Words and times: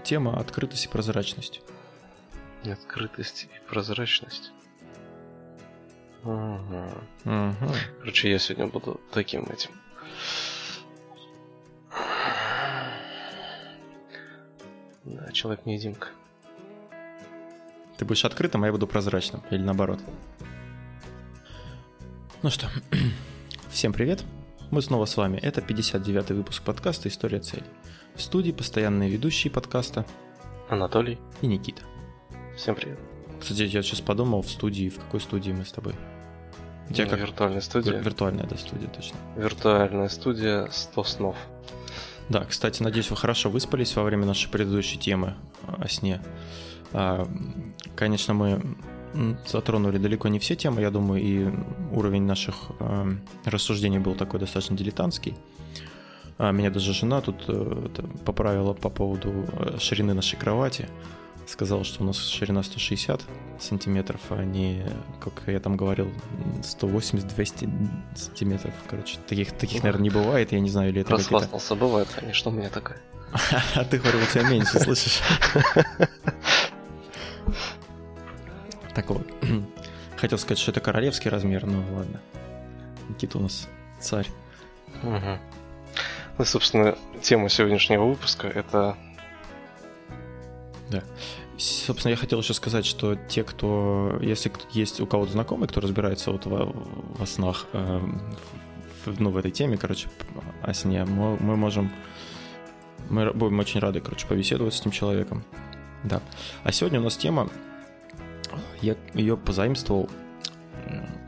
тема 0.00 0.38
открытость 0.38 0.86
и 0.86 0.88
прозрачность. 0.88 1.62
Открытость 2.64 3.44
и 3.44 3.68
прозрачность. 3.68 4.52
Угу. 6.22 6.92
Угу. 7.24 7.74
Короче, 8.00 8.30
я 8.30 8.38
сегодня 8.38 8.66
буду 8.68 9.00
таким 9.12 9.44
этим. 9.44 9.70
Да, 15.04 15.32
человек-невидимка. 15.32 16.08
Ты 17.98 18.04
будешь 18.04 18.24
открытым, 18.24 18.62
а 18.62 18.66
я 18.66 18.72
буду 18.72 18.86
прозрачным. 18.86 19.42
Или 19.50 19.62
наоборот. 19.62 20.00
Ну 22.42 22.50
что, 22.50 22.68
всем 23.70 23.92
привет. 23.92 24.24
Мы 24.72 24.80
снова 24.80 25.04
с 25.04 25.16
вами. 25.18 25.36
Это 25.36 25.60
59-й 25.60 26.34
выпуск 26.34 26.62
подкаста 26.62 27.08
«История 27.08 27.40
целей». 27.40 27.66
В 28.14 28.22
студии 28.22 28.52
постоянные 28.52 29.10
ведущие 29.10 29.50
подкаста 29.50 30.06
Анатолий. 30.70 31.18
и 31.42 31.46
Никита. 31.46 31.82
Всем 32.56 32.74
привет. 32.74 32.98
Кстати, 33.38 33.64
я 33.64 33.82
сейчас 33.82 34.00
подумал, 34.00 34.40
в 34.40 34.50
студии, 34.50 34.88
в 34.88 34.96
какой 34.98 35.20
студии 35.20 35.52
мы 35.52 35.66
с 35.66 35.72
тобой? 35.72 35.94
У 36.88 36.92
тебя 36.94 37.04
Ну, 37.04 37.10
как? 37.10 37.20
Виртуальная 37.20 37.60
студия. 37.60 37.92
Вир- 37.92 38.02
Виртуальная, 38.02 38.46
да, 38.46 38.56
студия, 38.56 38.88
точно. 38.88 39.16
Виртуальная 39.36 40.08
студия 40.08 40.68
100 40.70 41.04
снов. 41.04 41.36
Да, 42.30 42.44
кстати, 42.46 42.82
надеюсь, 42.82 43.10
вы 43.10 43.16
хорошо 43.18 43.50
выспались 43.50 43.94
во 43.94 44.04
время 44.04 44.24
нашей 44.24 44.48
предыдущей 44.50 44.98
темы 44.98 45.34
о 45.66 45.86
сне. 45.86 46.22
А, 46.94 47.28
Конечно, 47.94 48.32
мы 48.32 48.62
затронули 49.46 49.98
далеко 49.98 50.28
не 50.28 50.38
все 50.38 50.56
темы, 50.56 50.80
я 50.80 50.90
думаю, 50.90 51.22
и 51.22 51.50
уровень 51.92 52.22
наших 52.22 52.54
э, 52.80 53.12
рассуждений 53.44 53.98
был 53.98 54.14
такой 54.14 54.40
достаточно 54.40 54.76
дилетантский. 54.76 55.34
А, 56.38 56.50
Меня 56.52 56.70
даже 56.70 56.92
жена 56.92 57.20
тут 57.20 57.44
э, 57.48 57.88
поправила 58.24 58.72
по 58.72 58.88
поводу 58.88 59.46
э, 59.52 59.78
ширины 59.78 60.14
нашей 60.14 60.38
кровати. 60.38 60.88
Сказала, 61.46 61.84
что 61.84 62.02
у 62.02 62.06
нас 62.06 62.18
ширина 62.18 62.62
160 62.62 63.20
сантиметров, 63.60 64.20
а 64.30 64.44
не, 64.44 64.84
как 65.20 65.42
я 65.46 65.60
там 65.60 65.76
говорил, 65.76 66.10
180-200 66.62 68.16
сантиметров. 68.16 68.74
Короче, 68.88 69.18
таких, 69.28 69.52
таких, 69.52 69.82
наверное, 69.82 70.04
не 70.04 70.10
бывает. 70.10 70.52
Я 70.52 70.60
не 70.60 70.70
знаю, 70.70 70.90
или 70.90 71.02
это 71.02 71.12
Расхвастался, 71.12 71.74
бывает, 71.74 72.08
конечно, 72.14 72.50
у 72.50 72.54
меня 72.54 72.70
такая. 72.70 72.98
а 73.74 73.84
ты 73.84 73.98
говорил, 73.98 74.20
у 74.22 74.26
тебя 74.26 74.48
меньше, 74.48 74.78
слышишь? 74.80 75.20
Так 78.94 79.10
вот. 79.10 79.26
Хотел 80.16 80.38
сказать, 80.38 80.58
что 80.58 80.70
это 80.70 80.80
королевский 80.80 81.30
размер, 81.30 81.66
но 81.66 81.78
ладно. 81.94 82.20
Никита 83.08 83.38
у 83.38 83.42
нас 83.42 83.68
царь. 84.00 84.28
Угу. 85.02 85.38
Ну, 86.38 86.44
собственно, 86.44 86.96
тема 87.20 87.48
сегодняшнего 87.48 88.04
выпуска 88.04 88.46
это 88.48 88.96
Собственно, 91.58 92.10
я 92.10 92.16
хотел 92.16 92.40
еще 92.40 92.54
сказать, 92.54 92.84
что 92.84 93.14
те, 93.14 93.44
кто, 93.44 94.18
если 94.20 94.50
есть 94.72 95.00
у 95.00 95.06
кого-то 95.06 95.32
знакомый, 95.32 95.68
кто 95.68 95.80
разбирается 95.80 96.32
вот 96.32 96.44
во, 96.46 96.64
во 96.64 97.26
снах, 97.26 97.66
э, 97.72 98.00
в- 99.04 99.20
ну, 99.20 99.30
в 99.30 99.36
этой 99.36 99.52
теме, 99.52 99.76
короче, 99.76 100.08
о 100.60 100.74
сне, 100.74 101.04
мы, 101.04 101.36
мы 101.36 101.56
можем, 101.56 101.92
мы 103.10 103.32
будем 103.32 103.60
очень 103.60 103.78
рады, 103.78 104.00
короче, 104.00 104.26
побеседовать 104.26 104.74
с 104.74 104.80
этим 104.80 104.90
человеком. 104.90 105.44
Да. 106.02 106.20
А 106.64 106.72
сегодня 106.72 106.98
у 106.98 107.04
нас 107.04 107.16
тема, 107.16 107.48
я 108.82 108.96
ее 109.14 109.36
позаимствовал 109.36 110.08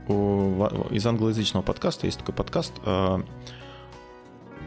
из 0.08 1.06
англоязычного 1.06 1.62
подкаста. 1.62 2.06
Есть 2.06 2.19
такой 2.19 2.34
подкаст, 2.34 2.74
э, 2.84 3.19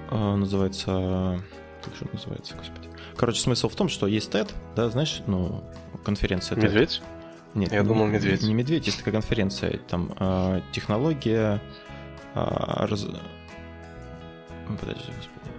э, 0.10 0.36
называется... 0.36 1.40
Как 1.84 1.96
же 1.96 2.06
он 2.06 2.10
называется, 2.14 2.56
господи? 2.56 2.90
Короче, 3.16 3.40
смысл 3.42 3.70
в 3.70 3.76
том, 3.76 3.88
что 3.88 4.08
есть 4.08 4.34
TED, 4.34 4.52
да, 4.76 4.90
знаешь, 4.90 5.22
ну, 5.28 5.64
конференция 6.04 6.56
TED. 6.58 6.64
медведь. 6.64 7.02
Нет, 7.54 7.72
Я 7.72 7.82
не- 7.82 7.88
думал, 7.88 8.08
медведь. 8.08 8.42
Не 8.44 8.54
медведь, 8.54 8.88
есть 8.88 8.98
такая 8.98 9.14
конференция, 9.14 9.78
там 9.88 10.12
э, 10.20 10.62
технология... 10.72 11.61
э, 12.34 12.40
раз- 12.86 13.06
Подожди, 14.67 15.11
господи. 15.16 15.52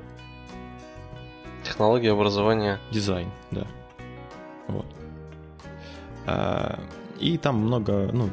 Технология 1.65 2.13
образования. 2.13 2.79
Дизайн, 2.91 3.31
да. 3.53 3.67
Вот. 4.67 4.87
А, 6.27 6.79
И 7.21 7.37
там 7.39 7.57
много, 7.57 8.11
ну, 8.13 8.31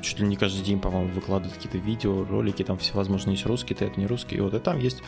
чуть 0.00 0.20
ли 0.20 0.26
не 0.26 0.36
каждый 0.36 0.62
день, 0.62 0.80
по-моему, 0.80 1.12
выкладывают 1.12 1.54
какие-то 1.54 1.78
видео, 1.78 2.24
ролики, 2.24 2.62
там 2.62 2.78
всевозможные 2.78 3.34
есть 3.34 3.46
русские, 3.46 3.76
то 3.76 3.84
это 3.84 3.98
не 3.98 4.06
русские. 4.06 4.42
Вот 4.42 4.54
и 4.54 4.58
там 4.58 4.78
есть, 4.78 5.02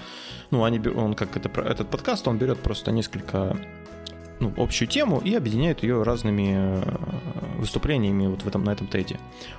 ну, 0.50 0.64
они, 0.64 0.80
он 0.88 1.14
как 1.14 1.36
это, 1.36 1.48
этот 1.60 1.88
подкаст, 1.90 2.26
он 2.28 2.38
берет 2.38 2.58
просто 2.60 2.92
несколько, 2.92 3.56
ну, 4.40 4.52
общую 4.56 4.88
тему 4.88 5.20
и 5.24 5.34
объединяет 5.34 5.82
ее 5.82 6.02
разными 6.02 6.54
э, 6.56 6.82
выступлениями 7.58 8.26
вот 8.26 8.42
в 8.42 8.48
этом, 8.48 8.64
на 8.64 8.70
этом 8.70 8.86
теде. 8.86 9.18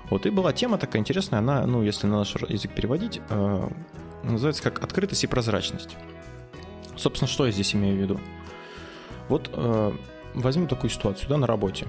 Вот, 0.10 0.26
и 0.26 0.30
была 0.30 0.54
тема 0.54 0.78
такая 0.78 1.00
интересная, 1.00 1.40
она, 1.40 1.66
ну, 1.66 1.84
если 1.84 2.08
на 2.08 2.20
наш 2.20 2.36
язык 2.36 2.74
переводить, 2.74 3.22
э, 3.30 3.70
называется 4.24 4.64
как 4.64 4.84
«Открытость 4.84 5.24
и 5.24 5.28
прозрачность». 5.28 5.98
Собственно, 6.98 7.28
что 7.28 7.46
я 7.46 7.52
здесь 7.52 7.74
имею 7.74 7.98
в 7.98 8.00
виду? 8.00 8.20
Вот 9.30 9.50
э, 9.54 9.92
возьмем 10.34 10.68
такую 10.68 10.90
ситуацию, 10.90 11.30
да, 11.30 11.38
на 11.38 11.48
работе. 11.48 11.88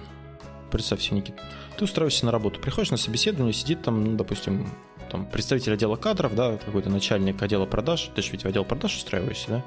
Представь 0.72 1.02
себе, 1.02 1.18
Никит. 1.18 1.34
Ты 1.76 1.84
устраиваешься 1.84 2.24
на 2.24 2.32
работу, 2.32 2.58
приходишь 2.58 2.90
на 2.90 2.96
собеседование, 2.96 3.52
сидит 3.52 3.82
там, 3.82 4.02
ну, 4.02 4.16
допустим, 4.16 4.66
там 5.10 5.26
представитель 5.26 5.74
отдела 5.74 5.96
кадров, 5.96 6.34
да, 6.34 6.56
какой-то 6.56 6.88
начальник 6.88 7.42
отдела 7.42 7.66
продаж, 7.66 8.10
ты 8.14 8.22
же 8.22 8.32
ведь 8.32 8.44
в 8.44 8.46
отдел 8.46 8.64
продаж 8.64 8.96
устраиваешься, 8.96 9.48
да? 9.48 9.64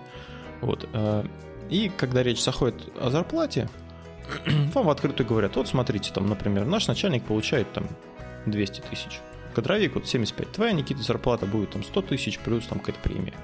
Вот. 0.62 0.90
э, 0.92 1.26
и 1.70 1.92
когда 1.96 2.24
речь 2.24 2.44
заходит 2.44 2.92
о 3.00 3.12
зарплате, 3.12 3.70
вам 4.74 4.88
в 4.88 4.90
открытую 4.90 5.28
говорят, 5.28 5.56
вот 5.56 5.68
смотрите, 5.68 6.12
там, 6.12 6.28
например, 6.28 6.66
наш 6.66 6.88
начальник 6.88 7.24
получает 7.24 7.72
там 7.72 7.88
200 8.48 8.82
тысяч, 8.90 9.20
кадровик 9.54 9.94
вот 9.94 10.08
75, 10.08 10.52
твоя, 10.54 10.72
Никита, 10.72 11.04
зарплата 11.04 11.46
будет 11.46 11.70
там 11.70 11.84
100 11.84 12.02
тысяч 12.02 12.40
плюс 12.40 12.66
там 12.66 12.80
какая-то 12.80 13.00
премия. 13.08 13.36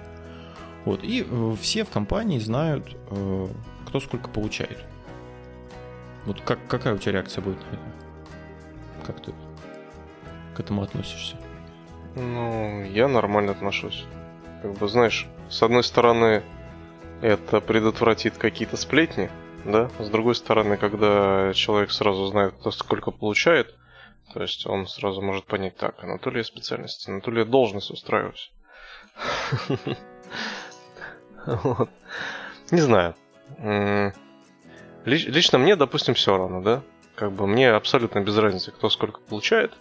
Вот, 0.86 1.04
и 1.04 1.28
э, 1.30 1.56
все 1.62 1.86
в 1.86 1.90
компании 1.90 2.40
знают, 2.40 2.98
э, 3.12 3.48
кто 3.86 4.00
сколько 4.00 4.30
получает. 4.30 4.80
Вот 6.26 6.42
как, 6.42 6.60
какая 6.68 6.94
у 6.94 6.98
тебя 6.98 7.14
реакция 7.14 7.42
будет 7.42 7.60
на 7.60 7.76
это? 7.76 9.06
Как 9.06 9.22
ты 9.22 9.34
к 10.56 10.60
этому 10.60 10.84
относишься? 10.84 11.38
Ну, 12.16 12.84
я 12.84 13.08
нормально 13.08 13.54
отношусь. 13.54 14.06
Как 14.62 14.74
бы, 14.74 14.88
знаешь, 14.88 15.28
с 15.50 15.64
одной 15.64 15.84
стороны, 15.84 16.44
это 17.22 17.62
предотвратит 17.62 18.38
какие-то 18.38 18.78
сплетни, 18.78 19.32
да? 19.66 19.90
С 20.00 20.10
другой 20.10 20.36
стороны, 20.36 20.78
когда 20.78 21.52
человек 21.54 21.92
сразу 21.92 22.28
знает, 22.28 22.54
кто 22.60 22.70
сколько 22.72 23.12
получает, 23.12 23.76
то 24.34 24.42
есть 24.42 24.66
он 24.68 24.88
сразу 24.88 25.22
может 25.22 25.46
понять, 25.46 25.78
так, 25.78 26.04
Анатолий 26.04 26.44
специальность, 26.44 27.08
Анатолий 27.08 27.46
должность 27.46 27.92
устраиваюсь. 27.92 28.52
Не 32.72 32.82
знаю. 32.82 33.16
Лич- 35.06 35.28
Лично 35.30 35.58
мне, 35.58 35.76
допустим, 35.76 36.14
все 36.14 36.38
равно, 36.38 36.62
да? 36.62 36.82
Как 37.16 37.32
бы 37.32 37.48
мне 37.48 37.70
абсолютно 37.72 38.20
без 38.22 38.38
разницы, 38.38 38.72
кто 38.72 38.90
сколько 38.90 39.20
получает. 39.20 39.74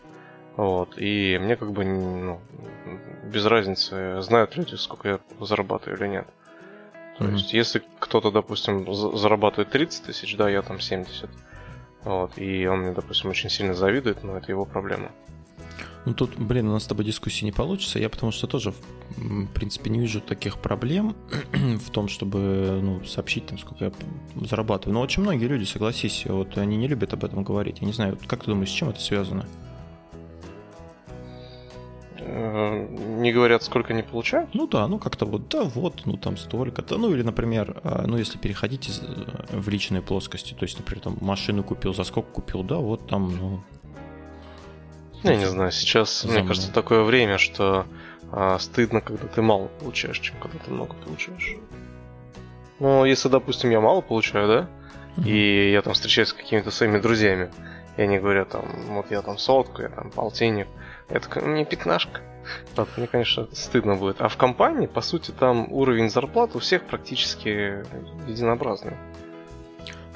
Вот. 0.57 0.95
И 0.99 1.39
мне 1.41 1.57
как 1.57 1.73
бы 1.73 1.85
ну, 1.85 2.41
без 3.25 3.45
разницы, 3.47 4.21
знают 4.23 4.57
люди, 4.57 4.75
сколько 4.75 5.09
я 5.09 5.21
зарабатываю 5.41 5.99
или 5.99 6.09
нет. 6.09 6.27
То 7.19 7.25
Мгм. 7.25 7.35
есть, 7.35 7.53
если 7.53 7.83
кто-то, 7.99 8.31
допустим, 8.31 8.93
за- 8.93 9.17
зарабатывает 9.17 9.71
30 9.71 10.05
тысяч, 10.05 10.37
да, 10.37 10.49
я 10.49 10.63
там 10.63 10.81
70. 10.81 11.31
Вот, 12.03 12.39
и 12.39 12.67
он 12.67 12.81
мне, 12.81 12.93
допустим, 12.93 13.29
очень 13.31 13.51
сильно 13.51 13.75
завидует, 13.75 14.25
но 14.25 14.39
это 14.39 14.51
его 14.51 14.65
проблема. 14.65 15.11
Ну 16.07 16.15
тут, 16.15 16.39
блин, 16.39 16.69
у 16.69 16.73
нас 16.73 16.85
с 16.85 16.87
тобой 16.87 17.05
дискуссии 17.05 17.45
не 17.45 17.53
получится. 17.53 17.99
Я 17.99 18.09
потому 18.09 18.33
что 18.33 18.47
тоже, 18.47 18.73
в 19.17 19.47
принципе, 19.49 19.91
не 19.91 20.01
вижу 20.01 20.21
таких 20.21 20.59
проблем 20.59 21.15
в 21.53 21.91
том, 21.91 22.09
чтобы 22.09 22.81
ну, 22.83 23.05
сообщить, 23.05 23.47
там, 23.47 23.59
сколько 23.59 23.87
я 23.87 23.93
зарабатываю. 24.47 24.95
Но 24.95 25.01
очень 25.01 25.23
многие 25.23 25.47
люди, 25.47 25.65
согласись, 25.65 26.25
вот 26.27 26.57
они 26.57 26.77
не 26.77 26.89
любят 26.89 27.13
об 27.13 27.25
этом 27.25 27.45
говорить. 27.45 27.79
Я 27.81 27.87
не 27.87 27.93
знаю, 27.93 28.19
как 28.27 28.45
ты 28.45 28.51
думаешь, 28.51 28.71
с 28.71 28.73
чем 28.73 28.89
это 28.89 29.01
связано? 29.01 29.47
Э, 32.19 32.87
Не 33.19 33.33
говорят, 33.33 33.63
сколько 33.63 33.93
они 33.93 34.03
получают? 34.03 34.55
Ну 34.55 34.67
да, 34.67 34.87
ну 34.89 34.99
как-то 34.99 35.27
вот, 35.27 35.49
да 35.49 35.65
вот, 35.65 36.03
ну 36.07 36.17
там 36.17 36.37
столько-то. 36.37 36.97
Ну 36.97 37.13
или, 37.13 37.23
например, 37.23 37.81
а, 37.83 38.05
ну 38.07 38.17
если 38.17 38.39
переходить 38.39 38.89
из, 38.89 39.03
э, 39.03 39.59
в 39.59 39.69
личные 39.69 40.03
плоскости, 40.03 40.55
то 40.55 40.65
есть, 40.65 40.79
например, 40.79 41.03
там 41.03 41.19
машину 41.21 41.63
купил, 41.63 41.95
за 41.95 42.05
сколько 42.05 42.31
купил, 42.31 42.63
да, 42.63 42.77
вот 42.77 43.07
там, 43.07 43.37
ну, 43.37 43.61
Я 45.23 45.37
не 45.37 45.47
знаю, 45.47 45.71
сейчас, 45.71 46.25
мне 46.25 46.43
кажется, 46.43 46.73
такое 46.73 47.03
время, 47.03 47.39
что 47.39 47.87
а, 48.33 48.59
стыдно, 48.59 49.01
когда 49.01 49.27
ты 49.27 49.43
мало 49.43 49.67
получаешь, 49.67 50.19
чем 50.19 50.37
когда 50.41 50.59
ты 50.59 50.71
много 50.71 50.95
получаешь. 50.95 51.57
Ну, 52.79 53.05
если, 53.05 53.29
допустим, 53.29 53.71
я 53.71 53.81
мало 53.81 54.01
получаю, 54.01 54.49
да, 54.49 55.25
и 55.25 55.71
я 55.73 55.83
там 55.83 55.93
встречаюсь 55.93 56.29
с 56.29 56.33
какими-то 56.33 56.71
своими 56.71 56.99
друзьями, 56.99 57.51
и 57.97 58.03
они 58.03 58.19
говорят 58.19 58.51
там, 58.51 58.65
вот 58.89 59.11
я 59.11 59.21
там 59.23 59.37
сотку, 59.37 59.83
я 59.83 59.89
там 59.89 60.11
полтинник, 60.11 60.69
Это 61.09 61.41
мне 61.41 61.65
пятнашка. 61.65 62.21
Вот, 62.77 62.89
мне, 62.97 63.07
конечно, 63.07 63.49
стыдно 63.53 63.97
будет. 63.97 64.21
А 64.21 64.29
в 64.29 64.37
компании, 64.37 64.87
по 64.87 65.03
сути, 65.03 65.31
там 65.33 65.71
уровень 65.73 66.09
зарплат 66.09 66.57
у 66.57 66.61
всех 66.61 66.85
практически 66.85 67.85
единообразный. 68.29 68.95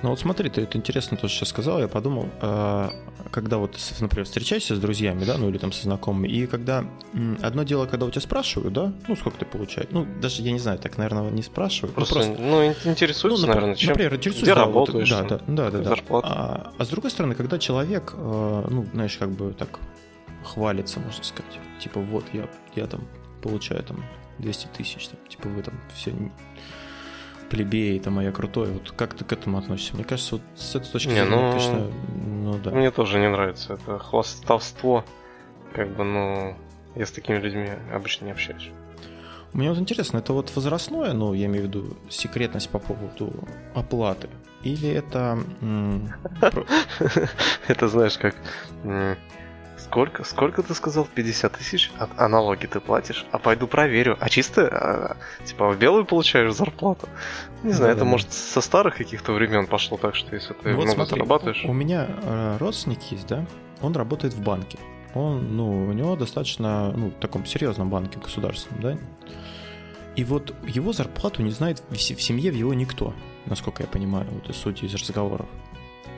Ну 0.04 0.10
вот 0.10 0.20
смотри, 0.20 0.50
ты 0.50 0.60
это 0.60 0.76
интересно 0.76 1.16
тоже 1.16 1.32
сейчас 1.32 1.48
сказал, 1.48 1.80
я 1.80 1.88
подумал, 1.88 2.28
а, 2.42 2.92
когда 3.30 3.56
вот, 3.56 3.78
например, 4.00 4.26
встречаешься 4.26 4.76
с 4.76 4.78
друзьями, 4.78 5.24
да, 5.24 5.38
ну 5.38 5.48
или 5.48 5.56
там 5.56 5.72
со 5.72 5.84
знакомыми, 5.84 6.28
и 6.28 6.46
когда 6.46 6.84
одно 7.40 7.62
дело, 7.62 7.86
когда 7.86 8.04
у 8.04 8.10
тебя 8.10 8.20
спрашивают, 8.20 8.74
да, 8.74 8.92
ну 9.08 9.16
сколько 9.16 9.38
ты 9.38 9.46
получаешь, 9.46 9.88
ну 9.92 10.06
даже 10.20 10.42
я 10.42 10.52
не 10.52 10.58
знаю, 10.58 10.78
так, 10.78 10.98
наверное, 10.98 11.30
не 11.30 11.42
спрашивают. 11.42 11.94
Просто, 11.94 12.18
ну, 12.18 12.24
просто... 12.26 12.42
ну 12.42 12.90
интересуются, 12.90 13.46
ну, 13.46 13.54
наверное, 13.54 13.76
чем, 13.76 13.88
например, 13.88 14.14
интересуются, 14.16 14.44
где 14.44 14.54
да, 14.54 14.60
работаешь, 14.66 15.10
вот, 15.10 15.26
да, 15.26 15.38
да, 15.38 15.70
да, 15.70 15.78
да, 15.78 15.88
зарплата. 15.88 16.28
А, 16.28 16.72
а 16.76 16.84
с 16.84 16.88
другой 16.88 17.10
стороны, 17.10 17.34
когда 17.34 17.58
человек, 17.58 18.12
э, 18.14 18.66
ну, 18.70 18.86
знаешь, 18.92 19.16
как 19.16 19.30
бы 19.30 19.54
так 19.54 19.80
хвалится, 20.44 21.00
можно 21.00 21.24
сказать, 21.24 21.58
типа 21.80 22.00
вот 22.00 22.26
я, 22.34 22.46
я 22.76 22.86
там 22.86 23.08
получаю 23.40 23.82
там 23.82 24.04
200 24.38 24.66
тысяч, 24.76 25.08
там, 25.08 25.18
типа 25.30 25.48
вы 25.48 25.62
там 25.62 25.80
все 25.94 26.12
плебеи, 27.54 28.00
там, 28.00 28.18
а 28.18 28.24
я 28.24 28.32
крутой. 28.32 28.72
Вот 28.72 28.90
как 28.90 29.14
ты 29.14 29.24
к 29.24 29.32
этому 29.32 29.58
относишься? 29.58 29.94
Мне 29.94 30.04
кажется, 30.04 30.36
вот 30.36 30.42
с 30.56 30.74
этой 30.74 30.90
точки 30.90 31.10
зрения, 31.10 31.24
ну, 31.24 31.50
конечно, 31.50 31.90
ну 32.16 32.58
да. 32.58 32.70
Мне 32.72 32.90
тоже 32.90 33.20
не 33.20 33.28
нравится 33.28 33.74
это 33.74 33.98
хвастовство. 34.00 35.04
Как 35.72 35.88
бы, 35.96 36.02
ну, 36.02 36.56
я 36.96 37.06
с 37.06 37.12
такими 37.12 37.38
людьми 37.38 37.70
обычно 37.92 38.24
не 38.26 38.32
общаюсь. 38.32 38.70
Мне 39.52 39.68
вот 39.68 39.78
интересно, 39.78 40.18
это 40.18 40.32
вот 40.32 40.50
возрастное, 40.56 41.12
ну, 41.12 41.32
я 41.32 41.46
имею 41.46 41.66
в 41.66 41.68
виду 41.68 41.96
секретность 42.10 42.68
по 42.70 42.80
поводу 42.80 43.32
оплаты? 43.74 44.28
Или 44.64 44.88
это... 44.88 45.38
Это, 47.68 47.88
знаешь, 47.88 48.18
как 48.18 48.34
Сколько? 49.94 50.24
Сколько 50.24 50.62
ты 50.64 50.74
сказал? 50.74 51.06
50 51.14 51.52
тысяч? 51.52 51.92
А, 52.00 52.08
а 52.16 52.26
налоги 52.26 52.66
ты 52.66 52.80
платишь? 52.80 53.24
А 53.30 53.38
пойду 53.38 53.68
проверю. 53.68 54.16
А 54.18 54.28
чисто, 54.28 54.66
а, 54.66 55.16
типа, 55.44 55.70
в 55.70 55.78
белую 55.78 56.04
получаешь 56.04 56.52
зарплату? 56.52 57.08
Не 57.62 57.70
знаю, 57.70 57.92
да, 57.92 57.96
это 57.98 58.04
да. 58.04 58.10
может 58.10 58.32
со 58.32 58.60
старых 58.60 58.96
каких-то 58.96 59.32
времен 59.32 59.68
пошло 59.68 59.96
так, 59.96 60.16
что 60.16 60.34
если 60.34 60.52
ты 60.52 60.70
ну, 60.70 60.78
много 60.78 60.90
смотри, 60.90 61.10
зарабатываешь... 61.14 61.64
У 61.64 61.72
меня 61.72 62.08
э, 62.08 62.56
родственник 62.58 63.02
есть, 63.12 63.28
да? 63.28 63.46
Он 63.82 63.94
работает 63.94 64.34
в 64.34 64.42
банке. 64.42 64.80
Он, 65.14 65.56
ну, 65.56 65.86
у 65.86 65.92
него 65.92 66.16
достаточно, 66.16 66.90
ну, 66.90 67.10
в 67.10 67.20
таком 67.20 67.46
серьезном 67.46 67.88
банке 67.88 68.18
государственном, 68.18 68.82
да? 68.82 68.98
И 70.16 70.24
вот 70.24 70.56
его 70.66 70.92
зарплату 70.92 71.40
не 71.42 71.52
знает 71.52 71.84
в 71.88 71.96
семье 71.96 72.50
в 72.50 72.54
его 72.56 72.74
никто, 72.74 73.14
насколько 73.46 73.84
я 73.84 73.88
понимаю, 73.88 74.26
вот 74.28 74.50
из 74.50 74.56
сути 74.56 74.86
из 74.86 74.94
разговоров. 74.94 75.46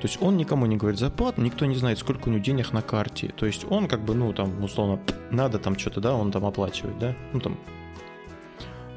То 0.06 0.10
есть 0.10 0.22
он 0.22 0.36
никому 0.36 0.66
не 0.66 0.76
говорит 0.76 1.00
зарплату, 1.00 1.40
никто 1.40 1.66
не 1.66 1.74
знает, 1.74 1.98
сколько 1.98 2.28
у 2.28 2.30
него 2.30 2.40
денег 2.40 2.72
на 2.72 2.80
карте. 2.80 3.34
То 3.36 3.44
есть 3.44 3.66
он 3.68 3.88
как 3.88 4.04
бы, 4.04 4.14
ну, 4.14 4.32
там, 4.32 4.62
условно, 4.62 5.00
надо 5.32 5.58
там 5.58 5.76
что-то, 5.76 6.00
да, 6.00 6.14
он 6.14 6.30
там 6.30 6.46
оплачивает, 6.46 6.96
да, 7.00 7.16
ну, 7.32 7.40
там, 7.40 7.58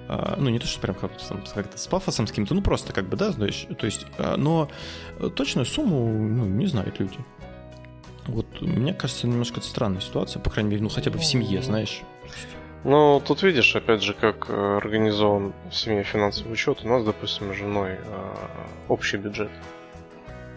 а, 0.08 0.36
ну, 0.38 0.52
не 0.52 0.60
то, 0.60 0.68
что 0.68 0.80
прям 0.80 0.96
как-то, 0.96 1.36
как 1.56 1.76
с 1.76 1.88
пафосом 1.88 2.28
с 2.28 2.30
каким-то, 2.30 2.54
ну, 2.54 2.62
просто 2.62 2.94
как 2.94 3.10
бы, 3.10 3.18
да, 3.18 3.32
знаешь, 3.32 3.66
то 3.76 3.88
есть, 3.88 4.06
а, 4.20 4.38
но 4.38 4.70
точную 5.36 5.66
сумму, 5.66 6.12
ну, 6.12 6.46
не 6.46 6.68
знают 6.68 7.00
люди. 7.00 7.18
Вот, 8.28 8.62
мне 8.62 8.94
кажется, 8.94 9.26
немножко 9.26 9.62
странная 9.62 10.02
ситуация, 10.02 10.40
по 10.40 10.52
крайней 10.52 10.70
мере, 10.70 10.84
ну, 10.84 10.90
хотя 10.90 11.10
бы 11.10 11.18
в 11.18 11.26
семье, 11.26 11.64
знаешь. 11.64 12.04
Ну, 12.84 13.20
тут 13.26 13.42
видишь, 13.42 13.76
опять 13.76 14.04
же, 14.04 14.14
как 14.14 14.46
э, 14.48 14.78
организован 14.78 15.54
в 15.72 15.76
семье 15.76 16.04
финансовый 16.04 16.54
учет. 16.54 16.82
У 16.84 16.88
нас, 16.88 17.04
допустим, 17.04 17.52
с 17.52 17.58
женой 17.58 17.94
э, 17.94 18.36
общий 18.88 19.18
бюджет. 19.18 19.50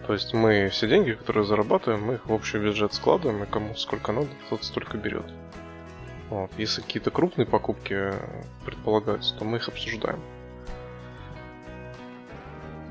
То 0.07 0.13
есть 0.13 0.33
мы 0.33 0.69
все 0.69 0.87
деньги, 0.87 1.13
которые 1.13 1.45
зарабатываем, 1.45 2.03
мы 2.03 2.15
их 2.15 2.25
в 2.25 2.33
общий 2.33 2.57
бюджет 2.57 2.93
складываем, 2.93 3.43
и 3.43 3.47
кому 3.47 3.73
сколько 3.75 4.11
надо, 4.11 4.27
тот 4.49 4.63
столько 4.63 4.97
берет. 4.97 5.25
Вот. 6.29 6.51
Если 6.57 6.81
какие-то 6.81 7.11
крупные 7.11 7.45
покупки 7.45 8.11
предполагаются, 8.65 9.35
то 9.35 9.45
мы 9.45 9.57
их 9.57 9.67
обсуждаем. 9.69 10.19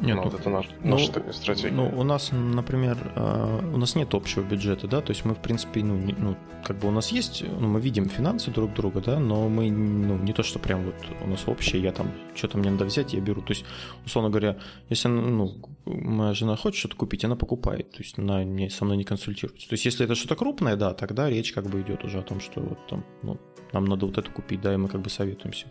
Нет, 0.03 0.17
ну, 0.17 0.25
вот 0.25 0.35
это 0.35 0.51
наш, 0.51 0.69
ну, 0.83 0.91
наша 0.91 1.13
такая 1.13 1.33
стратегия. 1.33 1.71
Ну, 1.71 1.89
у 1.97 2.03
нас, 2.03 2.31
например, 2.33 2.99
э, 3.15 3.71
у 3.73 3.77
нас 3.77 3.95
нет 3.95 4.13
общего 4.15 4.43
бюджета, 4.43 4.89
да, 4.89 5.01
то 5.01 5.11
есть 5.11 5.25
мы, 5.25 5.35
в 5.35 5.39
принципе, 5.39 5.85
ну, 5.85 5.97
не, 5.97 6.13
ну 6.13 6.37
как 6.65 6.79
бы 6.79 6.89
у 6.89 6.91
нас 6.91 7.13
есть, 7.13 7.45
ну, 7.49 7.69
мы 7.69 7.81
видим 7.81 8.09
финансы 8.09 8.51
друг 8.51 8.75
друга, 8.75 9.01
да, 9.01 9.21
но 9.21 9.49
мы, 9.49 9.71
ну, 9.71 10.19
не 10.19 10.33
то, 10.33 10.43
что 10.43 10.59
прям 10.59 10.85
вот 10.85 10.97
у 11.21 11.29
нас 11.29 11.45
общее, 11.47 11.81
я 11.81 11.93
там, 11.93 12.11
что-то 12.35 12.59
мне 12.59 12.71
надо 12.71 12.85
взять, 12.85 13.13
я 13.13 13.21
беру. 13.21 13.43
То 13.43 13.53
есть, 13.53 13.65
условно 14.05 14.31
говоря, 14.31 14.59
если, 14.89 15.07
ну, 15.07 15.55
моя 15.85 16.35
жена 16.35 16.57
хочет 16.57 16.81
что-то 16.81 16.97
купить, 16.97 17.25
она 17.25 17.37
покупает, 17.37 17.93
то 17.93 18.03
есть 18.03 18.19
она 18.19 18.43
не, 18.43 18.71
со 18.71 18.85
мной 18.85 18.97
не 18.97 19.05
консультируется. 19.05 19.69
То 19.69 19.75
есть, 19.75 19.85
если 19.85 20.05
это 20.05 20.17
что-то 20.17 20.35
крупное, 20.35 20.75
да, 20.75 20.95
тогда 20.95 21.31
речь 21.31 21.53
как 21.53 21.67
бы 21.67 21.81
идет 21.81 22.05
уже 22.05 22.19
о 22.19 22.23
том, 22.23 22.41
что 22.41 22.61
вот 22.61 22.79
там, 22.89 23.05
ну, 23.23 23.39
нам 23.73 23.85
надо 23.85 24.07
вот 24.07 24.19
это 24.19 24.29
купить, 24.31 24.61
да, 24.61 24.75
и 24.75 24.77
мы 24.77 24.89
как 24.89 25.01
бы 25.01 25.11
советуемся. 25.11 25.67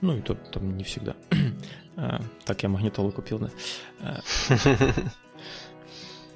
Ну, 0.00 0.16
и 0.16 0.20
то 0.20 0.34
там 0.34 0.76
не 0.76 0.84
всегда. 0.84 1.14
А, 1.96 2.20
так, 2.44 2.62
я 2.62 2.68
магнитолу 2.68 3.10
купил, 3.12 3.38
да. 3.38 4.20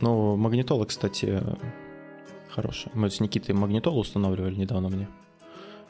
Ну, 0.01 0.35
магнитола, 0.35 0.87
кстати, 0.87 1.43
хорошая. 2.49 2.91
Мы 2.95 3.11
с 3.11 3.21
Никитой 3.21 3.55
магнитолу 3.55 4.01
устанавливали 4.01 4.55
недавно 4.55 4.89
мне. 4.89 5.09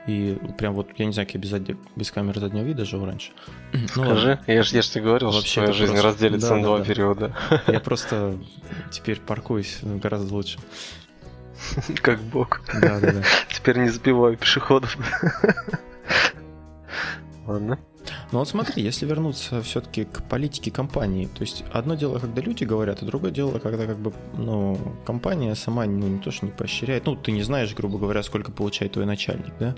И 0.07 0.37
прям 0.59 0.75
вот, 0.75 0.89
я 0.97 1.07
не 1.07 1.13
знаю, 1.13 1.27
как 1.29 1.35
я 1.35 1.41
без, 1.41 1.51
задня... 1.51 1.77
без 1.95 2.11
камеры 2.11 2.41
заднего 2.41 2.65
вида 2.65 2.85
жил 2.85 3.05
раньше. 3.05 3.31
Ну, 3.73 4.05
Скажи, 4.05 4.41
ну, 4.47 4.53
я 4.53 4.63
же 4.63 4.75
я 4.75 4.83
ж 4.83 4.89
тебе 4.89 5.05
говорил, 5.05 5.31
Вообще 5.31 5.47
что 5.47 5.61
твоя 5.61 5.73
жизнь 5.73 5.93
просто... 5.93 6.09
разделится 6.09 6.49
да, 6.49 6.57
на 6.57 6.63
да, 6.63 6.67
два 6.67 6.79
да. 6.79 6.85
периода. 6.85 7.37
Я 7.67 7.81
просто 7.85 8.39
теперь 8.91 9.21
паркуюсь 9.21 9.79
гораздо 9.83 10.35
лучше. 10.35 10.59
Как 12.03 12.21
бог. 12.21 12.63
Да, 12.81 12.99
да, 12.99 13.13
да. 13.13 13.23
Теперь 13.51 13.79
не 13.79 13.91
сбиваю 13.91 14.37
пешеходов. 14.37 14.97
Ладно. 17.47 17.79
Ну 18.33 18.39
вот 18.39 18.49
смотри, 18.49 18.83
если 18.83 19.07
вернуться 19.07 19.63
все-таки 19.63 20.05
к 20.05 20.23
политике 20.23 20.71
компании, 20.71 21.27
то 21.27 21.43
есть 21.43 21.65
одно 21.73 21.95
дело, 21.95 22.19
когда 22.19 22.41
люди 22.43 22.65
говорят, 22.65 23.03
а 23.03 23.07
другое 23.07 23.31
дело, 23.31 23.59
когда 23.59 23.87
как 23.87 23.99
бы, 23.99 24.13
ну, 24.37 24.79
компания 25.05 25.55
сама 25.55 25.87
ну, 25.87 26.07
не 26.09 26.19
то, 26.19 26.31
что 26.31 26.47
не 26.47 26.53
поощряет, 26.53 27.07
ну, 27.07 27.17
ты 27.17 27.33
не 27.33 27.43
знаешь, 27.43 27.75
грубо 27.75 27.99
говоря, 27.99 28.23
сколько 28.23 28.53
получает 28.53 28.93
твой 28.93 29.07
начальник, 29.07 29.53
да? 29.59 29.75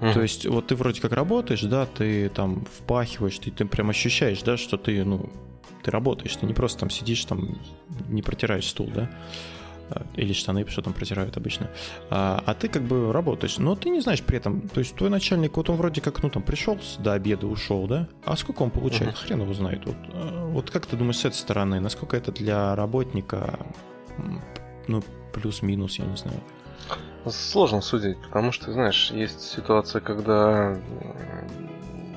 Mm. 0.00 0.14
То 0.14 0.22
есть 0.22 0.46
вот 0.46 0.68
ты 0.68 0.76
вроде 0.76 1.00
как 1.00 1.12
работаешь, 1.12 1.62
да, 1.62 1.86
ты 1.86 2.30
там 2.30 2.64
впахиваешь, 2.64 3.38
ты, 3.38 3.50
ты 3.50 3.66
прям 3.66 3.90
ощущаешь, 3.90 4.42
да, 4.42 4.56
что 4.56 4.78
ты, 4.78 5.04
ну, 5.04 5.30
ты 5.82 5.90
работаешь, 5.90 6.36
ты 6.36 6.46
не 6.46 6.54
просто 6.54 6.80
там 6.80 6.90
сидишь, 6.90 7.24
там 7.24 7.58
не 8.08 8.22
протираешь 8.22 8.66
стул, 8.66 8.90
да? 8.94 9.10
Э, 9.90 10.02
или 10.14 10.32
штаны, 10.32 10.66
что 10.68 10.82
там 10.82 10.92
протирают 10.92 11.36
обычно, 11.36 11.68
а, 12.10 12.42
а 12.46 12.54
ты 12.54 12.68
как 12.68 12.82
бы 12.82 13.12
работаешь, 13.12 13.58
но 13.58 13.74
ты 13.74 13.90
не 13.90 14.00
знаешь 14.00 14.22
при 14.22 14.36
этом, 14.36 14.68
то 14.68 14.80
есть 14.80 14.94
твой 14.94 15.10
начальник, 15.10 15.56
вот 15.56 15.70
он 15.70 15.76
вроде 15.76 16.00
как, 16.00 16.22
ну 16.22 16.30
там 16.30 16.42
пришел 16.42 16.78
до 16.98 17.14
обеда, 17.14 17.46
ушел, 17.46 17.86
да, 17.86 18.06
а 18.24 18.36
сколько 18.36 18.62
он 18.62 18.70
получает, 18.70 19.14
uh-huh. 19.14 19.26
хрен 19.26 19.42
его 19.42 19.54
знает, 19.54 19.84
вот, 19.86 19.96
э, 20.12 20.50
вот 20.52 20.70
как 20.70 20.86
ты 20.86 20.96
думаешь 20.96 21.18
с 21.18 21.24
этой 21.24 21.36
стороны, 21.36 21.80
насколько 21.80 22.16
это 22.16 22.32
для 22.32 22.74
работника, 22.76 23.58
ну, 24.86 25.02
плюс-минус, 25.32 25.98
я 25.98 26.04
не 26.04 26.16
знаю. 26.16 26.40
Сложно 27.26 27.80
судить, 27.80 28.18
потому 28.18 28.52
что, 28.52 28.72
знаешь, 28.72 29.10
есть 29.10 29.40
ситуация, 29.40 30.00
когда 30.00 30.76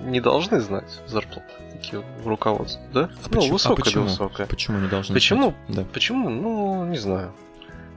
не 0.04 0.20
должны 0.20 0.60
знать 0.60 1.02
зарплату 1.08 1.48
такие 1.72 2.04
в 2.24 2.28
руководстве, 2.28 2.82
да? 2.94 3.02
А 3.02 3.10
ну, 3.30 3.40
почему? 3.40 3.54
высокая, 3.54 3.82
а 3.82 3.86
почему? 3.86 4.04
высокая. 4.04 4.48
Почему 4.48 4.80
не 4.80 4.88
должны 4.88 5.14
Почему? 5.14 5.54
Знать? 5.68 5.78
Да. 5.78 5.86
Почему? 5.94 6.30
Ну, 6.30 6.86
не 6.86 6.98
знаю 6.98 7.34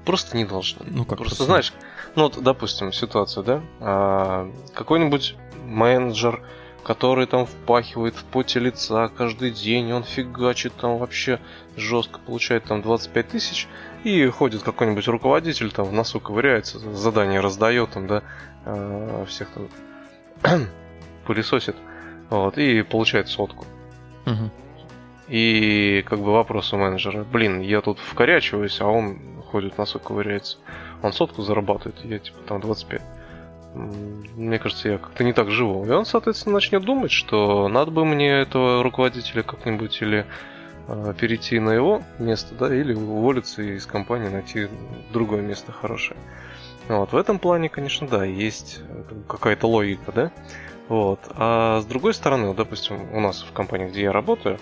просто 0.07 0.37
не 0.37 0.45
должны. 0.47 0.87
Ну 0.87 1.05
как 1.05 1.19
просто, 1.19 1.37
просто 1.37 1.45
знаешь, 1.45 1.73
ну 2.15 2.23
вот, 2.23 2.43
допустим, 2.43 2.93
ситуация, 2.93 3.43
да, 3.43 3.63
а, 3.81 4.51
какой-нибудь 4.73 5.35
менеджер, 5.67 6.43
который 6.83 7.27
там 7.27 7.45
впахивает 7.45 8.15
в 8.15 8.25
поте 8.25 8.61
лица 8.61 9.09
каждый 9.09 9.51
день, 9.51 9.93
он 9.93 10.05
фигачит 10.05 10.73
там 10.75 10.99
вообще 10.99 11.41
жестко, 11.77 12.21
получает 12.21 12.65
там 12.65 12.81
25 12.81 13.29
тысяч, 13.29 13.67
и 14.05 14.27
ходит 14.29 14.63
какой-нибудь 14.63 15.09
руководитель 15.09 15.73
там 15.73 15.87
в 15.87 15.93
носу 15.93 16.21
ковыряется, 16.21 16.79
задание 16.95 17.41
раздает 17.41 17.91
там, 17.91 18.07
да, 18.07 18.23
а, 18.65 19.25
всех 19.27 19.49
там 19.51 19.69
пылесосит, 21.27 21.77
вот, 22.31 22.57
и 22.57 22.83
получает 22.83 23.29
сотку. 23.29 23.67
Угу. 24.27 24.51
И 25.29 26.05
как 26.09 26.21
бы 26.21 26.33
вопрос 26.33 26.73
у 26.73 26.77
менеджера, 26.77 27.25
блин, 27.25 27.61
я 27.61 27.81
тут 27.81 27.99
вкорячиваюсь, 27.99 28.81
а 28.81 28.87
он 28.87 29.19
ходит, 29.57 29.79
носок 29.79 30.03
ковыряется. 30.03 30.59
Он 31.03 31.15
сотку 31.15 31.41
зарабатывает, 31.41 32.05
я 32.05 32.19
типа 32.19 32.37
там 32.47 32.61
25. 32.61 33.01
Мне 33.75 34.59
кажется, 34.59 34.91
я 34.91 34.99
как-то 34.99 35.25
не 35.25 35.33
так 35.33 35.51
живу. 35.51 35.85
И 35.87 35.91
он, 35.91 36.05
соответственно, 36.05 36.57
начнет 36.57 36.85
думать, 36.85 37.11
что 37.11 37.69
надо 37.69 37.91
бы 37.91 38.05
мне 38.05 38.41
этого 38.41 38.83
руководителя 38.83 39.43
как-нибудь 39.43 40.03
или 40.03 40.27
э, 40.89 41.15
перейти 41.19 41.59
на 41.59 41.71
его 41.71 42.03
место, 42.19 42.55
да, 42.55 42.75
или 42.75 42.93
уволиться 42.93 43.63
из 43.63 43.87
компании, 43.87 44.29
найти 44.29 44.69
другое 45.11 45.41
место 45.41 45.73
хорошее. 45.73 46.19
Вот, 46.89 47.13
в 47.13 47.17
этом 47.17 47.39
плане, 47.39 47.71
конечно, 47.71 48.07
да, 48.07 48.25
есть 48.27 48.81
э, 48.87 49.05
какая-то 49.27 49.67
логика, 49.69 50.13
да. 50.13 50.33
Вот. 50.89 51.21
А 51.31 51.81
с 51.81 51.87
другой 51.87 52.13
стороны, 52.13 52.49
вот, 52.49 52.57
допустим, 52.57 53.11
у 53.15 53.21
нас 53.21 53.43
в 53.43 53.53
компании, 53.53 53.89
где 53.89 54.03
я 54.03 54.13
работаю, 54.13 54.59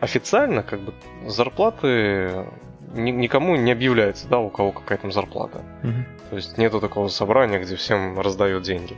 официально 0.00 0.62
как 0.62 0.80
бы 0.80 0.94
зарплаты 1.26 2.46
ни, 2.94 3.10
никому 3.10 3.56
не 3.56 3.72
объявляется, 3.72 4.28
да, 4.28 4.38
у 4.38 4.50
кого 4.50 4.72
какая 4.72 4.98
там 4.98 5.12
зарплата. 5.12 5.62
Угу. 5.82 6.04
То 6.30 6.36
есть 6.36 6.58
нету 6.58 6.80
такого 6.80 7.08
собрания, 7.08 7.58
где 7.58 7.76
всем 7.76 8.18
раздают 8.18 8.62
деньги. 8.62 8.96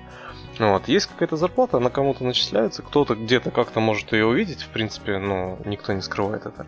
Вот. 0.59 0.88
Есть 0.88 1.07
какая-то 1.07 1.37
зарплата, 1.37 1.76
она 1.76 1.91
кому-то 1.91 2.25
начисляется, 2.25 2.83
кто-то 2.83 3.15
где-то 3.15 3.50
как-то 3.50 3.81
может 3.81 4.12
ее 4.12 4.26
увидеть, 4.26 4.62
в 4.62 4.69
принципе, 4.69 5.19
но 5.19 5.59
никто 5.65 5.93
не 5.93 6.00
скрывает 6.00 6.47
это. 6.47 6.67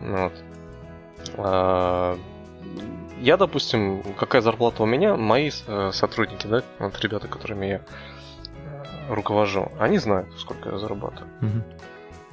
Вот. 0.00 0.32
А, 1.36 2.18
я, 3.18 3.36
допустим, 3.36 4.02
какая 4.18 4.40
зарплата 4.40 4.82
у 4.82 4.86
меня, 4.86 5.16
мои 5.16 5.50
э, 5.66 5.90
сотрудники, 5.92 6.46
да, 6.46 6.62
вот 6.78 6.98
ребята, 7.00 7.28
которыми 7.28 7.66
я 7.66 7.76
э, 7.76 7.80
руковожу, 9.10 9.70
они 9.78 9.98
знают, 9.98 10.28
сколько 10.38 10.70
я 10.70 10.78
зарабатываю. 10.78 11.30
Угу. 11.42 11.62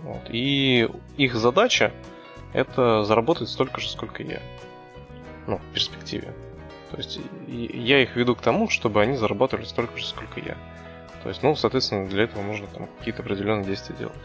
Вот. 0.04 0.22
И 0.30 0.90
их 1.18 1.36
задача 1.36 1.92
это 2.54 3.04
заработать 3.04 3.50
столько 3.50 3.82
же, 3.82 3.90
сколько 3.90 4.24
я. 4.24 4.42
Ну, 5.46 5.58
в 5.58 5.74
перспективе. 5.74 6.34
То 6.92 6.98
есть 6.98 7.20
я 7.48 8.02
их 8.02 8.16
веду 8.16 8.36
к 8.36 8.42
тому, 8.42 8.70
чтобы 8.70 9.02
они 9.02 9.16
зарабатывали 9.16 9.66
столько 9.66 9.98
же, 9.98 10.06
сколько 10.06 10.40
я. 10.40 10.58
То 11.24 11.30
есть, 11.30 11.44
ну, 11.44 11.56
соответственно, 11.56 12.08
для 12.08 12.24
этого 12.24 12.42
нужно 12.44 12.68
там 12.68 12.88
какие-то 13.00 13.22
определенные 13.22 13.66
действия 13.66 13.96
делать. 13.98 14.16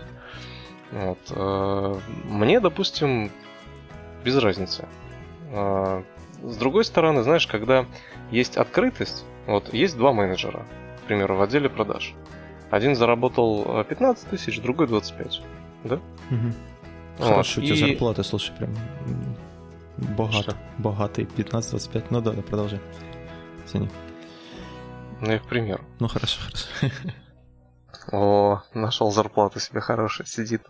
Вот. 0.93 1.19
Э, 1.31 1.95
мне, 2.25 2.61
допустим, 2.61 3.31
без 4.25 4.37
разницы. 4.37 4.87
Э, 5.51 6.03
с 6.43 6.57
другой 6.57 6.85
стороны, 6.85 7.23
знаешь, 7.23 7.47
когда 7.47 7.87
есть 8.31 8.57
открытость, 8.57 9.25
вот 9.47 9.73
есть 9.73 9.97
два 9.97 10.13
менеджера, 10.13 10.65
к 11.03 11.07
примеру, 11.07 11.37
в 11.37 11.43
отделе 11.43 11.69
продаж. 11.69 12.15
Один 12.71 12.95
заработал 12.95 13.85
15 13.85 14.29
тысяч, 14.29 14.61
другой 14.61 14.87
25. 14.87 15.43
Да? 15.85 15.97
Угу. 16.31 16.53
Хорошо, 17.19 17.61
вот, 17.61 17.65
у 17.65 17.75
тебя 17.75 17.87
и... 17.87 17.91
зарплата, 17.91 18.23
слушай, 18.23 18.53
прям 18.57 18.75
богат, 20.17 20.43
Что? 20.43 20.57
богатый, 20.79 21.25
15-25. 21.25 22.07
Ну 22.11 22.21
да, 22.21 22.33
да, 22.33 22.43
продолжай. 22.43 22.81
Извини. 23.67 23.89
Ну, 25.21 25.31
я 25.31 25.39
к 25.39 25.47
примеру. 25.47 25.85
Ну, 26.01 26.09
хорошо, 26.09 26.41
хорошо. 26.41 26.69
О, 28.13 28.63
нашел 28.75 29.11
зарплату 29.13 29.61
себе 29.61 29.81
хорошая, 29.81 30.27
сидит. 30.27 30.63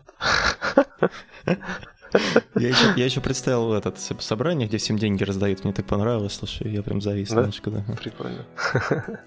Я 2.54 2.68
еще, 2.68 2.92
я 2.96 3.04
еще 3.06 3.22
представил 3.22 3.72
этот 3.72 3.98
собрание, 3.98 4.68
где 4.68 4.76
всем 4.76 4.98
деньги 4.98 5.24
раздают. 5.24 5.64
Мне 5.64 5.72
так 5.72 5.86
понравилось, 5.86 6.34
слушай, 6.34 6.70
я 6.70 6.82
прям 6.82 7.00
завис 7.00 7.30
да? 7.30 7.36
немножко, 7.36 7.70
да. 7.70 7.84
Прикольно. 7.94 8.44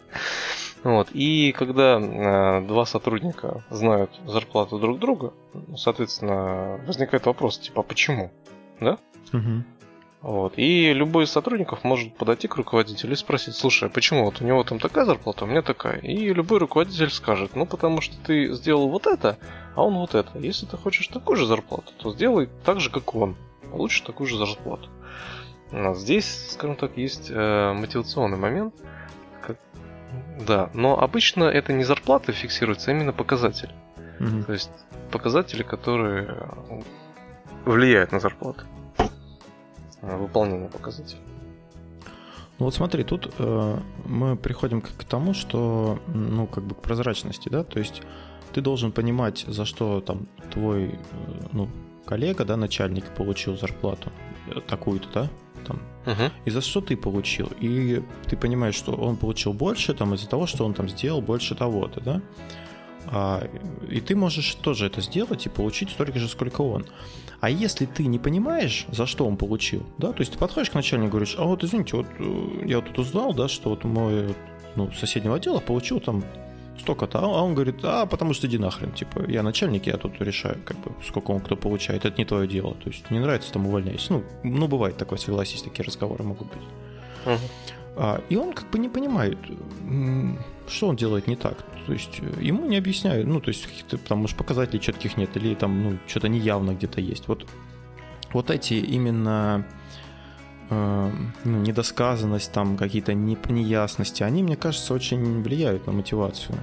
Вот. 0.85 1.09
И 1.13 1.51
когда 1.51 1.99
э, 1.99 2.61
два 2.67 2.85
сотрудника 2.85 3.63
знают 3.71 4.11
зарплату 4.27 4.77
друг 4.77 4.99
друга, 4.99 5.33
соответственно, 5.75 6.79
возникает 6.85 7.25
вопрос, 7.25 7.57
типа, 7.57 7.81
а 7.81 7.83
почему? 7.83 8.31
Да? 8.79 8.99
Угу. 9.33 9.63
Вот. 10.21 10.53
И 10.57 10.93
любой 10.93 11.23
из 11.23 11.31
сотрудников 11.31 11.83
может 11.83 12.15
подойти 12.15 12.47
к 12.47 12.55
руководителю 12.55 13.13
и 13.13 13.15
спросить, 13.15 13.55
слушай, 13.55 13.89
а 13.89 13.91
почему 13.91 14.25
вот 14.25 14.41
у 14.41 14.45
него 14.45 14.63
там 14.63 14.77
такая 14.77 15.05
зарплата, 15.05 15.39
а 15.41 15.47
у 15.47 15.49
меня 15.49 15.63
такая? 15.63 15.97
И 15.97 16.31
любой 16.31 16.59
руководитель 16.59 17.09
скажет, 17.09 17.55
ну 17.55 17.65
потому 17.65 17.99
что 17.99 18.15
ты 18.23 18.53
сделал 18.53 18.87
вот 18.87 19.07
это, 19.07 19.39
а 19.75 19.83
он 19.83 19.95
вот 19.95 20.13
это. 20.13 20.37
Если 20.37 20.67
ты 20.67 20.77
хочешь 20.77 21.07
такую 21.07 21.35
же 21.35 21.47
зарплату, 21.47 21.93
то 21.97 22.13
сделай 22.13 22.47
так 22.63 22.79
же, 22.79 22.91
как 22.91 23.15
он. 23.15 23.35
Получишь 23.71 24.01
такую 24.01 24.27
же 24.27 24.37
зарплату. 24.37 24.87
Здесь, 25.95 26.51
скажем 26.51 26.75
так, 26.75 26.95
есть 26.95 27.31
э, 27.31 27.73
мотивационный 27.73 28.37
момент. 28.37 28.75
Да, 30.39 30.69
но 30.73 30.99
обычно 30.99 31.45
это 31.45 31.73
не 31.73 31.83
зарплата 31.83 32.31
фиксируется, 32.31 32.91
а 32.91 32.93
именно 32.93 33.13
показатель. 33.13 33.71
Угу. 34.19 34.43
То 34.43 34.53
есть 34.53 34.71
показатели, 35.11 35.63
которые 35.63 36.49
влияют 37.65 38.11
на 38.11 38.19
зарплату. 38.19 38.63
Э, 40.05 40.17
выполнения 40.17 40.69
показателей. 40.69 41.21
Ну 42.57 42.65
вот 42.65 42.73
смотри, 42.73 43.03
тут 43.03 43.33
э, 43.37 43.77
мы 44.05 44.35
приходим 44.37 44.81
к, 44.81 44.95
к 44.95 45.03
тому, 45.03 45.33
что, 45.33 45.99
ну, 46.07 46.47
как 46.47 46.63
бы 46.63 46.75
к 46.75 46.81
прозрачности, 46.81 47.49
да, 47.49 47.63
то 47.63 47.79
есть 47.79 48.01
ты 48.53 48.61
должен 48.61 48.91
понимать, 48.91 49.43
за 49.47 49.65
что 49.65 49.99
там 49.99 50.27
твой, 50.51 50.85
э, 50.85 50.97
ну, 51.51 51.69
коллега, 52.05 52.45
да, 52.45 52.55
начальник 52.55 53.05
получил 53.15 53.57
зарплату 53.57 54.11
э, 54.47 54.61
такую-то, 54.61 55.07
да, 55.13 55.29
там, 55.65 55.81
uh-huh. 56.05 56.31
и 56.45 56.49
за 56.49 56.61
что 56.61 56.81
ты 56.81 56.95
получил, 56.95 57.49
и 57.59 58.01
ты 58.27 58.37
понимаешь, 58.37 58.75
что 58.75 58.93
он 58.93 59.17
получил 59.17 59.53
больше, 59.53 59.93
там, 59.93 60.13
из-за 60.13 60.29
того, 60.29 60.45
что 60.47 60.65
он 60.65 60.73
там 60.73 60.87
сделал 60.89 61.21
больше 61.21 61.55
того-то, 61.55 62.01
да, 62.01 62.21
а, 63.07 63.47
и 63.89 63.99
ты 64.01 64.15
можешь 64.15 64.55
тоже 64.55 64.87
это 64.87 65.01
сделать 65.01 65.45
и 65.45 65.49
получить 65.49 65.89
столько 65.89 66.19
же, 66.19 66.27
сколько 66.27 66.61
он. 66.61 66.85
А 67.39 67.49
если 67.49 67.85
ты 67.85 68.05
не 68.05 68.17
понимаешь, 68.17 68.85
за 68.89 69.05
что 69.05 69.27
он 69.27 69.37
получил, 69.37 69.83
да, 69.97 70.11
то 70.11 70.21
есть 70.21 70.33
ты 70.33 70.39
подходишь 70.39 70.71
к 70.71 70.73
начальнику 70.73 71.07
и 71.07 71.11
говоришь, 71.11 71.35
а 71.37 71.43
вот 71.43 71.63
извините, 71.63 71.97
вот 71.97 72.07
э, 72.17 72.63
я 72.65 72.77
вот 72.77 72.87
тут 72.87 72.99
узнал, 72.99 73.33
да, 73.33 73.47
что 73.47 73.69
вот 73.69 73.83
мой 73.83 74.33
ну, 74.75 74.91
соседнего 74.91 75.35
отдела 75.35 75.59
получил 75.59 75.99
там 75.99 76.23
столько-то, 76.79 77.19
а 77.19 77.43
он 77.43 77.53
говорит, 77.53 77.77
а 77.83 78.05
потому 78.05 78.33
что 78.33 78.47
иди 78.47 78.57
нахрен, 78.57 78.91
типа, 78.91 79.29
я 79.29 79.43
начальник, 79.43 79.87
я 79.87 79.97
тут 79.97 80.19
решаю, 80.21 80.57
как 80.65 80.77
бы, 80.79 80.91
сколько 81.05 81.31
он 81.31 81.39
кто 81.39 81.55
получает, 81.55 82.05
это 82.05 82.17
не 82.17 82.25
твое 82.25 82.47
дело, 82.47 82.73
то 82.75 82.89
есть 82.89 83.09
не 83.11 83.19
нравится, 83.19 83.51
там 83.53 83.67
увольняйся. 83.67 84.13
Ну, 84.13 84.23
ну 84.43 84.67
бывает 84.67 84.97
такое, 84.97 85.17
согласись, 85.17 85.61
такие 85.61 85.85
разговоры 85.85 86.23
могут 86.23 86.47
быть. 86.47 86.63
Uh-huh. 87.25 87.39
А, 87.97 88.21
и 88.29 88.35
он 88.35 88.53
как 88.53 88.69
бы 88.69 88.79
не 88.79 88.89
понимает, 88.89 89.37
что 90.67 90.87
он 90.87 90.95
делает 90.95 91.27
не 91.27 91.35
так. 91.35 91.63
То 91.85 91.93
есть 91.93 92.19
э, 92.19 92.41
ему 92.41 92.65
не 92.65 92.77
объясняют, 92.77 93.27
ну, 93.27 93.39
то 93.39 93.49
есть 93.49 93.65
каких-то 93.65 93.97
там, 93.97 94.19
может, 94.19 94.35
показателей 94.35 94.81
четких 94.81 95.17
нет, 95.17 95.35
или 95.37 95.55
там, 95.55 95.83
ну, 95.83 95.97
что-то 96.07 96.27
неявно 96.27 96.71
где-то 96.71 96.99
есть. 96.99 97.27
Вот, 97.27 97.47
вот 98.33 98.49
эти 98.51 98.73
именно 98.73 99.65
э, 100.69 101.11
недосказанность, 101.43 102.51
там 102.51 102.77
какие-то 102.77 103.13
неясности, 103.13 104.23
они, 104.23 104.43
мне 104.43 104.55
кажется, 104.55 104.93
очень 104.93 105.41
влияют 105.41 105.87
на 105.87 105.93
мотивацию. 105.93 106.57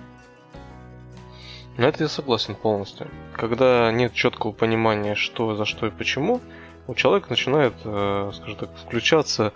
Ну, 1.78 1.86
это 1.86 2.02
я 2.02 2.08
согласен 2.08 2.54
полностью. 2.54 3.08
Когда 3.34 3.90
нет 3.92 4.12
четкого 4.12 4.52
понимания, 4.52 5.14
что, 5.14 5.54
за 5.54 5.64
что 5.64 5.86
и 5.86 5.90
почему, 5.90 6.40
у 6.86 6.94
человека 6.94 7.28
начинает, 7.30 7.74
э, 7.84 8.30
скажем 8.34 8.56
так, 8.56 8.70
включаться 8.76 9.52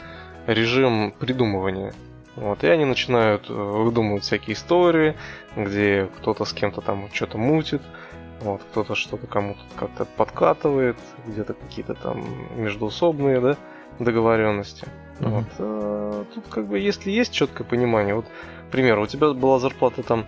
режим 0.46 1.12
придумывания. 1.18 1.92
Вот, 2.36 2.62
и 2.64 2.68
они 2.68 2.84
начинают 2.84 3.48
э, 3.48 3.52
выдумывать 3.52 4.22
всякие 4.22 4.54
истории, 4.54 5.16
где 5.56 6.08
кто-то 6.18 6.44
с 6.44 6.52
кем-то 6.52 6.80
там 6.80 7.08
что-то 7.12 7.38
мутит, 7.38 7.82
вот, 8.40 8.62
кто-то 8.70 8.94
что-то 8.94 9.26
кому-то 9.26 9.60
как-то 9.76 10.04
подкатывает, 10.04 10.96
где-то 11.26 11.54
какие-то 11.54 11.94
там 11.94 12.24
междуусобные, 12.56 13.40
да, 13.40 13.56
договоренности. 13.98 14.86
Mm-hmm. 15.18 15.28
Вот, 15.28 15.44
а, 15.58 16.24
тут 16.34 16.48
как 16.48 16.66
бы, 16.66 16.78
если 16.78 17.10
есть 17.10 17.32
четкое 17.32 17.66
понимание, 17.66 18.14
вот, 18.14 18.26
к 18.68 18.70
примеру, 18.70 19.04
у 19.04 19.06
тебя 19.06 19.32
была 19.32 19.58
зарплата 19.58 20.02
там 20.02 20.26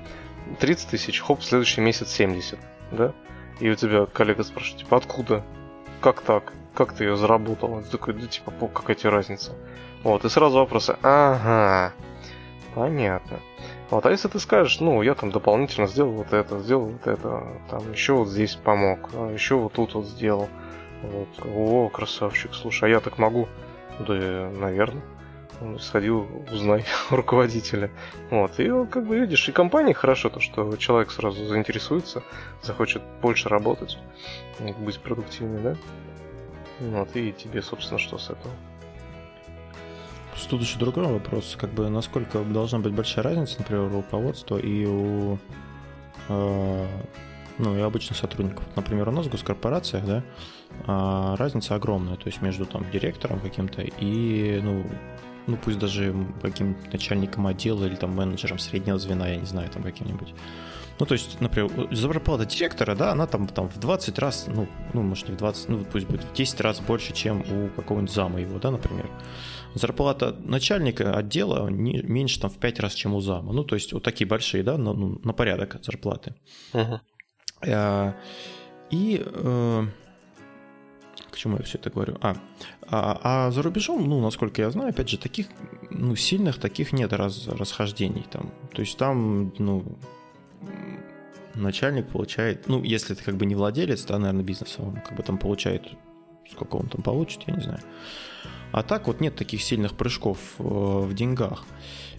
30 0.61 0.91
тысяч, 0.91 1.21
хоп, 1.21 1.43
следующий 1.43 1.81
месяц 1.81 2.11
70, 2.11 2.59
да, 2.93 3.13
и 3.61 3.69
у 3.69 3.75
тебя 3.75 4.07
коллега 4.07 4.45
спрашивает, 4.45 4.85
типа, 4.85 4.97
откуда? 4.97 5.45
Как 6.01 6.21
так? 6.21 6.53
Как 6.75 6.93
ты 6.93 7.05
ее 7.05 7.17
заработал? 7.17 7.83
Ты 7.83 7.91
такой, 7.91 8.15
да 8.15 8.27
типа, 8.27 8.53
какая 8.69 8.95
тебе 8.95 9.11
разница? 9.11 9.53
Вот, 10.05 10.25
и 10.25 10.29
сразу 10.29 10.59
вопросы. 10.59 10.97
Ага, 11.03 11.93
понятно. 12.75 13.41
Вот, 13.91 14.05
а 14.05 14.11
если 14.11 14.29
ты 14.29 14.39
скажешь, 14.39 14.81
ну, 14.81 15.03
я 15.03 15.15
там 15.15 15.31
дополнительно 15.31 15.87
сделал 15.87 16.13
вот 16.13 16.33
это, 16.33 16.61
сделал 16.61 16.87
вот 16.87 17.07
это, 17.07 17.43
там 17.71 17.91
еще 17.91 18.13
вот 18.13 18.29
здесь 18.29 18.55
помог, 18.55 19.11
а 19.15 19.33
еще 19.33 19.57
вот 19.57 19.73
тут 19.73 19.95
вот 19.95 20.07
сделал. 20.07 20.49
Вот. 21.03 21.29
О, 21.45 21.89
красавчик, 21.89 22.55
слушай, 22.55 22.85
а 22.85 22.89
я 22.89 23.01
так 23.01 23.19
могу? 23.19 23.49
Да, 24.01 24.51
наверное. 24.59 25.03
Сходил, 25.81 26.29
узнай 26.53 26.85
руководителя. 27.11 27.91
Вот. 28.31 28.59
И 28.61 28.69
как 28.87 29.07
бы 29.07 29.19
видишь, 29.19 29.49
и 29.49 29.53
компании 29.53 29.93
хорошо, 29.93 30.29
то, 30.29 30.41
что 30.41 30.77
человек 30.77 31.11
сразу 31.11 31.45
заинтересуется, 31.47 32.23
захочет 32.63 33.03
больше 33.21 33.49
работать, 33.49 33.99
быть 34.79 35.01
продуктивнее, 35.01 35.61
да? 35.61 35.77
Вот, 36.81 37.17
и 37.17 37.33
тебе, 37.33 37.61
собственно, 37.61 37.99
что 37.99 38.19
с 38.19 38.31
этого? 38.31 38.55
Тут 40.49 40.61
еще 40.63 40.79
другой 40.79 41.05
вопрос, 41.07 41.57
как 41.61 41.71
бы 41.71 41.91
насколько 41.91 42.39
должна 42.39 42.79
быть 42.79 42.93
большая 42.93 43.25
разница, 43.25 43.57
например, 43.59 43.85
у 43.85 43.97
руководства 43.97 44.57
и 44.57 44.87
у 44.87 45.39
э, 46.29 46.87
ну, 47.59 47.77
и 47.77 47.81
обычных 47.81 48.17
сотрудников. 48.17 48.65
Например, 48.77 49.09
у 49.09 49.13
нас 49.13 49.27
в 49.27 49.31
госкорпорациях, 49.31 50.05
да, 50.07 50.19
э, 50.19 50.23
разница 50.87 51.75
огромная, 51.75 52.17
то 52.17 52.27
есть 52.27 52.41
между 52.43 52.65
там 52.65 52.91
директором 52.91 53.41
каким-то 53.41 53.83
и, 53.83 54.61
ну, 54.63 54.87
ну 55.47 55.57
пусть 55.57 55.79
даже 55.79 56.15
каким 56.41 56.77
начальником 56.93 57.47
отдела 57.47 57.85
или 57.85 57.97
там 57.97 58.15
менеджером 58.15 58.59
среднего 58.59 58.99
звена, 58.99 59.29
я 59.29 59.37
не 59.37 59.47
знаю, 59.47 59.71
там 59.71 59.83
каким-нибудь. 59.83 60.35
Ну, 60.99 61.07
то 61.07 61.15
есть, 61.15 61.41
например, 61.41 61.71
зарплата 61.95 62.45
директора, 62.45 62.97
да, 62.97 63.13
она 63.13 63.27
там, 63.27 63.47
там 63.47 63.69
в 63.69 63.79
20 63.79 64.19
раз, 64.19 64.47
ну, 64.49 64.67
ну, 64.95 65.03
может, 65.03 65.29
не 65.29 65.35
в 65.35 65.39
20, 65.39 65.69
ну, 65.69 65.85
пусть 65.85 66.07
будет 66.07 66.25
в 66.25 66.33
10 66.33 66.61
раз 66.61 66.81
больше, 66.81 67.13
чем 67.13 67.41
у 67.41 67.69
какого-нибудь 67.69 68.13
зама 68.13 68.41
его, 68.41 68.59
да, 68.59 68.71
например. 68.73 69.09
Зарплата 69.75 70.35
начальника 70.41 71.17
отдела 71.17 71.69
не, 71.69 72.03
меньше 72.03 72.41
там 72.41 72.51
в 72.51 72.59
5 72.59 72.81
раз, 72.81 72.95
чем 72.95 73.15
у 73.15 73.21
зама. 73.21 73.53
Ну, 73.53 73.63
то 73.63 73.77
есть, 73.77 73.93
вот 73.93 74.03
такие 74.03 74.27
большие, 74.27 74.65
да, 74.65 74.77
на, 74.77 74.93
ну, 74.93 75.21
на 75.23 75.33
порядок 75.33 75.77
зарплаты. 75.83 76.35
Uh-huh. 76.73 78.15
И 78.91 79.23
э, 79.25 79.87
к 81.39 81.41
чему 81.41 81.55
чему 81.55 81.59
я 81.59 81.63
все 81.63 81.79
это 81.79 81.91
говорю? 81.91 82.17
А, 82.21 82.37
а, 82.91 83.21
а 83.23 83.51
за 83.53 83.63
рубежом, 83.63 84.09
ну, 84.09 84.21
насколько 84.21 84.61
я 84.61 84.71
знаю, 84.73 84.91
опять 84.91 85.09
же, 85.09 85.19
таких, 85.19 85.47
ну, 85.89 86.17
сильных 86.17 86.59
таких 86.59 86.93
нет 86.93 87.13
раз, 87.13 87.47
расхождений 87.47 88.27
там. 88.29 88.51
То 88.73 88.83
есть 88.83 88.99
там, 88.99 89.53
ну, 89.59 89.85
начальник 91.55 92.09
получает, 92.09 92.69
ну, 92.69 92.83
если 92.83 93.15
ты 93.15 93.23
как 93.23 93.37
бы 93.37 93.47
не 93.47 93.55
владелец, 93.55 94.05
да, 94.05 94.19
наверное, 94.19 94.43
бизнеса, 94.43 94.83
он 94.83 94.97
как 94.97 95.17
бы 95.17 95.23
там 95.23 95.39
получает, 95.39 95.83
сколько 96.51 96.75
он 96.75 96.89
там 96.89 97.03
получит, 97.03 97.45
я 97.47 97.55
не 97.55 97.63
знаю. 97.63 97.81
А 98.73 98.83
так 98.83 99.07
вот 99.07 99.21
нет 99.21 99.37
таких 99.37 99.63
сильных 99.63 99.95
прыжков 99.97 100.39
э, 100.59 100.63
в 100.63 101.15
деньгах. 101.15 101.63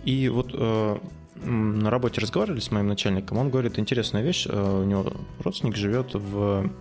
И 0.06 0.30
вот 0.30 0.52
э, 0.54 0.98
на 1.44 1.90
работе 1.90 2.22
разговаривали 2.22 2.62
с 2.62 2.72
моим 2.72 2.88
начальником, 2.88 3.38
он 3.38 3.50
говорит, 3.50 3.80
интересная 3.80 4.24
вещь, 4.24 4.48
э, 4.50 4.82
у 4.82 4.86
него 4.86 5.12
родственник 5.44 5.76
живет 5.76 6.14
в 6.14 6.72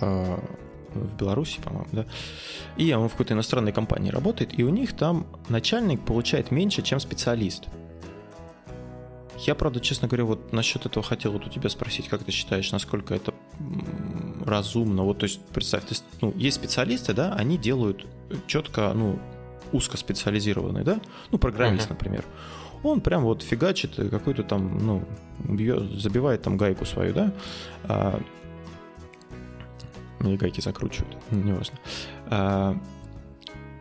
э, 0.00 0.38
в 1.04 1.16
Беларуси, 1.16 1.60
по-моему, 1.60 1.88
да. 1.92 2.06
И 2.76 2.92
он 2.92 3.08
в 3.08 3.12
какой-то 3.12 3.34
иностранной 3.34 3.72
компании 3.72 4.10
работает, 4.10 4.58
и 4.58 4.64
у 4.64 4.70
них 4.70 4.94
там 4.94 5.26
начальник 5.48 6.04
получает 6.04 6.50
меньше, 6.50 6.82
чем 6.82 7.00
специалист. 7.00 7.64
Я, 9.38 9.54
правда, 9.54 9.80
честно 9.80 10.08
говоря, 10.08 10.24
вот 10.24 10.52
насчет 10.52 10.86
этого 10.86 11.04
хотел 11.04 11.32
вот 11.32 11.46
у 11.46 11.50
тебя 11.50 11.68
спросить, 11.68 12.08
как 12.08 12.24
ты 12.24 12.32
считаешь, 12.32 12.72
насколько 12.72 13.14
это 13.14 13.34
разумно? 14.44 15.02
Вот, 15.02 15.18
то 15.18 15.24
есть, 15.24 15.40
представь, 15.52 15.82
то 15.82 15.90
есть, 15.90 16.04
ну, 16.20 16.32
есть 16.36 16.56
специалисты, 16.56 17.12
да, 17.12 17.34
они 17.34 17.58
делают 17.58 18.06
четко, 18.46 18.92
ну, 18.94 19.18
узкоспециализированные, 19.72 20.84
да, 20.84 21.00
ну, 21.30 21.38
программист, 21.38 21.86
uh-huh. 21.86 21.90
например. 21.90 22.24
Он 22.82 23.00
прям 23.00 23.24
вот 23.24 23.42
фигачит 23.42 23.96
какой-то 23.96 24.42
там, 24.42 24.78
ну, 24.78 25.04
бьет, 25.38 26.00
забивает 26.00 26.42
там 26.42 26.56
гайку 26.56 26.84
свою, 26.84 27.12
да, 27.12 27.32
а, 27.84 28.20
или 30.20 30.36
гайки 30.36 30.60
закручивают, 30.60 31.16
не 31.30 31.52
важно. 31.52 31.78
А, 32.26 32.76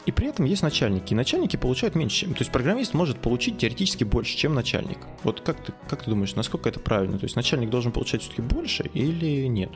и 0.06 0.12
при 0.12 0.28
этом 0.28 0.46
есть 0.46 0.62
начальники. 0.62 1.14
И 1.14 1.16
начальники 1.16 1.56
получают 1.56 1.96
меньше. 1.96 2.28
То 2.28 2.40
есть 2.40 2.52
программист 2.52 2.94
может 2.94 3.18
получить 3.18 3.58
теоретически 3.58 4.04
больше, 4.04 4.38
чем 4.38 4.54
начальник. 4.54 5.00
Вот 5.24 5.42
как 5.42 5.58
ты, 5.64 5.74
как 5.90 6.04
ты 6.04 6.12
думаешь, 6.12 6.36
насколько 6.36 6.70
это 6.70 6.80
правильно? 6.80 7.18
То 7.18 7.26
есть 7.26 7.36
начальник 7.36 7.70
должен 7.70 7.92
получать 7.92 8.22
все-таки 8.22 8.44
больше 8.44 8.84
или 8.94 9.48
нет? 9.48 9.72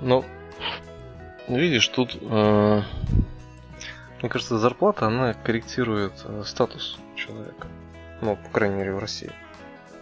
Ну, 0.00 0.24
видишь, 1.48 1.86
тут, 1.88 2.18
э, 2.20 2.82
мне 4.20 4.28
кажется, 4.28 4.58
зарплата, 4.58 5.06
она 5.06 5.34
корректирует 5.34 6.12
э, 6.24 6.42
статус 6.44 6.98
человека. 7.14 7.68
Ну, 8.20 8.36
по 8.36 8.50
крайней 8.50 8.76
мере, 8.76 8.92
в 8.92 8.98
России. 8.98 9.30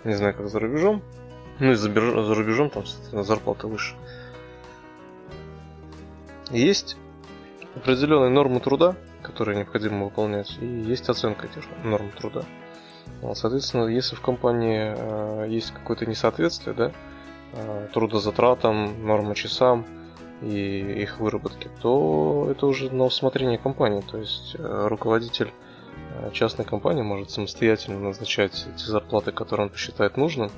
Не 0.05 0.15
знаю, 0.15 0.35
как 0.35 0.49
за 0.49 0.59
рубежом. 0.59 1.03
Ну 1.59 1.73
и 1.73 1.75
за, 1.75 1.89
за 1.89 2.35
рубежом 2.35 2.71
там, 2.71 2.85
соответственно, 2.85 3.23
зарплата 3.23 3.67
выше. 3.67 3.95
Есть 6.51 6.97
определенные 7.77 8.31
нормы 8.31 8.61
труда, 8.61 8.97
которые 9.23 9.57
необходимо 9.57 10.05
выполнять, 10.05 10.59
и 10.61 10.67
есть 10.67 11.09
оценка 11.09 11.47
этих 11.47 11.65
норм 11.85 12.11
труда. 12.11 12.43
Соответственно, 13.35 13.87
если 13.87 14.17
в 14.17 14.21
компании 14.21 14.95
э, 14.97 15.47
есть 15.49 15.71
какое-то 15.73 16.07
несоответствие, 16.07 16.75
да, 16.75 16.93
э, 17.53 17.89
трудозатратам, 17.93 19.07
нормам 19.07 19.35
часам 19.35 19.87
и 20.43 21.03
их 21.03 21.21
выработке, 21.21 21.71
то 21.81 22.49
это 22.51 22.67
уже 22.67 22.93
на 22.93 23.05
усмотрение 23.05 23.59
компании. 23.59 24.03
То 24.03 24.19
есть 24.19 24.57
э, 24.59 24.87
руководитель 24.89 25.53
э, 26.15 26.31
частной 26.33 26.65
компании 26.65 27.03
может 27.03 27.31
самостоятельно 27.31 28.01
назначать 28.01 28.67
эти 28.75 28.85
зарплаты, 28.85 29.31
которые 29.31 29.67
он 29.67 29.73
посчитает 29.73 30.17
нужным. 30.17 30.51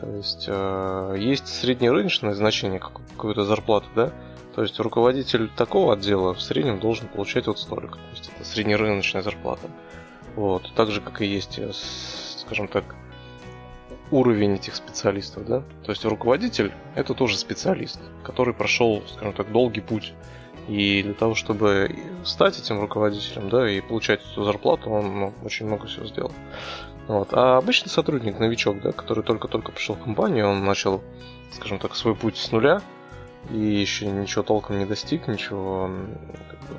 То 0.00 0.10
есть 0.16 0.44
э, 0.46 1.16
есть 1.18 1.48
среднерыночное 1.48 2.34
значение 2.34 2.78
какой-то 2.78 3.44
зарплаты, 3.44 3.86
да, 3.94 4.12
то 4.54 4.62
есть 4.62 4.80
руководитель 4.80 5.48
такого 5.48 5.94
отдела 5.94 6.34
в 6.34 6.42
среднем 6.42 6.80
должен 6.80 7.06
получать 7.06 7.46
вот 7.46 7.60
столько. 7.60 7.94
То 7.94 8.10
есть 8.10 8.30
это 8.34 8.44
среднерыночная 8.44 9.22
зарплата. 9.22 9.68
Вот. 10.34 10.72
Так 10.74 10.90
же, 10.90 11.00
как 11.00 11.22
и 11.22 11.26
есть, 11.26 11.58
э, 11.58 11.70
скажем 11.72 12.66
так, 12.66 12.84
уровень 14.10 14.54
этих 14.54 14.74
специалистов, 14.74 15.46
да? 15.46 15.62
То 15.84 15.92
есть 15.92 16.04
руководитель 16.04 16.72
это 16.94 17.14
тоже 17.14 17.38
специалист, 17.38 18.00
который 18.24 18.54
прошел, 18.54 19.02
скажем 19.06 19.32
так, 19.32 19.52
долгий 19.52 19.80
путь. 19.80 20.12
И 20.66 21.02
для 21.02 21.14
того, 21.14 21.34
чтобы 21.34 21.94
стать 22.24 22.58
этим 22.58 22.80
руководителем, 22.80 23.48
да, 23.48 23.70
и 23.70 23.80
получать 23.80 24.20
эту 24.32 24.44
зарплату, 24.44 24.90
он 24.90 25.20
ну, 25.20 25.34
очень 25.44 25.66
много 25.66 25.86
всего 25.86 26.04
сделал. 26.06 26.32
Вот. 27.08 27.30
А 27.32 27.56
обычный 27.56 27.88
сотрудник, 27.88 28.38
новичок, 28.38 28.80
да, 28.82 28.92
который 28.92 29.24
только-только 29.24 29.72
пришел 29.72 29.96
в 29.96 30.02
компанию, 30.02 30.46
он 30.46 30.62
начал, 30.64 31.02
скажем 31.52 31.78
так, 31.78 31.96
свой 31.96 32.14
путь 32.14 32.36
с 32.36 32.52
нуля, 32.52 32.82
и 33.50 33.58
еще 33.58 34.06
ничего 34.06 34.42
толком 34.42 34.78
не 34.78 34.84
достиг, 34.84 35.26
ничего 35.26 35.90
как 36.50 36.60
бы, 36.68 36.76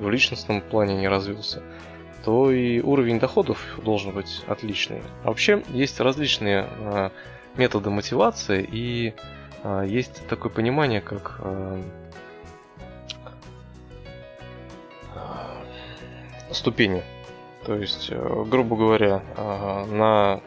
в 0.00 0.10
личностном 0.10 0.60
плане 0.62 0.96
не 0.96 1.06
развился, 1.06 1.62
то 2.24 2.50
и 2.50 2.80
уровень 2.80 3.20
доходов 3.20 3.60
должен 3.84 4.12
быть 4.12 4.42
отличный. 4.48 5.00
А 5.22 5.28
вообще 5.28 5.62
есть 5.68 6.00
различные 6.00 6.66
а, 6.80 7.12
методы 7.54 7.90
мотивации 7.90 8.68
и 8.68 9.14
а, 9.62 9.82
есть 9.82 10.26
такое 10.26 10.50
понимание, 10.50 11.00
как 11.00 11.38
а, 11.38 11.80
ступени. 16.50 17.04
То 17.64 17.76
есть, 17.76 18.08
э, 18.10 18.44
грубо 18.46 18.76
говоря, 18.76 19.22
на 19.36 20.40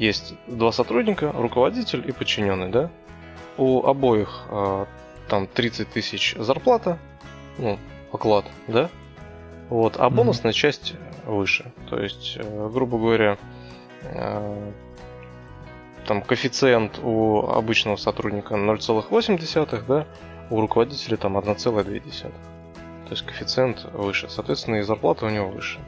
есть 0.00 0.34
два 0.46 0.72
сотрудника, 0.72 1.30
руководитель 1.30 2.02
и 2.08 2.12
подчиненный, 2.12 2.70
да? 2.70 2.90
У 3.58 3.84
обоих 3.84 4.46
э, 4.48 4.86
там 5.28 5.46
30 5.46 5.90
тысяч 5.90 6.34
зарплата, 6.38 6.98
ну, 7.58 7.78
оклад, 8.10 8.46
да? 8.66 8.88
Вот, 9.68 9.96
а 9.98 10.08
бонусная 10.08 10.52
mm-hmm. 10.52 10.54
часть 10.54 10.94
выше. 11.26 11.70
То 11.90 12.00
есть, 12.00 12.38
э, 12.40 12.70
грубо 12.72 12.96
говоря, 12.96 13.36
э, 14.04 14.72
там 16.06 16.22
коэффициент 16.22 16.98
у 17.02 17.46
обычного 17.46 17.96
сотрудника 17.96 18.54
0,8, 18.54 19.84
да, 19.86 20.06
у 20.48 20.62
руководителя 20.62 21.18
там 21.18 21.36
1,2. 21.36 22.32
То 23.10 23.16
есть 23.16 23.26
коэффициент 23.26 23.86
выше. 23.92 24.28
Соответственно, 24.28 24.76
и 24.76 24.82
зарплата 24.82 25.26
у 25.26 25.30
него 25.30 25.48
выше. 25.48 25.80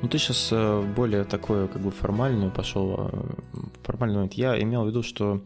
Ну, 0.00 0.08
ты 0.08 0.16
сейчас 0.16 0.48
э, 0.50 0.80
более 0.96 1.24
такое, 1.24 1.66
как 1.66 1.82
бы, 1.82 1.90
формальную 1.90 2.50
пошел, 2.50 3.10
э, 3.12 3.58
формальный 3.82 4.14
момент. 4.14 4.32
Я 4.32 4.58
имел 4.58 4.84
в 4.84 4.88
виду, 4.88 5.02
что 5.02 5.42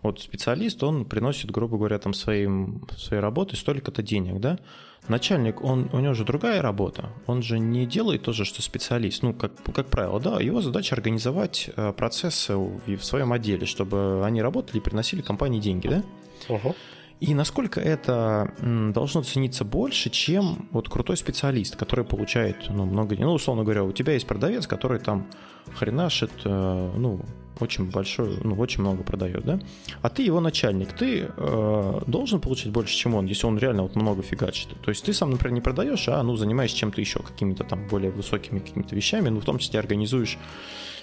вот 0.00 0.20
специалист, 0.20 0.80
он 0.84 1.04
приносит, 1.04 1.50
грубо 1.50 1.76
говоря, 1.76 1.98
там 1.98 2.14
своим, 2.14 2.86
своей 2.96 3.20
работой 3.20 3.56
столько-то 3.56 4.00
денег, 4.00 4.38
да? 4.38 4.60
Начальник, 5.08 5.60
он, 5.60 5.90
у 5.92 5.98
него 5.98 6.14
же 6.14 6.24
другая 6.24 6.62
работа, 6.62 7.10
он 7.26 7.42
же 7.42 7.58
не 7.58 7.84
делает 7.84 8.22
то 8.22 8.32
же, 8.32 8.44
что 8.44 8.62
специалист. 8.62 9.24
Ну, 9.24 9.34
как, 9.34 9.50
как 9.74 9.88
правило, 9.88 10.20
да, 10.20 10.40
его 10.40 10.60
задача 10.60 10.94
организовать 10.94 11.68
э, 11.74 11.92
процессы 11.92 12.56
в 12.56 13.02
своем 13.02 13.32
отделе, 13.32 13.66
чтобы 13.66 14.22
они 14.24 14.40
работали 14.40 14.76
и 14.76 14.80
приносили 14.80 15.20
компании 15.20 15.58
деньги, 15.58 15.88
да? 15.88 16.04
Uh-huh. 16.48 16.76
И 17.18 17.34
насколько 17.34 17.80
это 17.80 18.52
должно 18.94 19.22
цениться 19.22 19.64
больше, 19.64 20.10
чем 20.10 20.68
вот 20.72 20.88
крутой 20.88 21.16
специалист, 21.16 21.74
который 21.74 22.04
получает 22.04 22.68
ну, 22.68 22.84
много 22.84 23.16
денег. 23.16 23.26
Ну, 23.26 23.32
условно 23.32 23.64
говоря, 23.64 23.84
у 23.84 23.92
тебя 23.92 24.12
есть 24.12 24.26
продавец, 24.26 24.66
который 24.66 25.00
там 25.00 25.26
хренашит, 25.74 26.30
э, 26.44 26.92
ну, 26.96 27.20
очень 27.58 27.90
большой, 27.90 28.38
ну, 28.44 28.54
очень 28.56 28.82
много 28.82 29.02
продает, 29.02 29.44
да? 29.44 29.58
А 30.02 30.10
ты 30.10 30.22
его 30.22 30.40
начальник, 30.40 30.92
ты 30.92 31.28
э, 31.34 32.00
должен 32.06 32.40
получать 32.40 32.70
больше, 32.70 32.94
чем 32.94 33.14
он, 33.14 33.24
если 33.26 33.46
он 33.46 33.58
реально 33.58 33.82
вот 33.82 33.96
много 33.96 34.22
фигачит. 34.22 34.68
То 34.82 34.90
есть 34.90 35.04
ты 35.04 35.12
сам, 35.14 35.30
например, 35.30 35.54
не 35.54 35.60
продаешь, 35.62 36.08
а, 36.08 36.22
ну, 36.22 36.36
занимаешься 36.36 36.76
чем-то 36.76 37.00
еще, 37.00 37.20
какими-то 37.20 37.64
там 37.64 37.88
более 37.88 38.10
высокими 38.10 38.58
какими-то 38.58 38.94
вещами, 38.94 39.30
ну, 39.30 39.40
в 39.40 39.44
том 39.44 39.58
числе 39.58 39.80
организуешь 39.80 40.38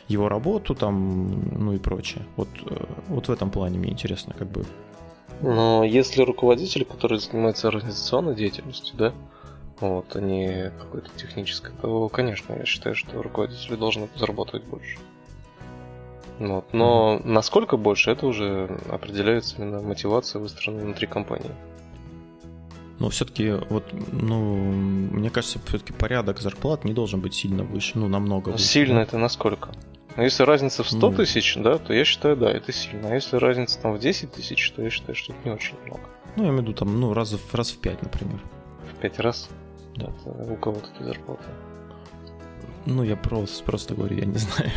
его 0.08 0.30
работу 0.30 0.76
там, 0.76 1.64
ну 1.64 1.74
и 1.74 1.80
прочее. 1.80 2.24
Вот, 2.36 2.50
э, 2.70 2.86
вот 3.08 3.28
в 3.28 3.32
этом 3.32 3.50
плане 3.50 3.80
мне 3.80 3.92
интересно, 3.92 4.36
как 4.38 4.52
бы, 4.52 4.64
но 5.42 5.84
если 5.84 6.22
руководитель, 6.22 6.86
который 6.86 7.20
занимается 7.20 7.68
организационной 7.68 8.36
деятельностью, 8.36 8.96
да, 8.98 9.14
вот, 9.80 10.16
а 10.16 10.22
не 10.22 10.72
какой-то 10.80 11.10
технической, 11.18 11.74
то, 11.82 12.08
конечно, 12.10 12.54
я 12.54 12.66
считаю, 12.66 12.96
что 12.96 13.22
руководители 13.22 13.76
должны 13.76 14.08
зарабатывать 14.16 14.64
больше. 14.66 14.98
Вот. 16.40 16.74
Но 16.74 17.20
насколько 17.24 17.78
больше, 17.78 18.12
это 18.12 18.26
уже 18.26 18.80
определяется 18.90 19.58
именно 19.58 19.82
мотивация 19.82 20.40
выстроена 20.40 20.82
внутри 20.82 21.08
компании. 21.08 21.52
Но 23.00 23.10
все-таки, 23.10 23.52
вот, 23.70 23.84
ну, 24.12 24.56
мне 24.72 25.30
кажется, 25.30 25.60
все-таки 25.66 25.94
порядок 25.94 26.40
зарплат 26.40 26.86
не 26.86 26.94
должен 26.94 27.20
быть 27.20 27.34
сильно 27.34 27.64
выше, 27.64 27.98
ну, 27.98 28.08
намного 28.08 28.50
выше. 28.50 28.64
Сильно 28.64 28.96
да? 28.96 29.02
это 29.02 29.18
насколько? 29.18 29.72
Но 30.16 30.24
если 30.24 30.44
разница 30.44 30.84
в 30.84 30.90
100 30.90 31.10
ну, 31.10 31.18
тысяч, 31.18 31.56
да, 31.58 31.78
то 31.78 31.94
я 31.94 32.06
считаю, 32.06 32.38
да, 32.38 32.52
это 32.52 32.72
сильно. 32.72 33.10
А 33.10 33.16
если 33.16 33.38
разница 33.38 33.80
там 33.80 33.94
в 33.94 34.00
10 34.00 34.32
тысяч, 34.32 34.72
то 34.72 34.82
я 34.84 34.90
считаю, 34.90 35.16
что 35.16 35.34
это 35.34 35.42
не 35.50 35.56
очень 35.56 35.76
много. 35.86 36.04
Ну, 36.36 36.44
я 36.44 36.50
имею 36.50 36.62
в 36.62 36.62
виду 36.66 36.74
там, 36.74 37.00
ну, 37.00 37.14
раз, 37.14 37.36
раз 37.52 37.72
в 37.72 37.80
5, 37.80 38.04
например. 38.04 38.40
В 38.92 39.02
5 39.02 39.20
раз? 39.20 39.50
Да. 39.96 40.12
Это 40.26 40.52
у 40.52 40.56
кого 40.56 40.80
такие 40.80 41.06
зарплаты? 41.06 41.44
Ну, 42.86 43.04
я 43.04 43.16
просто, 43.16 43.64
просто 43.64 43.96
говорю, 43.96 44.18
я 44.18 44.26
не 44.26 44.38
знаю. 44.38 44.72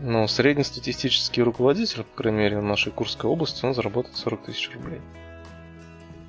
Но 0.00 0.26
среднестатистический 0.26 1.42
руководитель, 1.42 2.04
по 2.04 2.22
крайней 2.22 2.38
мере, 2.38 2.58
в 2.58 2.62
нашей 2.62 2.90
Курской 2.90 3.30
области, 3.30 3.66
он 3.66 3.74
заработает 3.74 4.16
40 4.16 4.44
тысяч 4.44 4.70
рублей. 4.72 5.00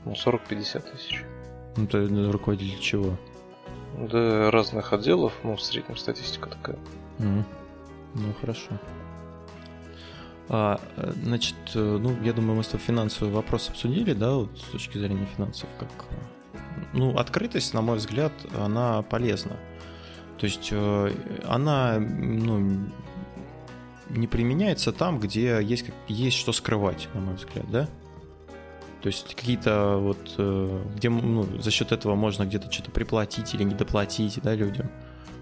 Ну, 0.04 0.12
40-50 0.12 0.92
тысяч. 0.92 1.24
Ну, 1.78 1.88
то 1.88 2.06
руководитель 2.32 2.80
чего? 2.80 3.18
Да, 3.98 4.52
разных 4.52 4.94
отделов, 4.94 5.34
ну, 5.44 5.56
в 5.56 5.62
среднем 5.62 5.98
статистика 5.98 6.50
такая. 6.50 6.78
Mm. 7.20 7.44
Ну, 8.16 8.34
хорошо. 8.40 8.70
А, 10.50 10.82
значит, 11.24 11.56
ну, 11.74 12.22
я 12.24 12.34
думаю, 12.34 12.58
мы 12.58 12.64
с 12.64 12.68
тобой 12.68 12.86
финансовый 12.86 13.32
вопрос 13.32 13.70
обсудили, 13.70 14.14
да, 14.14 14.34
вот 14.34 14.58
с 14.58 14.72
точки 14.72 14.98
зрения 14.98 15.28
финансов, 15.38 15.70
как... 15.80 15.90
Ну, 16.94 17.18
открытость, 17.18 17.74
на 17.74 17.82
мой 17.82 17.98
взгляд, 17.98 18.34
она 18.58 19.02
полезна. 19.04 19.56
То 20.38 20.46
есть 20.46 20.70
э, 20.72 21.12
она, 21.46 22.00
ну, 22.00 22.88
не 24.10 24.28
применяется 24.28 24.92
там, 24.92 25.20
где 25.20 25.60
есть, 25.62 25.86
есть 26.08 26.38
что 26.38 26.52
скрывать, 26.52 27.08
на 27.14 27.22
мой 27.22 27.36
взгляд, 27.36 27.70
да? 27.70 27.88
То 29.02 29.08
есть 29.08 29.34
какие-то 29.36 29.98
вот, 29.98 30.36
э, 30.38 30.84
где 30.96 31.10
ну, 31.10 31.44
за 31.60 31.72
счет 31.72 31.92
этого 31.92 32.16
можно 32.16 32.44
где-то 32.44 32.72
что-то 32.72 32.92
приплатить 32.92 33.54
или 33.54 33.64
недоплатить, 33.64 34.40
да, 34.44 34.54
людям. 34.54 34.88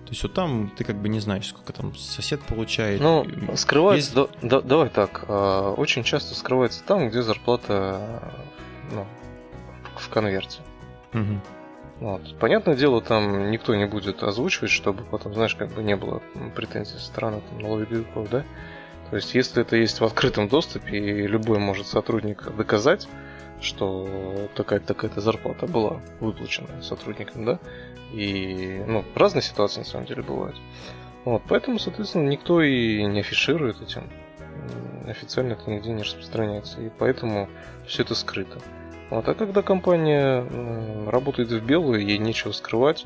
То 0.06 0.14
есть 0.14 0.24
вот 0.24 0.34
там 0.34 0.72
ты 0.76 0.84
как 0.84 0.96
бы 0.96 1.10
не 1.10 1.20
знаешь, 1.20 1.48
сколько 1.48 1.74
там 1.74 1.96
сосед 1.96 2.42
получает. 2.42 3.02
Ну, 3.02 3.28
скрывается, 3.56 4.20
есть... 4.20 4.42
да, 4.42 4.60
да, 4.60 4.62
давай 4.62 4.90
так, 4.90 5.26
а, 5.28 5.74
очень 5.74 6.04
часто 6.04 6.34
скрывается 6.34 6.84
там, 6.84 7.10
где 7.10 7.22
зарплата 7.22 8.34
ну, 8.92 9.06
в 9.98 10.10
конверте. 10.10 10.62
Угу. 11.14 11.42
Вот. 12.00 12.40
Понятное 12.40 12.76
дело, 12.76 13.02
там 13.02 13.52
никто 13.52 13.76
не 13.76 13.86
будет 13.86 14.24
озвучивать, 14.24 14.72
чтобы 14.72 15.04
потом, 15.04 15.34
знаешь, 15.34 15.56
как 15.56 15.70
бы 15.74 15.84
не 15.84 15.96
было 15.96 16.22
претензий 16.56 16.94
со 16.94 17.06
стороны 17.06 17.42
там, 17.50 17.60
налоговиков, 17.60 18.30
да? 18.30 18.46
То 19.10 19.16
есть, 19.16 19.36
если 19.36 19.64
это 19.64 19.76
есть 19.76 20.00
в 20.00 20.06
открытом 20.06 20.48
доступе, 20.48 20.98
и 20.98 21.28
любой 21.28 21.60
может 21.60 21.88
сотрудник 21.88 22.56
доказать, 22.56 23.08
что 23.62 24.50
такая-то 24.56 25.22
зарплата 25.22 25.68
была 25.68 26.02
выплачена 26.20 26.82
сотрудникам, 26.82 27.46
да, 27.46 27.60
и, 28.14 28.84
ну, 28.88 29.04
разные 29.16 29.42
ситуации 29.42 29.80
на 29.80 29.86
самом 29.86 30.06
деле 30.06 30.24
бывают. 30.24 30.56
Вот, 31.26 31.44
поэтому, 31.48 31.80
соответственно, 31.80 32.28
никто 32.30 32.62
и 32.62 33.04
не 33.04 33.20
афиширует 33.20 33.82
этим. 33.82 34.10
Официально 35.08 35.54
это 35.54 35.70
нигде 35.70 35.92
не 35.92 36.04
распространяется, 36.04 36.82
и 36.82 36.90
поэтому 36.90 37.50
все 37.86 38.04
это 38.04 38.16
скрыто. 38.16 38.60
Вот, 39.10 39.28
а 39.28 39.34
когда 39.34 39.62
компания 39.62 40.46
работает 41.10 41.50
в 41.50 41.66
белую, 41.66 42.06
ей 42.06 42.20
нечего 42.20 42.52
скрывать, 42.52 43.06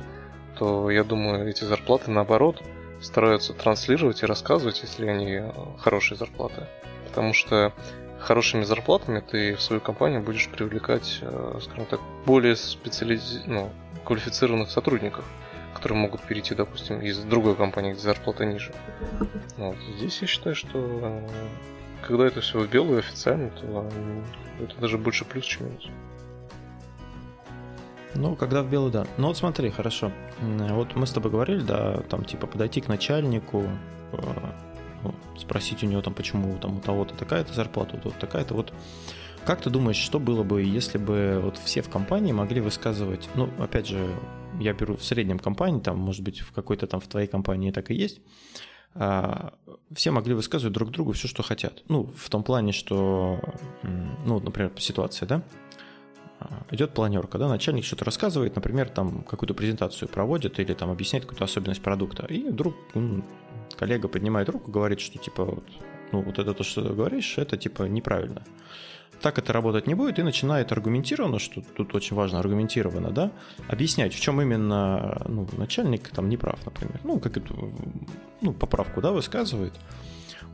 то 0.57 0.89
я 0.91 1.03
думаю, 1.03 1.49
эти 1.49 1.63
зарплаты 1.63 2.11
наоборот 2.11 2.61
стараются 3.01 3.53
транслировать 3.53 4.23
и 4.23 4.25
рассказывать, 4.25 4.81
если 4.81 5.07
они 5.07 5.31
э, 5.33 5.51
хорошие 5.79 6.17
зарплаты. 6.17 6.67
Потому 7.07 7.33
что 7.33 7.73
хорошими 8.23 8.63
зарплатами 8.63 9.19
ты 9.19 9.55
в 9.55 9.61
свою 9.61 9.81
компанию 9.81 10.21
будешь 10.21 10.49
привлекать, 10.49 11.19
э, 11.21 11.59
скажем 11.61 11.85
так, 11.85 11.99
более 12.25 12.55
специализ... 12.55 13.43
ну, 13.45 13.71
квалифицированных 14.05 14.69
сотрудников, 14.69 15.25
которые 15.73 15.99
могут 15.99 16.21
перейти, 16.21 16.55
допустим, 16.55 17.01
из 17.01 17.19
другой 17.19 17.55
компании, 17.55 17.93
где 17.93 18.01
зарплата 18.01 18.45
ниже. 18.45 18.73
Вот. 19.57 19.75
Здесь 19.97 20.21
я 20.21 20.27
считаю, 20.27 20.55
что 20.55 20.79
э, 20.79 21.27
когда 22.07 22.25
это 22.25 22.41
все 22.41 22.59
в 22.59 22.69
белую 22.69 22.99
официально, 22.99 23.49
то 23.49 23.89
это 24.61 24.75
даже 24.79 24.97
больше 24.97 25.25
плюс, 25.25 25.45
чем 25.45 25.67
минус. 25.67 25.85
Ну, 28.15 28.35
когда 28.35 28.61
в 28.61 28.69
белую, 28.69 28.91
да. 28.91 29.07
Ну 29.17 29.27
вот 29.27 29.37
смотри, 29.37 29.69
хорошо. 29.71 30.11
Вот 30.39 30.95
мы 30.95 31.07
с 31.07 31.11
тобой 31.11 31.31
говорили, 31.31 31.61
да, 31.61 32.01
там 32.09 32.25
типа 32.25 32.47
подойти 32.47 32.79
к 32.79 32.87
начальнику, 32.87 33.63
э, 34.11 34.17
спросить 35.37 35.83
у 35.83 35.87
него 35.87 36.01
там, 36.01 36.13
почему 36.13 36.57
там 36.57 36.77
у 36.77 36.79
того-то 36.79 37.15
такая-то 37.15 37.53
зарплата, 37.53 37.95
у 37.95 37.99
того-то 37.99 38.19
такая-то. 38.19 38.53
Вот 38.53 38.73
как 39.45 39.61
ты 39.61 39.69
думаешь, 39.69 39.97
что 39.97 40.19
было 40.19 40.43
бы, 40.43 40.63
если 40.63 40.97
бы 40.97 41.39
вот 41.43 41.57
все 41.57 41.81
в 41.81 41.89
компании 41.89 42.31
могли 42.31 42.61
высказывать, 42.61 43.27
ну, 43.35 43.49
опять 43.59 43.87
же, 43.87 44.07
я 44.59 44.73
беру 44.73 44.95
в 44.95 45.03
среднем 45.03 45.39
компании, 45.39 45.81
там, 45.81 45.97
может 45.97 46.21
быть, 46.21 46.39
в 46.39 46.51
какой-то 46.53 46.87
там 46.87 47.01
в 47.01 47.07
твоей 47.07 47.27
компании 47.27 47.71
так 47.71 47.91
и 47.91 47.95
есть, 47.95 48.21
а, 48.95 49.53
все 49.93 50.11
могли 50.11 50.33
высказывать 50.33 50.73
друг 50.73 50.91
другу 50.91 51.11
все, 51.13 51.27
что 51.27 51.43
хотят. 51.43 51.83
Ну, 51.89 52.11
в 52.15 52.29
том 52.29 52.43
плане, 52.43 52.71
что, 52.71 53.39
ну, 54.25 54.39
например, 54.39 54.71
ситуация, 54.77 55.27
да, 55.27 55.43
а, 56.39 56.63
идет 56.71 56.93
планерка, 56.93 57.37
да, 57.37 57.49
начальник 57.49 57.85
что-то 57.85 58.05
рассказывает, 58.05 58.55
например, 58.55 58.89
там 58.89 59.23
какую-то 59.23 59.53
презентацию 59.53 60.07
проводит 60.07 60.59
или 60.59 60.73
там 60.73 60.89
объясняет 60.89 61.25
какую-то 61.25 61.45
особенность 61.45 61.81
продукта, 61.81 62.25
и 62.27 62.49
вдруг 62.49 62.75
ну, 62.93 63.23
коллега 63.83 64.07
поднимает 64.07 64.47
руку, 64.47 64.71
говорит, 64.71 65.01
что 65.01 65.19
типа 65.19 65.43
вот, 65.43 65.65
ну, 66.13 66.21
вот 66.21 66.39
это 66.39 66.53
то, 66.53 66.63
что 66.63 66.81
ты 66.81 66.93
говоришь, 66.93 67.37
это 67.37 67.57
типа 67.57 67.83
неправильно 67.83 68.43
так 69.21 69.37
это 69.37 69.53
работать 69.53 69.87
не 69.87 69.95
будет, 69.95 70.19
и 70.19 70.23
начинает 70.23 70.73
аргументированно, 70.73 71.39
что 71.39 71.61
тут 71.61 71.95
очень 71.95 72.13
важно, 72.13 72.39
аргументированно, 72.39 73.09
да, 73.09 73.31
объяснять, 73.69 74.13
в 74.13 74.19
чем 74.19 74.41
именно 74.41 75.21
ну, 75.29 75.47
начальник 75.57 76.09
там 76.09 76.27
не 76.27 76.35
прав, 76.35 76.59
например. 76.65 76.99
Ну, 77.05 77.19
как 77.19 77.37
это, 77.37 77.53
ну, 78.41 78.51
поправку, 78.51 78.99
да, 78.99 79.11
высказывает. 79.11 79.73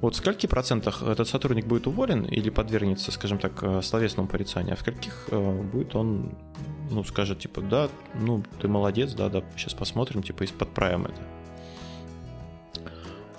Вот 0.01 0.13
в 0.13 0.17
скольки 0.17 0.45
процентах 0.45 1.01
этот 1.01 1.27
сотрудник 1.27 1.65
будет 1.65 1.87
уволен 1.87 2.25
или 2.25 2.51
подвергнется, 2.51 3.11
скажем 3.11 3.39
так, 3.39 3.63
э, 3.63 3.81
словесному 3.81 4.29
порицанию, 4.29 4.73
а 4.73 4.75
в 4.75 4.81
скольких 4.81 5.29
э, 5.31 5.61
будет 5.63 5.95
он, 5.95 6.37
ну, 6.91 7.03
скажет, 7.03 7.39
типа, 7.39 7.61
да, 7.61 7.89
ну, 8.13 8.43
ты 8.61 8.67
молодец, 8.67 9.13
да, 9.13 9.29
да, 9.29 9.41
сейчас 9.57 9.73
посмотрим, 9.73 10.21
типа, 10.21 10.43
и 10.43 10.47
подправим 10.47 11.05
это. 11.05 11.38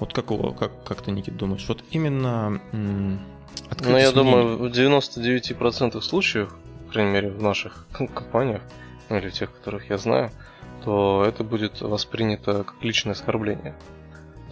Вот 0.01 0.13
как, 0.15 0.27
как, 0.59 0.85
как 0.85 1.03
ты, 1.03 1.11
Никит, 1.11 1.37
думаешь? 1.37 1.65
Вот 1.69 1.85
именно 1.91 2.61
ну, 2.73 3.97
я 3.97 4.13
думаю, 4.13 4.57
в 4.57 4.65
99% 4.65 6.01
случаев, 6.01 6.55
по 6.87 6.93
крайней 6.93 7.13
мере, 7.13 7.31
в 7.31 7.43
наших 7.43 7.87
компаниях, 7.93 8.63
ну, 9.09 9.17
или 9.19 9.29
в 9.29 9.33
тех, 9.33 9.53
которых 9.53 9.91
я 9.91 9.99
знаю, 9.99 10.31
то 10.85 11.25
это 11.27 11.45
будет 11.45 11.81
воспринято 11.81 12.65
как 12.65 12.83
личное 12.83 13.13
оскорбление. 13.13 13.75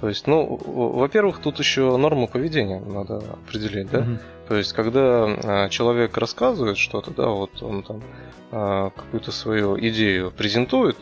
То 0.01 0.09
есть, 0.09 0.29
ну, 0.29 0.57
во-первых, 0.65 1.41
тут 1.41 1.59
еще 1.59 1.97
норму 1.97 2.29
поведения 2.29 2.79
надо 2.81 3.17
определить, 3.17 3.91
да? 3.91 4.01
Mm-hmm. 4.01 4.21
То 4.49 4.57
есть, 4.57 4.73
когда 4.73 5.25
а, 5.45 5.69
человек 5.71 6.17
рассказывает 6.17 6.79
что-то, 6.79 7.11
да, 7.11 7.27
вот 7.27 7.63
он 7.63 7.83
там 7.83 8.03
а, 8.53 8.91
какую-то 8.91 9.33
свою 9.33 9.77
идею 9.79 10.31
презентует 10.31 10.97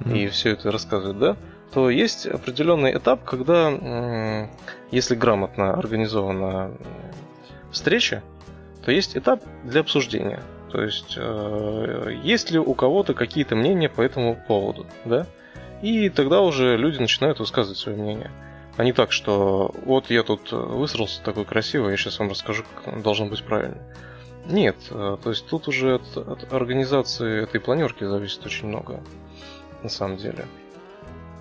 mm-hmm. 0.00 0.18
и 0.18 0.28
все 0.28 0.50
это 0.50 0.70
рассказывает, 0.70 1.18
да, 1.18 1.36
то 1.72 1.90
есть 1.90 2.26
определенный 2.26 2.96
этап, 2.96 3.24
когда, 3.24 4.48
если 4.90 5.14
грамотно 5.14 5.74
организована 5.74 6.72
встречи, 7.70 8.22
то 8.84 8.92
есть 8.92 9.16
этап 9.16 9.42
для 9.64 9.80
обсуждения. 9.80 10.40
То 10.70 10.82
есть, 10.82 11.14
э, 11.16 12.20
есть 12.22 12.50
ли 12.50 12.58
у 12.58 12.74
кого-то 12.74 13.14
какие-то 13.14 13.56
мнения 13.56 13.88
по 13.88 14.02
этому 14.02 14.36
поводу, 14.46 14.86
да? 15.04 15.26
И 15.82 16.08
тогда 16.08 16.40
уже 16.40 16.76
люди 16.76 16.98
начинают 16.98 17.38
высказывать 17.38 17.78
свое 17.78 17.98
мнение. 17.98 18.30
А 18.76 18.84
не 18.84 18.92
так, 18.92 19.12
что 19.12 19.74
вот 19.84 20.10
я 20.10 20.22
тут 20.22 20.52
высрался 20.52 21.22
такой 21.22 21.44
красивый, 21.44 21.92
я 21.92 21.96
сейчас 21.96 22.18
вам 22.18 22.30
расскажу, 22.30 22.64
как 22.84 23.02
должно 23.02 23.26
быть 23.26 23.42
правильно. 23.42 23.78
Нет, 24.46 24.76
э, 24.90 25.16
то 25.22 25.30
есть 25.30 25.46
тут 25.46 25.66
уже 25.66 25.96
от, 25.96 26.16
от 26.16 26.52
организации 26.52 27.42
этой 27.42 27.60
планерки 27.60 28.04
зависит 28.04 28.44
очень 28.44 28.68
много, 28.68 29.00
на 29.82 29.88
самом 29.88 30.16
деле. 30.16 30.44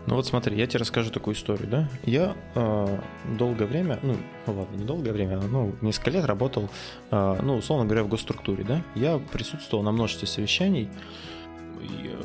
Ну 0.08 0.16
вот 0.16 0.28
смотри, 0.28 0.56
я 0.58 0.68
тебе 0.68 0.82
расскажу 0.82 1.10
такую 1.10 1.36
историю, 1.36 1.68
да? 1.68 1.90
Я 2.04 2.36
э, 2.54 3.00
долгое 3.38 3.66
время, 3.66 4.00
ну, 4.04 4.18
ну 4.46 4.54
ладно, 4.54 4.76
не 4.76 4.86
долгое 4.86 5.12
время, 5.12 5.42
ну, 5.42 5.76
несколько 5.82 6.12
лет 6.12 6.26
работал, 6.26 6.70
э, 7.10 7.40
ну, 7.42 7.58
условно 7.58 7.86
говоря, 7.86 8.04
в 8.04 8.08
госструктуре, 8.08 8.64
да? 8.64 8.84
Я 8.94 9.18
присутствовал 9.18 9.84
на 9.84 9.92
множестве 9.92 10.28
совещаний, 10.28 10.90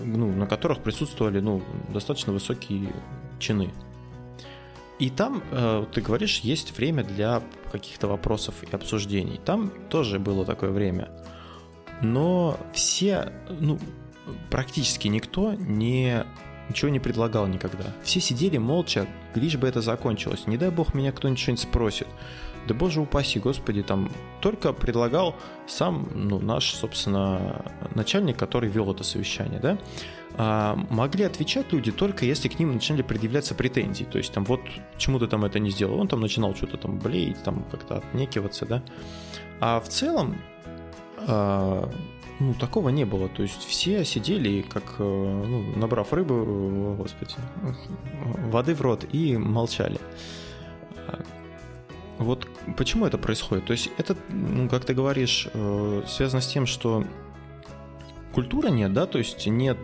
ну, 0.04 0.30
на 0.30 0.46
которых 0.46 0.80
присутствовали, 0.80 1.40
ну, 1.40 1.62
достаточно 1.88 2.32
высокие 2.34 2.92
чины. 3.38 3.70
И 4.98 5.08
там, 5.08 5.42
э, 5.50 5.86
ты 5.90 6.02
говоришь, 6.02 6.40
есть 6.40 6.76
время 6.76 7.02
для 7.02 7.42
каких-то 7.72 8.08
вопросов 8.08 8.56
и 8.62 8.74
обсуждений. 8.74 9.40
Там 9.42 9.72
тоже 9.88 10.18
было 10.18 10.44
такое 10.44 10.70
время. 10.70 11.10
Но 12.02 12.58
все, 12.74 13.32
ну, 13.48 13.78
практически 14.50 15.08
никто 15.08 15.54
не 15.54 16.26
ничего 16.70 16.90
не 16.90 17.00
предлагал 17.00 17.46
никогда. 17.46 17.84
Все 18.02 18.20
сидели 18.20 18.56
молча, 18.56 19.06
лишь 19.34 19.56
бы 19.56 19.68
это 19.68 19.80
закончилось. 19.82 20.46
Не 20.46 20.56
дай 20.56 20.70
бог 20.70 20.94
меня 20.94 21.12
кто-нибудь 21.12 21.40
что-нибудь 21.40 21.62
спросит. 21.62 22.06
Да 22.66 22.74
боже 22.74 23.00
упаси, 23.00 23.40
господи, 23.40 23.82
там 23.82 24.10
только 24.40 24.72
предлагал 24.72 25.34
сам, 25.66 26.08
ну, 26.14 26.38
наш, 26.38 26.72
собственно, 26.74 27.64
начальник, 27.94 28.36
который 28.36 28.68
вел 28.68 28.92
это 28.92 29.02
совещание, 29.02 29.58
да, 29.60 29.78
а, 30.36 30.76
могли 30.90 31.24
отвечать 31.24 31.72
люди 31.72 31.90
только 31.90 32.24
если 32.24 32.48
к 32.48 32.58
ним 32.58 32.72
начинали 32.72 33.02
предъявляться 33.02 33.54
претензии. 33.54 34.04
То 34.04 34.18
есть 34.18 34.32
там 34.32 34.44
вот 34.44 34.60
почему 34.94 35.18
ты 35.18 35.26
там 35.26 35.44
это 35.44 35.58
не 35.58 35.70
сделал, 35.70 35.98
он 35.98 36.08
там 36.08 36.20
начинал 36.20 36.54
что-то 36.54 36.76
там 36.76 36.98
блеять, 36.98 37.42
там 37.42 37.64
как-то 37.70 37.96
отнекиваться, 37.98 38.66
да. 38.66 38.82
А 39.60 39.80
в 39.80 39.88
целом 39.88 40.38
а, 41.26 41.90
ну, 42.40 42.54
такого 42.54 42.88
не 42.88 43.04
было. 43.04 43.28
То 43.28 43.42
есть 43.42 43.64
все 43.64 44.04
сидели, 44.04 44.62
как, 44.62 44.96
э, 44.98 45.02
ну, 45.02 45.76
набрав 45.76 46.12
рыбы, 46.12 46.34
э, 46.34 46.94
господи, 46.96 47.34
воды 48.50 48.74
в 48.74 48.80
рот 48.80 49.04
и 49.12 49.36
молчали. 49.36 50.00
вот 52.18 52.48
почему 52.76 53.06
это 53.06 53.18
происходит? 53.18 53.66
То 53.66 53.72
есть 53.72 53.90
это, 53.98 54.16
ну, 54.30 54.68
как 54.68 54.84
ты 54.84 54.94
говоришь, 54.94 55.48
э, 55.52 56.02
связано 56.06 56.40
с 56.40 56.46
тем, 56.46 56.66
что 56.66 57.04
культуры 58.32 58.70
нет, 58.70 58.92
да, 58.92 59.06
то 59.06 59.18
есть 59.18 59.46
нет 59.46 59.78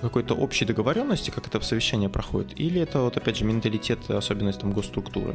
какой-то 0.00 0.34
общей 0.34 0.64
договоренности, 0.64 1.30
как 1.30 1.48
это 1.48 1.58
в 1.58 1.64
совещании 1.64 2.06
проходит, 2.06 2.60
или 2.60 2.80
это 2.80 3.00
вот 3.00 3.16
опять 3.16 3.38
же 3.38 3.44
менталитет, 3.44 4.08
особенность 4.10 4.60
там 4.60 4.72
госструктуры? 4.72 5.34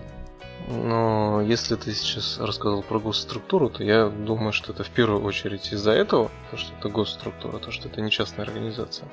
Но 0.68 1.42
если 1.42 1.76
ты 1.76 1.94
сейчас 1.94 2.38
рассказал 2.40 2.84
про 2.84 3.00
госструктуру, 3.00 3.70
то 3.70 3.84
я 3.84 4.10
думаю, 4.10 4.54
что 4.54 4.74
это 4.74 4.84
в 4.84 4.90
первую 4.90 5.24
очередь 5.24 5.72
из-за 5.72 5.92
этого, 5.92 6.30
то, 6.52 6.58
что 6.58 6.74
это 6.78 6.90
госструктура, 6.90 7.58
то, 7.60 7.72
что 7.72 7.88
это 7.88 8.02
не 8.02 8.12
частная 8.12 8.46
организация. 8.46 9.08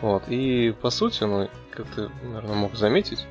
Вот. 0.00 0.24
И 0.28 0.74
по 0.80 0.90
сути, 0.90 1.24
ну, 1.24 1.48
как 1.70 1.86
ты, 1.88 2.08
наверное, 2.22 2.54
мог 2.54 2.74
заметить, 2.76 3.26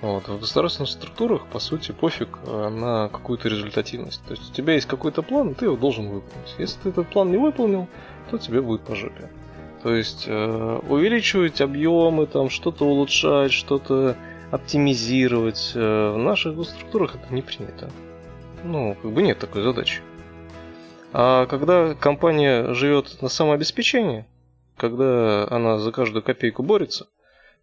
вот, 0.00 0.28
в 0.28 0.38
государственных 0.38 0.90
структурах, 0.90 1.46
по 1.46 1.58
сути, 1.58 1.92
пофиг 1.92 2.38
э, 2.44 2.68
на 2.68 3.08
какую-то 3.08 3.48
результативность. 3.48 4.22
То 4.26 4.32
есть 4.32 4.50
у 4.50 4.52
тебя 4.52 4.74
есть 4.74 4.86
какой-то 4.86 5.22
план, 5.22 5.54
ты 5.54 5.64
его 5.64 5.76
должен 5.76 6.08
выполнить. 6.08 6.54
Если 6.58 6.78
ты 6.80 6.88
этот 6.90 7.08
план 7.08 7.30
не 7.30 7.38
выполнил, 7.38 7.88
то 8.30 8.36
тебе 8.36 8.60
будет 8.60 8.82
по 8.82 8.94
жопе. 8.94 9.30
То 9.82 9.94
есть 9.94 10.24
э, 10.26 10.80
увеличивать 10.88 11.60
объемы, 11.62 12.26
там 12.26 12.50
что-то 12.50 12.84
улучшать, 12.84 13.52
что-то 13.52 14.16
оптимизировать. 14.54 15.72
Э, 15.74 16.12
в 16.12 16.18
наших 16.18 16.56
госструктурах 16.56 17.14
это 17.16 17.32
не 17.32 17.42
принято. 17.42 17.90
Ну, 18.62 18.96
как 19.00 19.10
бы 19.10 19.22
нет 19.22 19.38
такой 19.38 19.62
задачи. 19.62 20.00
А 21.12 21.46
когда 21.46 21.94
компания 21.94 22.72
живет 22.74 23.20
на 23.22 23.28
самообеспечении, 23.28 24.26
когда 24.76 25.46
она 25.48 25.78
за 25.78 25.92
каждую 25.92 26.22
копейку 26.22 26.62
борется, 26.62 27.06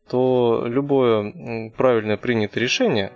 то 0.08 0.64
любое 0.66 1.72
правильное 1.76 2.18
принятое 2.18 2.60
решение, 2.62 3.12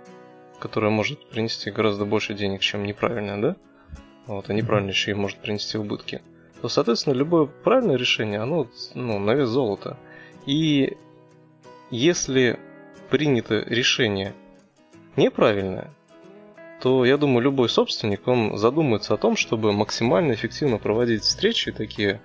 которое 0.58 0.90
может 0.90 1.28
принести 1.28 1.70
гораздо 1.70 2.04
больше 2.04 2.34
денег, 2.34 2.60
чем 2.60 2.84
неправильное, 2.84 3.40
да? 3.40 3.56
Вот, 4.26 4.50
а 4.50 4.52
неправильное 4.52 4.92
еще 4.92 5.12
и 5.12 5.14
может 5.14 5.38
принести 5.38 5.78
убытки– 5.78 6.20
то, 6.60 6.68
соответственно, 6.68 7.14
любое 7.14 7.46
правильное 7.46 7.96
решение, 7.96 8.40
оно 8.40 8.66
ну, 8.94 9.18
на 9.18 9.34
вес 9.34 9.48
золота. 9.48 9.96
И 10.46 10.96
если 11.90 12.58
принято 13.10 13.64
решение 13.66 14.34
неправильное, 15.16 15.90
то 16.80 17.04
я 17.04 17.16
думаю, 17.16 17.40
любой 17.40 17.68
собственник, 17.68 18.28
он 18.28 18.58
задумается 18.58 19.14
о 19.14 19.16
том, 19.16 19.36
чтобы 19.36 19.72
максимально 19.72 20.34
эффективно 20.34 20.78
проводить 20.78 21.22
встречи, 21.22 21.72
такие 21.72 22.20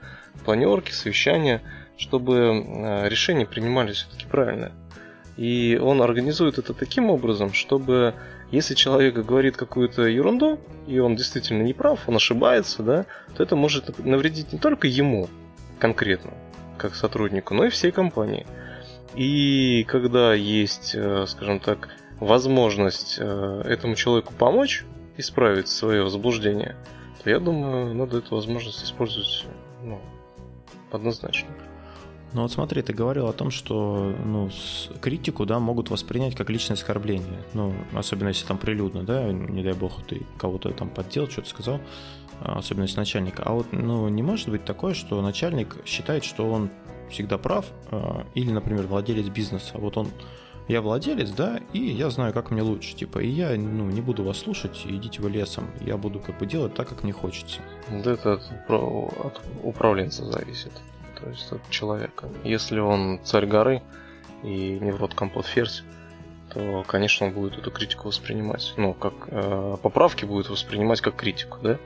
планерки, 0.46 0.92
совещания, 0.92 1.62
чтобы 1.98 2.36
э, 2.36 3.08
решения 3.08 3.46
принимались 3.46 3.98
все-таки 3.98 4.26
правильно. 4.26 4.72
И 5.38 5.80
он 5.82 6.02
организует 6.02 6.58
это 6.58 6.74
таким 6.74 7.10
образом, 7.10 7.54
чтобы 7.54 8.14
если 8.52 8.76
человек 8.76 9.16
говорит 9.16 9.56
какую-то 9.56 10.04
ерунду, 10.04 10.60
и 10.86 11.00
он 11.00 11.16
действительно 11.16 11.64
не 11.64 11.74
прав, 11.74 12.02
он 12.08 12.18
ошибается, 12.18 12.84
да, 12.84 13.06
то 13.36 13.44
это 13.44 13.56
может 13.56 13.98
навредить 14.00 14.52
не 14.52 14.60
только 14.60 14.88
ему 14.88 15.30
конкретно, 15.80 16.32
как 16.78 16.96
сотруднику, 16.96 17.54
но 17.54 17.66
и 17.66 17.70
всей 17.70 17.92
компании. 17.92 18.46
И 19.16 19.86
когда 19.88 20.34
есть, 20.34 20.94
э, 20.96 21.26
скажем 21.28 21.60
так, 21.60 21.90
возможность 22.20 23.18
э, 23.20 23.62
этому 23.66 23.96
человеку 23.96 24.34
помочь 24.38 24.86
исправить 25.18 25.68
свое 25.68 26.10
заблуждение, 26.10 26.76
то 27.24 27.30
я 27.30 27.40
думаю, 27.40 27.94
надо 27.94 28.20
эту 28.20 28.36
возможность 28.36 28.84
использовать 28.84 29.46
ну, 29.84 30.00
однозначно. 30.92 31.50
Ну 32.34 32.44
вот 32.44 32.52
смотри, 32.52 32.82
ты 32.82 32.94
говорил 32.94 33.28
о 33.28 33.34
том, 33.34 33.52
что 33.52 34.16
ну, 34.24 34.50
критику 35.02 35.46
да, 35.46 35.60
могут 35.60 35.90
воспринять 35.90 36.36
как 36.36 36.50
личное 36.50 36.76
оскорбление. 36.76 37.42
Ну, 37.54 37.74
особенно 37.94 38.30
если 38.30 38.46
там 38.46 38.58
прилюдно, 38.58 39.04
да, 39.04 39.32
не 39.32 39.64
дай 39.64 39.74
бог, 39.74 40.02
ты 40.08 40.22
кого-то 40.38 40.72
там 40.72 40.90
поддел, 40.90 41.30
что-то 41.30 41.50
сказал, 41.50 41.82
а, 42.40 42.60
особенно 42.60 42.84
если 42.84 42.98
начальника. 42.98 43.44
А 43.44 43.52
вот 43.52 43.68
ну, 43.74 44.08
не 44.08 44.24
может 44.24 44.48
быть 44.48 44.64
такое, 44.64 44.94
что 44.94 45.22
начальник 45.22 45.76
считает, 45.86 46.24
что 46.24 46.50
он 46.50 46.70
всегда 47.12 47.38
прав, 47.38 47.66
а, 47.92 48.26
или, 48.34 48.52
например, 48.52 48.88
владелец 48.88 49.28
бизнеса. 49.28 49.74
Вот 49.76 49.98
он 49.98 50.08
я 50.68 50.82
владелец, 50.82 51.32
да, 51.32 51.60
и 51.74 51.80
я 51.80 52.10
знаю, 52.10 52.34
как 52.34 52.52
мне 52.52 52.62
лучше, 52.62 52.96
типа, 52.96 53.20
и 53.20 53.28
я, 53.28 53.50
ну, 53.58 53.90
не 53.90 54.00
буду 54.00 54.24
вас 54.24 54.38
слушать, 54.38 54.84
идите 54.86 55.22
вы 55.22 55.30
лесом, 55.30 55.70
я 55.82 55.98
буду 55.98 56.20
как 56.20 56.38
бы 56.38 56.46
делать 56.46 56.74
так, 56.74 56.88
как 56.88 57.04
мне 57.04 57.12
хочется. 57.12 57.60
Да 58.04 58.14
это 58.14 58.34
от, 58.34 58.70
от 58.70 59.42
управленца 59.64 60.24
зависит 60.26 60.72
то 61.22 61.30
есть 61.30 61.52
от 61.52 61.70
человека. 61.70 62.30
Если 62.44 62.80
он 62.80 63.20
царь 63.24 63.46
горы 63.46 63.82
и 64.44 64.80
не 64.80 64.92
в 64.92 65.00
рот 65.00 65.14
компот 65.14 65.46
ферзь, 65.46 65.84
то, 66.54 66.84
конечно, 66.88 67.28
он 67.28 67.34
будет 67.34 67.58
эту 67.58 67.72
критику 67.72 68.08
воспринимать. 68.08 68.74
Ну, 68.76 68.94
как 68.94 69.14
э, 69.28 69.78
поправки 69.82 70.26
будет 70.26 70.50
воспринимать 70.50 71.00
как 71.02 71.16
критику, 71.16 71.60
да? 71.62 71.78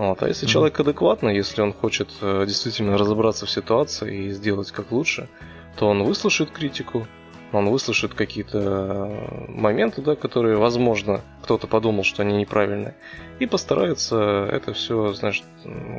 Вот. 0.00 0.22
А 0.22 0.28
если 0.28 0.48
mm-hmm. 0.48 0.50
человек 0.50 0.80
адекватный, 0.80 1.36
если 1.36 1.60
он 1.60 1.74
хочет 1.74 2.08
э, 2.22 2.46
действительно 2.46 2.96
разобраться 2.96 3.44
в 3.44 3.50
ситуации 3.50 4.28
и 4.28 4.30
сделать 4.30 4.70
как 4.70 4.92
лучше, 4.92 5.28
то 5.76 5.90
он 5.90 6.04
выслушает 6.04 6.50
критику, 6.52 7.06
он 7.52 7.68
выслушает 7.68 8.14
какие-то 8.14 8.58
э, 8.60 9.50
моменты, 9.50 10.00
да, 10.00 10.16
которые, 10.16 10.56
возможно, 10.56 11.20
кто-то 11.42 11.66
подумал, 11.66 12.02
что 12.02 12.22
они 12.22 12.38
неправильные, 12.38 12.94
и 13.40 13.44
постарается 13.46 14.48
это 14.50 14.72
все, 14.72 15.12
значит, 15.12 15.44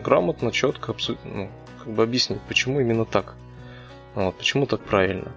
грамотно, 0.03 0.51
четко 0.51 0.95
ну, 1.23 1.51
как 1.77 1.93
бы 1.93 2.01
объяснить, 2.01 2.41
почему 2.47 2.79
именно 2.79 3.05
так. 3.05 3.35
Вот, 4.15 4.35
почему 4.35 4.65
так 4.65 4.81
правильно. 4.81 5.31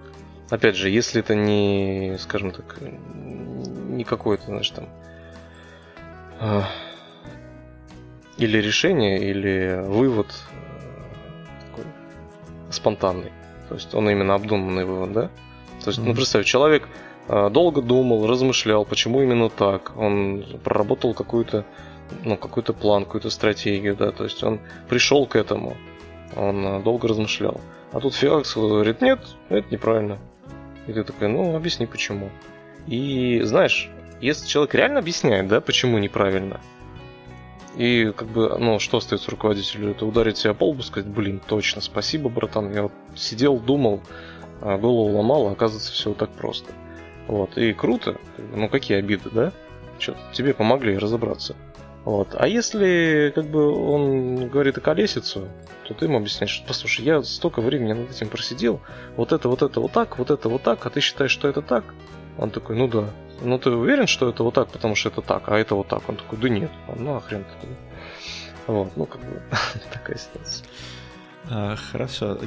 Опять 0.49 0.75
же, 0.75 0.89
если 0.89 1.19
это 1.19 1.35
не, 1.35 2.17
скажем 2.17 2.49
так, 2.49 2.79
не 3.13 4.03
какое-то, 4.03 4.45
знаешь, 4.45 4.71
там, 4.71 4.89
э, 6.39 6.63
или 8.37 8.57
решение, 8.57 9.19
или 9.19 9.81
вывод 9.83 10.27
э, 10.27 11.65
такой 11.67 11.85
спонтанный. 12.69 13.31
То 13.69 13.75
есть 13.75 13.93
он 13.93 14.09
именно 14.09 14.35
обдуманный 14.35 14.85
вывод, 14.85 15.13
да? 15.13 15.29
То 15.83 15.89
есть, 15.89 15.99
mm-hmm. 15.99 16.03
ну, 16.05 16.15
представь, 16.15 16.45
человек 16.45 16.87
э, 17.27 17.49
долго 17.49 17.81
думал, 17.81 18.27
размышлял, 18.27 18.85
почему 18.85 19.21
именно 19.21 19.49
так. 19.49 19.93
Он 19.97 20.45
проработал 20.63 21.13
какую-то, 21.13 21.65
ну, 22.23 22.37
какой-то 22.37 22.73
план, 22.73 23.05
какую-то 23.05 23.29
стратегию, 23.29 23.95
да, 23.95 24.11
то 24.11 24.23
есть 24.23 24.43
он 24.43 24.59
пришел 24.89 25.25
к 25.25 25.35
этому, 25.35 25.75
он 26.35 26.65
э, 26.65 26.81
долго 26.83 27.07
размышлял. 27.07 27.59
А 27.91 27.99
тут 27.99 28.13
Фиакс 28.15 28.55
говорит, 28.55 29.01
нет, 29.01 29.19
это 29.49 29.67
неправильно. 29.71 30.17
И 30.87 30.93
ты 30.93 31.03
такой, 31.03 31.29
ну, 31.29 31.55
объясни 31.55 31.85
почему. 31.85 32.29
И 32.87 33.41
знаешь, 33.43 33.89
если 34.21 34.47
человек 34.47 34.75
реально 34.75 34.99
объясняет, 34.99 35.47
да, 35.47 35.61
почему 35.61 35.97
неправильно, 35.97 36.59
и 37.77 38.11
как 38.15 38.27
бы, 38.27 38.57
ну, 38.57 38.79
что 38.79 38.97
остается 38.97 39.31
руководителю? 39.31 39.91
Это 39.91 40.05
ударить 40.05 40.37
себя 40.37 40.53
по 40.53 40.69
лбу, 40.69 40.81
сказать, 40.81 41.09
блин, 41.09 41.41
точно, 41.45 41.81
спасибо, 41.81 42.29
братан. 42.29 42.71
Я 42.73 42.83
вот 42.83 42.91
сидел, 43.15 43.57
думал, 43.57 44.01
а 44.61 44.77
голову 44.77 45.17
ломал, 45.17 45.47
а 45.47 45.51
оказывается 45.51 45.91
все 45.91 46.13
так 46.13 46.29
просто. 46.31 46.71
Вот, 47.27 47.57
и 47.57 47.73
круто, 47.73 48.17
ну 48.53 48.69
какие 48.69 48.97
обиды, 48.97 49.29
да? 49.31 49.51
Что, 49.99 50.15
тебе 50.33 50.53
помогли 50.53 50.97
разобраться. 50.97 51.55
Вот. 52.05 52.35
А 52.35 52.47
если 52.47 53.31
как 53.33 53.45
бы 53.45 53.71
он 53.71 54.47
говорит 54.47 54.77
о 54.77 54.81
колесицу, 54.81 55.47
то 55.87 55.93
ты 55.95 56.05
ему 56.05 56.17
объясняешь, 56.17 56.51
что 56.51 56.67
послушай, 56.67 57.03
я 57.03 57.23
столько 57.23 57.61
времени 57.61 57.93
над 57.93 58.11
этим 58.11 58.27
просидел, 58.27 58.79
вот 59.17 59.31
это, 59.31 59.49
вот 59.49 59.63
это 59.63 59.79
вот 59.79 59.91
так, 59.91 60.19
вот 60.19 60.29
это 60.29 60.47
вот 60.47 60.61
так, 60.61 60.85
а 60.85 60.89
ты 60.91 60.99
считаешь, 60.99 61.31
что 61.31 61.47
это 61.47 61.63
так? 61.63 61.83
Он 62.37 62.51
такой, 62.51 62.75
ну 62.75 62.87
да. 62.87 63.09
Ну 63.41 63.57
ты 63.57 63.69
уверен, 63.69 64.07
что 64.07 64.29
это 64.29 64.43
вот 64.43 64.53
так, 64.53 64.69
потому 64.69 64.95
что 64.95 65.09
это 65.09 65.21
так, 65.21 65.49
а 65.49 65.57
это 65.57 65.75
вот 65.75 65.87
так? 65.87 66.07
Он 66.07 66.15
такой, 66.15 66.39
да 66.39 66.49
нет, 66.49 66.71
ну 66.95 67.15
а 67.15 67.21
ты. 67.21 67.43
Вот, 68.67 68.95
ну 68.95 69.05
как 69.05 69.21
бы 69.21 69.41
такая 69.93 70.17
ситуация. 70.17 70.65
А, 71.49 71.75
хорошо, 71.75 72.39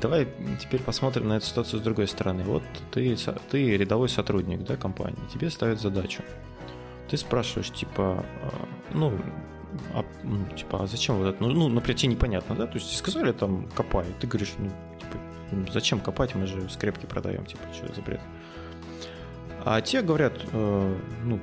давай 0.00 0.28
теперь 0.60 0.82
посмотрим 0.82 1.28
на 1.28 1.34
эту 1.34 1.46
ситуацию 1.46 1.80
с 1.80 1.82
другой 1.82 2.06
стороны. 2.06 2.42
Вот 2.42 2.62
ты, 2.90 3.16
ты 3.50 3.76
рядовой 3.76 4.08
сотрудник 4.08 4.62
да, 4.64 4.76
компании, 4.76 5.18
тебе 5.32 5.48
ставят 5.50 5.80
задачу. 5.80 6.22
Ты 7.08 7.16
спрашиваешь, 7.16 7.70
типа, 7.70 8.24
а, 8.42 8.68
ну, 8.92 9.12
а, 9.94 10.04
ну, 10.22 10.44
типа, 10.56 10.82
а 10.82 10.86
зачем 10.86 11.16
вот 11.16 11.28
это? 11.28 11.42
Ну, 11.42 11.50
ну, 11.50 11.68
например, 11.68 11.98
тебе 11.98 12.12
непонятно, 12.12 12.54
да? 12.54 12.66
То 12.66 12.74
есть 12.74 12.94
сказали 12.96 13.32
там 13.32 13.68
копай, 13.74 14.06
ты 14.20 14.26
говоришь, 14.26 14.52
ну, 14.58 14.70
типа, 14.98 15.18
«Ну, 15.50 15.66
зачем 15.70 16.00
копать, 16.00 16.34
мы 16.34 16.46
же 16.46 16.68
скрепки 16.70 17.06
продаем, 17.06 17.44
типа, 17.44 17.62
что 17.74 17.92
за 17.94 18.00
бред? 18.00 18.20
А 19.64 19.80
те 19.80 20.02
говорят, 20.02 20.34
э, 20.52 20.96
ну, 21.24 21.40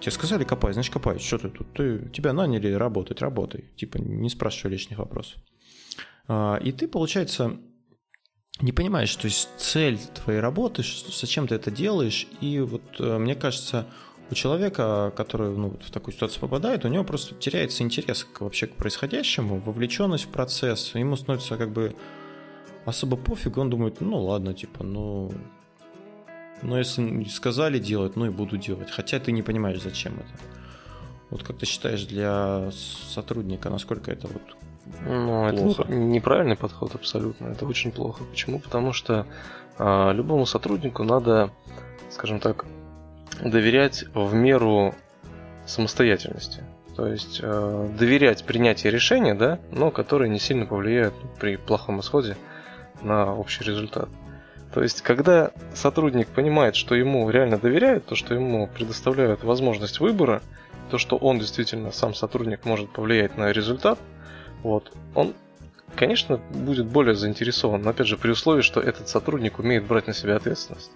тебе 0.00 0.10
сказали 0.10 0.44
копай, 0.44 0.72
значит 0.72 0.92
копай, 0.92 1.18
что 1.18 1.38
ты 1.38 1.48
тут? 1.48 1.72
Ты, 1.74 2.08
тебя 2.10 2.32
наняли 2.32 2.72
работать, 2.72 3.20
работай. 3.20 3.64
Типа, 3.76 3.98
не 3.98 4.28
спрашивай 4.30 4.72
лишних 4.72 4.98
вопросов. 4.98 5.40
А, 6.28 6.56
и 6.56 6.72
ты, 6.72 6.88
получается, 6.88 7.56
не 8.60 8.72
понимаешь, 8.72 9.14
то 9.16 9.26
есть 9.26 9.48
цель 9.56 9.98
твоей 9.98 10.40
работы, 10.40 10.82
зачем 11.08 11.48
ты 11.48 11.54
это 11.54 11.70
делаешь, 11.70 12.26
и 12.40 12.60
вот 12.60 12.82
э, 12.98 13.18
мне 13.18 13.34
кажется, 13.34 13.86
у 14.30 14.34
человека, 14.34 15.12
который 15.16 15.50
ну, 15.50 15.70
в 15.70 15.90
такую 15.90 16.14
ситуацию 16.14 16.40
попадает, 16.40 16.84
у 16.84 16.88
него 16.88 17.04
просто 17.04 17.34
теряется 17.34 17.82
интерес 17.82 18.24
к, 18.24 18.40
вообще 18.40 18.66
к 18.66 18.74
происходящему, 18.74 19.58
вовлеченность 19.60 20.24
в 20.24 20.28
процесс, 20.28 20.94
ему 20.94 21.16
становится 21.16 21.56
как 21.56 21.70
бы 21.70 21.94
особо 22.84 23.16
пофиг, 23.16 23.56
он 23.56 23.70
думает, 23.70 24.00
ну 24.00 24.22
ладно, 24.22 24.54
типа, 24.54 24.84
ну, 24.84 25.32
ну 26.62 26.78
если 26.78 27.24
сказали 27.24 27.78
делать, 27.78 28.16
ну 28.16 28.26
и 28.26 28.30
буду 28.30 28.56
делать, 28.56 28.90
хотя 28.90 29.18
ты 29.18 29.32
не 29.32 29.42
понимаешь, 29.42 29.82
зачем 29.82 30.14
это. 30.14 30.44
Вот 31.30 31.42
как 31.42 31.56
ты 31.58 31.66
считаешь, 31.66 32.04
для 32.04 32.70
сотрудника, 32.72 33.70
насколько 33.70 34.10
это 34.10 34.28
вот 34.28 34.42
ну, 35.06 35.48
плохо? 35.50 35.82
это 35.82 35.92
неправильный 35.92 36.56
подход 36.56 36.94
абсолютно. 36.94 37.48
Это 37.48 37.64
очень 37.66 37.90
плохо. 37.92 38.24
Почему? 38.24 38.58
Потому 38.58 38.92
что 38.92 39.26
а, 39.78 40.12
любому 40.12 40.44
сотруднику 40.44 41.04
надо, 41.04 41.50
скажем 42.10 42.40
так, 42.40 42.66
доверять 43.42 44.04
в 44.14 44.34
меру 44.34 44.94
самостоятельности. 45.66 46.62
То 46.96 47.06
есть 47.06 47.40
э, 47.42 47.88
доверять 47.98 48.44
принятию 48.44 48.92
решения, 48.92 49.34
да, 49.34 49.58
но 49.70 49.90
которые 49.90 50.28
не 50.28 50.38
сильно 50.38 50.66
повлияют 50.66 51.14
при 51.40 51.56
плохом 51.56 52.00
исходе 52.00 52.36
на 53.00 53.34
общий 53.34 53.64
результат. 53.64 54.10
То 54.72 54.82
есть, 54.82 55.02
когда 55.02 55.50
сотрудник 55.74 56.28
понимает, 56.28 56.76
что 56.76 56.94
ему 56.94 57.28
реально 57.28 57.58
доверяют, 57.58 58.06
то, 58.06 58.14
что 58.14 58.34
ему 58.34 58.66
предоставляют 58.66 59.44
возможность 59.44 60.00
выбора, 60.00 60.42
то, 60.90 60.98
что 60.98 61.16
он 61.16 61.38
действительно, 61.38 61.92
сам 61.92 62.14
сотрудник, 62.14 62.64
может 62.64 62.90
повлиять 62.90 63.36
на 63.36 63.52
результат, 63.52 63.98
вот, 64.62 64.92
он, 65.14 65.34
конечно, 65.94 66.38
будет 66.38 66.86
более 66.86 67.14
заинтересован, 67.14 67.82
но 67.82 67.90
опять 67.90 68.06
же, 68.06 68.16
при 68.16 68.30
условии, 68.30 68.62
что 68.62 68.80
этот 68.80 69.08
сотрудник 69.08 69.58
умеет 69.58 69.86
брать 69.86 70.06
на 70.06 70.14
себя 70.14 70.36
ответственность. 70.36 70.90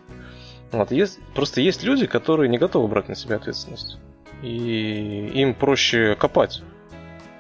Вот, 0.72 0.90
есть, 0.90 1.18
просто 1.34 1.60
есть 1.60 1.84
люди, 1.84 2.06
которые 2.06 2.48
не 2.48 2.58
готовы 2.58 2.88
брать 2.88 3.08
на 3.08 3.14
себя 3.14 3.36
ответственность. 3.36 3.98
И 4.42 5.30
им 5.34 5.54
проще 5.54 6.16
копать 6.16 6.62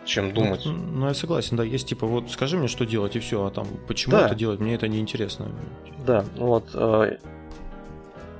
чем 0.06 0.32
думать. 0.32 0.62
Ну, 0.64 0.72
ну, 0.72 1.08
я 1.08 1.14
согласен, 1.14 1.56
да, 1.56 1.64
есть 1.64 1.88
типа, 1.88 2.06
вот 2.06 2.30
скажи 2.30 2.56
мне, 2.56 2.68
что 2.68 2.86
делать, 2.86 3.16
и 3.16 3.20
все, 3.20 3.44
а 3.44 3.50
там, 3.50 3.66
почему 3.86 4.12
да. 4.12 4.26
это 4.26 4.34
делать, 4.34 4.60
мне 4.60 4.74
это 4.74 4.88
не 4.88 5.00
интересно. 5.00 5.48
Да, 6.06 6.24
вот. 6.36 6.70
Э, 6.74 7.18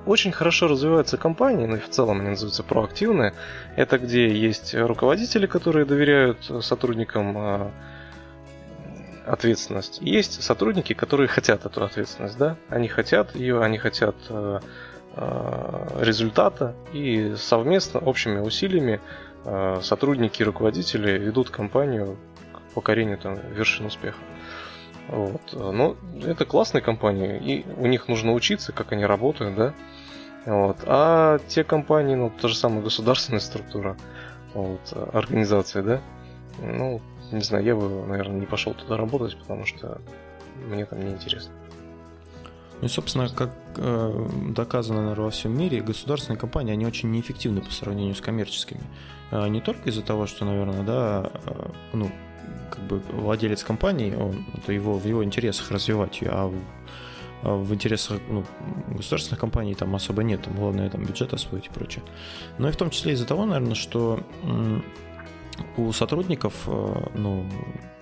очень 0.06 0.30
хорошо 0.30 0.68
развиваются 0.68 1.16
компании, 1.16 1.66
ну 1.66 1.76
и 1.76 1.80
в 1.80 1.90
целом 1.90 2.20
они 2.20 2.30
называются 2.30 2.62
проактивные. 2.62 3.34
Это 3.74 3.98
где 3.98 4.32
есть 4.34 4.74
руководители, 4.74 5.46
которые 5.46 5.84
доверяют 5.84 6.38
сотрудникам 6.60 7.36
э, 7.36 7.70
ответственность. 9.26 9.98
И 10.00 10.10
есть 10.10 10.42
сотрудники, 10.42 10.92
которые 10.92 11.28
хотят 11.28 11.66
эту 11.66 11.84
ответственность, 11.84 12.38
да, 12.38 12.56
они 12.68 12.88
хотят 12.88 13.34
ее, 13.34 13.60
они 13.60 13.78
хотят 13.78 14.14
э, 14.28 14.60
э, 15.16 15.88
результата, 16.00 16.74
и 16.92 17.34
совместно, 17.36 18.00
общими 18.00 18.38
усилиями 18.38 19.00
сотрудники 19.82 20.42
и 20.42 20.44
руководители 20.44 21.18
ведут 21.18 21.50
компанию 21.50 22.16
к 22.52 22.74
покорению 22.74 23.18
там, 23.18 23.38
вершин 23.52 23.86
успеха. 23.86 24.18
Вот. 25.08 25.52
Но 25.52 25.96
это 26.22 26.44
классные 26.44 26.82
компании, 26.82 27.38
и 27.38 27.66
у 27.76 27.86
них 27.86 28.08
нужно 28.08 28.32
учиться, 28.32 28.72
как 28.72 28.92
они 28.92 29.04
работают, 29.06 29.54
да. 29.54 29.74
Вот. 30.46 30.78
А 30.86 31.38
те 31.48 31.64
компании, 31.64 32.14
ну, 32.14 32.30
та 32.30 32.48
же 32.48 32.56
самая 32.56 32.82
государственная 32.82 33.40
структура, 33.40 33.96
вот, 34.54 34.80
организация, 35.12 35.82
да, 35.82 36.00
ну, 36.60 37.00
не 37.32 37.42
знаю, 37.42 37.64
я 37.64 37.74
бы, 37.74 38.06
наверное, 38.06 38.40
не 38.40 38.46
пошел 38.46 38.74
туда 38.74 38.96
работать, 38.96 39.36
потому 39.38 39.66
что 39.66 40.00
мне 40.66 40.84
там 40.86 41.04
не 41.04 41.12
интересно. 41.12 41.52
Ну 42.80 42.88
собственно, 42.88 43.28
как 43.28 43.50
э, 43.76 44.28
доказано 44.50 45.00
наверное, 45.00 45.24
во 45.24 45.30
всем 45.30 45.56
мире, 45.56 45.80
государственные 45.80 46.38
компании, 46.38 46.72
они 46.72 46.84
очень 46.86 47.10
неэффективны 47.10 47.62
по 47.62 47.70
сравнению 47.70 48.14
с 48.14 48.20
коммерческими. 48.20 48.82
Э, 49.30 49.48
не 49.48 49.60
только 49.60 49.90
из-за 49.90 50.02
того, 50.02 50.26
что, 50.26 50.44
наверное, 50.44 50.82
да, 50.82 51.30
э, 51.46 51.70
ну, 51.92 52.10
как 52.70 52.84
бы 52.84 53.02
владелец 53.12 53.64
компании, 53.64 54.14
он, 54.14 54.44
это 54.54 54.72
его, 54.72 54.98
в 54.98 55.06
его 55.06 55.24
интересах 55.24 55.70
развивать 55.70 56.20
ее, 56.20 56.30
а 56.30 56.46
в, 56.46 56.54
а 57.42 57.56
в 57.56 57.72
интересах 57.74 58.20
ну, 58.28 58.44
государственных 58.88 59.40
компаний 59.40 59.74
там 59.74 59.94
особо 59.94 60.22
нет, 60.22 60.42
там 60.42 60.54
главное 60.54 60.90
там 60.90 61.04
бюджет 61.04 61.32
освоить 61.32 61.66
и 61.66 61.70
прочее. 61.70 62.04
Но 62.58 62.68
и 62.68 62.72
в 62.72 62.76
том 62.76 62.90
числе 62.90 63.12
из-за 63.12 63.26
того, 63.26 63.46
наверное, 63.46 63.74
что 63.74 64.20
у 65.76 65.92
сотрудников 65.92 66.68
ну, 67.14 67.46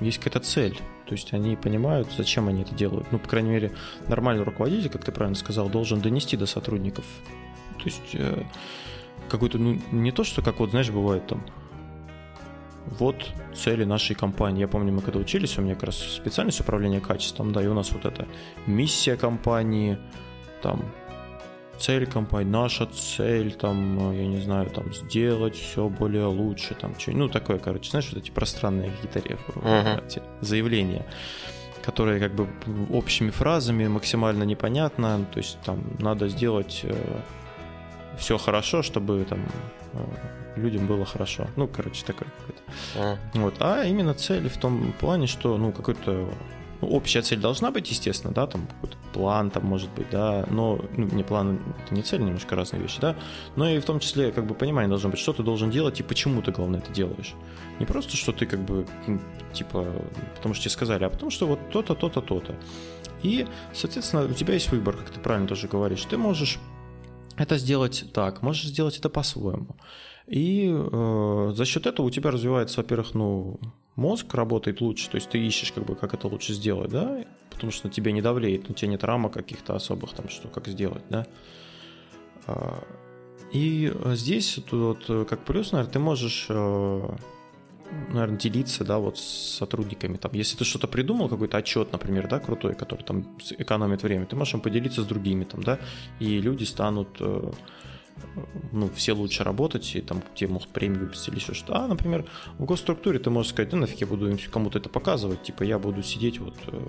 есть 0.01 0.19
какая-то 0.19 0.41
цель. 0.41 0.79
То 1.07 1.13
есть 1.13 1.33
они 1.33 1.57
понимают, 1.57 2.09
зачем 2.17 2.49
они 2.49 2.63
это 2.63 2.75
делают. 2.75 3.13
Ну, 3.13 3.19
по 3.19 3.29
крайней 3.29 3.51
мере, 3.51 3.73
нормальный 4.09 4.43
руководитель, 4.43 4.89
как 4.89 5.05
ты 5.05 5.13
правильно 5.13 5.37
сказал, 5.37 5.69
должен 5.69 6.01
донести 6.01 6.37
до 6.37 6.47
сотрудников. 6.47 7.05
То 7.79 7.85
есть 7.85 8.15
э, 8.15 8.43
какой-то, 9.29 9.59
ну, 9.59 9.79
не 9.93 10.13
то, 10.13 10.25
что 10.25 10.43
как 10.43 10.61
вот, 10.61 10.71
знаешь, 10.71 10.91
бывает 10.91 11.27
там, 11.27 11.45
вот 12.99 13.17
цели 13.55 13.85
нашей 13.85 14.15
компании. 14.15 14.61
Я 14.61 14.69
помню, 14.69 14.93
мы 14.93 15.03
когда 15.03 15.19
учились, 15.19 15.59
у 15.59 15.63
меня 15.63 15.75
как 15.75 15.85
раз 15.85 15.97
специальность 15.97 16.61
управления 16.61 17.01
качеством, 17.01 17.53
да, 17.53 17.63
и 17.63 17.67
у 17.67 17.75
нас 17.75 17.93
вот 17.93 18.05
эта 18.05 18.27
миссия 18.67 19.17
компании, 19.17 19.99
там 20.63 20.85
цель 21.79 22.07
компании, 22.07 22.51
наша 22.51 22.87
цель, 22.87 23.53
там, 23.53 24.13
я 24.13 24.27
не 24.27 24.41
знаю, 24.41 24.71
там, 24.71 24.93
сделать 24.93 25.57
все 25.57 25.89
более 25.89 26.27
лучше, 26.27 26.75
там, 26.75 26.99
что, 26.99 27.13
ну, 27.13 27.29
такое, 27.29 27.59
короче, 27.59 27.91
знаешь, 27.91 28.09
вот 28.13 28.23
эти 28.23 28.31
пространные 28.31 28.91
какие-то 28.91 29.19
uh-huh. 29.59 30.23
заявления, 30.41 31.07
которые 31.83 32.21
как 32.21 32.35
бы 32.35 32.49
общими 32.93 33.31
фразами 33.31 33.89
максимально 33.89 34.45
непонятно, 34.45 35.27
то 35.33 35.39
есть 35.39 35.59
там 35.65 35.81
надо 35.99 36.29
сделать 36.29 36.81
э, 36.85 36.95
все 38.18 38.38
хорошо, 38.38 38.83
чтобы 38.83 39.24
там 39.29 39.40
э, 39.92 39.98
людям 40.57 40.87
было 40.87 41.05
хорошо. 41.05 41.48
Ну, 41.57 41.68
короче, 41.68 42.05
такое 42.05 42.29
какое-то. 42.38 42.62
Uh-huh. 42.96 43.42
Вот. 43.42 43.55
А 43.61 43.85
именно 43.85 44.14
цель 44.14 44.48
в 44.48 44.59
том 44.59 44.92
плане, 45.00 45.27
что, 45.27 45.57
ну, 45.57 45.72
какой-то 45.72 46.29
ну, 46.81 46.88
общая 46.88 47.22
цель 47.22 47.38
должна 47.38 47.70
быть, 47.70 47.90
естественно, 47.90 48.33
да, 48.33 48.46
там 48.46 48.66
какой-то 48.66 48.96
план 49.12 49.50
там 49.50 49.64
может 49.64 49.90
быть, 49.90 50.11
да, 50.11 50.44
но 50.50 50.81
ну, 50.96 51.07
не 51.07 51.22
план, 51.22 51.61
это 51.85 51.94
не 51.94 52.03
цель, 52.03 52.20
немножко 52.20 52.57
разные 52.57 52.83
вещи, 52.83 53.00
да, 53.00 53.16
но 53.57 53.68
и 53.68 53.79
в 53.79 53.85
том 53.85 54.00
числе 54.00 54.33
как 54.33 54.46
бы 54.46 54.55
понимание 54.55 54.88
должно 54.88 55.09
быть, 55.09 55.18
что 55.18 55.33
ты 55.33 55.42
должен 55.42 55.70
делать 55.70 56.00
и 56.00 56.03
почему 56.03 56.42
ты, 56.42 56.53
главное, 56.53 56.81
это 56.81 56.92
делаешь. 56.92 57.35
Не 57.79 57.87
просто, 57.87 58.16
что 58.16 58.33
ты 58.33 58.46
как 58.46 58.61
бы, 58.61 58.87
типа, 59.53 59.87
потому 60.37 60.55
что 60.55 60.64
тебе 60.64 60.72
сказали, 60.72 61.05
а 61.05 61.11
потому 61.11 61.31
что 61.31 61.46
вот 61.46 61.59
то-то, 61.70 61.94
то-то, 61.94 62.20
то-то. 62.20 62.55
И, 63.22 63.46
соответственно, 63.72 64.24
у 64.24 64.35
тебя 64.35 64.55
есть 64.55 64.70
выбор, 64.70 64.96
как 64.96 65.09
ты 65.11 65.18
правильно 65.18 65.48
тоже 65.48 65.66
говоришь. 65.66 66.05
Ты 66.05 66.18
можешь 66.18 66.59
это 67.37 67.59
сделать 67.59 68.05
так, 68.12 68.42
можешь 68.42 68.64
сделать 68.64 68.99
это 68.99 69.09
по-своему. 69.09 69.77
И 70.27 70.70
э, 70.73 71.53
за 71.55 71.64
счет 71.64 71.87
этого 71.87 72.07
у 72.07 72.11
тебя 72.11 72.31
развивается, 72.31 72.81
во-первых, 72.81 73.14
ну, 73.14 73.61
мозг 73.97 74.33
работает 74.35 74.81
лучше, 74.81 75.11
то 75.11 75.16
есть 75.16 75.29
ты 75.29 75.38
ищешь, 75.38 75.73
как 75.73 75.85
бы, 75.85 75.94
как 75.97 76.14
это 76.14 76.29
лучше 76.29 76.55
сделать, 76.55 76.90
да, 76.90 77.25
потому 77.51 77.70
что 77.73 77.88
тебе 77.90 78.12
не 78.12 78.23
давлеет, 78.23 78.70
у 78.70 78.73
тебя 78.73 78.90
нет 78.90 79.05
рамок 79.05 79.35
каких-то 79.35 79.75
особых, 79.75 80.14
там, 80.14 80.29
что, 80.29 80.49
как 80.49 80.68
сделать, 80.68 81.05
да. 81.11 81.27
А, 82.47 82.83
и 83.53 83.92
здесь, 84.14 84.59
вот, 84.70 85.05
как 85.29 85.44
плюс, 85.44 85.73
наверное, 85.73 85.92
ты 85.92 85.99
можешь, 85.99 86.47
э, 86.49 87.09
наверное, 88.09 88.38
делиться, 88.38 88.85
да, 88.85 88.99
вот 88.99 89.18
с 89.18 89.57
сотрудниками, 89.59 90.16
там, 90.16 90.33
если 90.35 90.57
ты 90.57 90.64
что-то 90.64 90.88
придумал, 90.88 91.29
какой-то 91.29 91.57
отчет, 91.59 91.92
например, 91.92 92.29
да, 92.29 92.40
крутой, 92.40 92.75
который 92.75 93.03
там 93.03 93.37
экономит 93.59 94.03
время, 94.03 94.27
ты 94.27 94.37
можешь 94.37 94.55
им 94.55 94.61
поделиться 94.61 95.03
с 95.03 95.07
другими, 95.07 95.44
там, 95.44 95.62
да, 95.62 95.79
и 96.18 96.40
люди 96.40 96.64
станут 96.64 97.16
э, 97.20 97.53
ну, 98.73 98.88
все 98.90 99.12
лучше 99.12 99.44
работать, 99.44 99.94
и 99.97 100.01
там 100.01 100.23
тебе 100.35 100.51
могут 100.51 100.68
премию 100.68 101.01
выписать 101.01 101.29
или 101.29 101.37
еще 101.37 101.55
что. 101.55 101.75
А, 101.77 101.87
например, 101.87 102.27
в 102.59 102.64
госструктуре 102.64 103.18
ты 103.18 103.31
можешь 103.31 103.53
сказать, 103.53 103.70
да 103.70 103.77
нафиг 103.77 104.01
я 104.01 104.07
буду 104.07 104.37
кому-то 104.51 104.79
это 104.79 104.88
показывать, 104.88 105.42
типа 105.42 105.62
я 105.62 105.79
буду 105.79 106.03
сидеть 106.03 106.38
вот 106.38 106.57
э, 106.68 106.81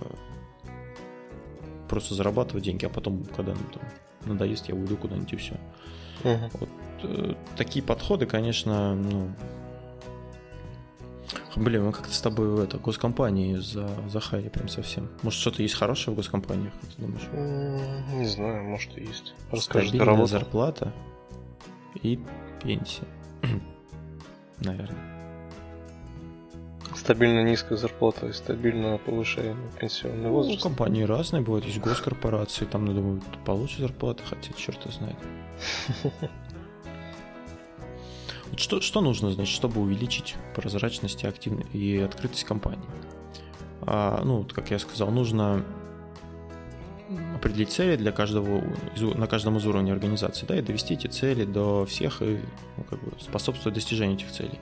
просто 1.89 2.13
зарабатывать 2.13 2.63
деньги, 2.63 2.85
а 2.85 2.89
потом, 2.89 3.23
когда 3.35 3.53
ну, 3.53 3.59
там, 3.73 4.33
надоест, 4.33 4.69
я 4.69 4.75
уйду 4.75 4.97
куда-нибудь 4.97 5.33
и 5.33 5.35
все. 5.37 5.59
Uh-huh. 6.23 6.49
Вот, 6.59 6.69
э, 7.03 7.33
такие 7.57 7.83
подходы, 7.83 8.25
конечно, 8.25 8.95
ну, 8.95 9.31
Блин, 11.55 11.85
мы 11.85 11.91
как-то 11.91 12.13
с 12.13 12.21
тобой 12.21 12.49
в 12.49 12.59
это, 12.59 12.77
госкомпании 12.77 13.55
за, 13.55 13.89
захайли 14.09 14.49
прям 14.49 14.67
совсем. 14.67 15.09
Может, 15.21 15.39
что-то 15.39 15.61
есть 15.61 15.75
хорошее 15.75 16.13
в 16.13 16.17
госкомпаниях, 16.17 16.73
как 16.73 16.89
ты 16.91 17.01
думаешь? 17.01 17.27
Не 18.13 18.27
знаю, 18.27 18.63
может 18.63 18.97
и 18.97 19.01
есть. 19.01 19.33
Расскажи, 19.51 19.89
Стабильная 19.89 20.25
зарплата 20.25 20.93
и 22.01 22.19
пенсия. 22.61 23.07
Наверное. 24.59 25.15
Стабильно 26.95 27.43
низкая 27.43 27.77
зарплата 27.77 28.27
и 28.27 28.33
стабильно 28.33 28.97
повышаемый 28.97 29.69
пенсионный 29.79 30.23
ну, 30.23 30.31
возраст. 30.31 30.63
Ну, 30.63 30.69
компании 30.69 31.03
разные 31.03 31.41
бывают, 31.41 31.65
есть 31.65 31.79
госкорпорации, 31.79 32.65
там, 32.65 32.85
я 32.85 32.93
думаю, 32.93 33.21
получше 33.45 33.81
зарплаты, 33.81 34.23
хотя 34.27 34.53
черт 34.53 34.79
знает. 34.91 35.17
Что, 38.57 38.81
что 38.81 39.01
нужно, 39.01 39.31
значит, 39.31 39.53
чтобы 39.53 39.81
увеличить 39.81 40.35
прозрачность 40.55 41.23
и, 41.23 41.27
активность, 41.27 41.69
и 41.73 41.97
открытость 41.97 42.45
компании? 42.45 42.85
А, 43.81 44.21
ну, 44.23 44.45
как 44.51 44.71
я 44.71 44.79
сказал, 44.79 45.11
нужно 45.11 45.63
определить 47.35 47.69
цели 47.69 47.95
для 47.97 48.11
каждого, 48.11 48.63
на 48.97 49.27
каждом 49.27 49.57
из 49.57 49.65
уровней 49.65 49.91
организации, 49.91 50.45
да, 50.45 50.57
и 50.57 50.61
довести 50.61 50.95
эти 50.95 51.07
цели 51.07 51.43
до 51.43 51.85
всех 51.85 52.21
и 52.21 52.39
ну, 52.77 52.83
как 52.89 53.03
бы 53.03 53.11
способствовать 53.19 53.75
достижению 53.75 54.17
этих 54.17 54.31
целей. 54.31 54.59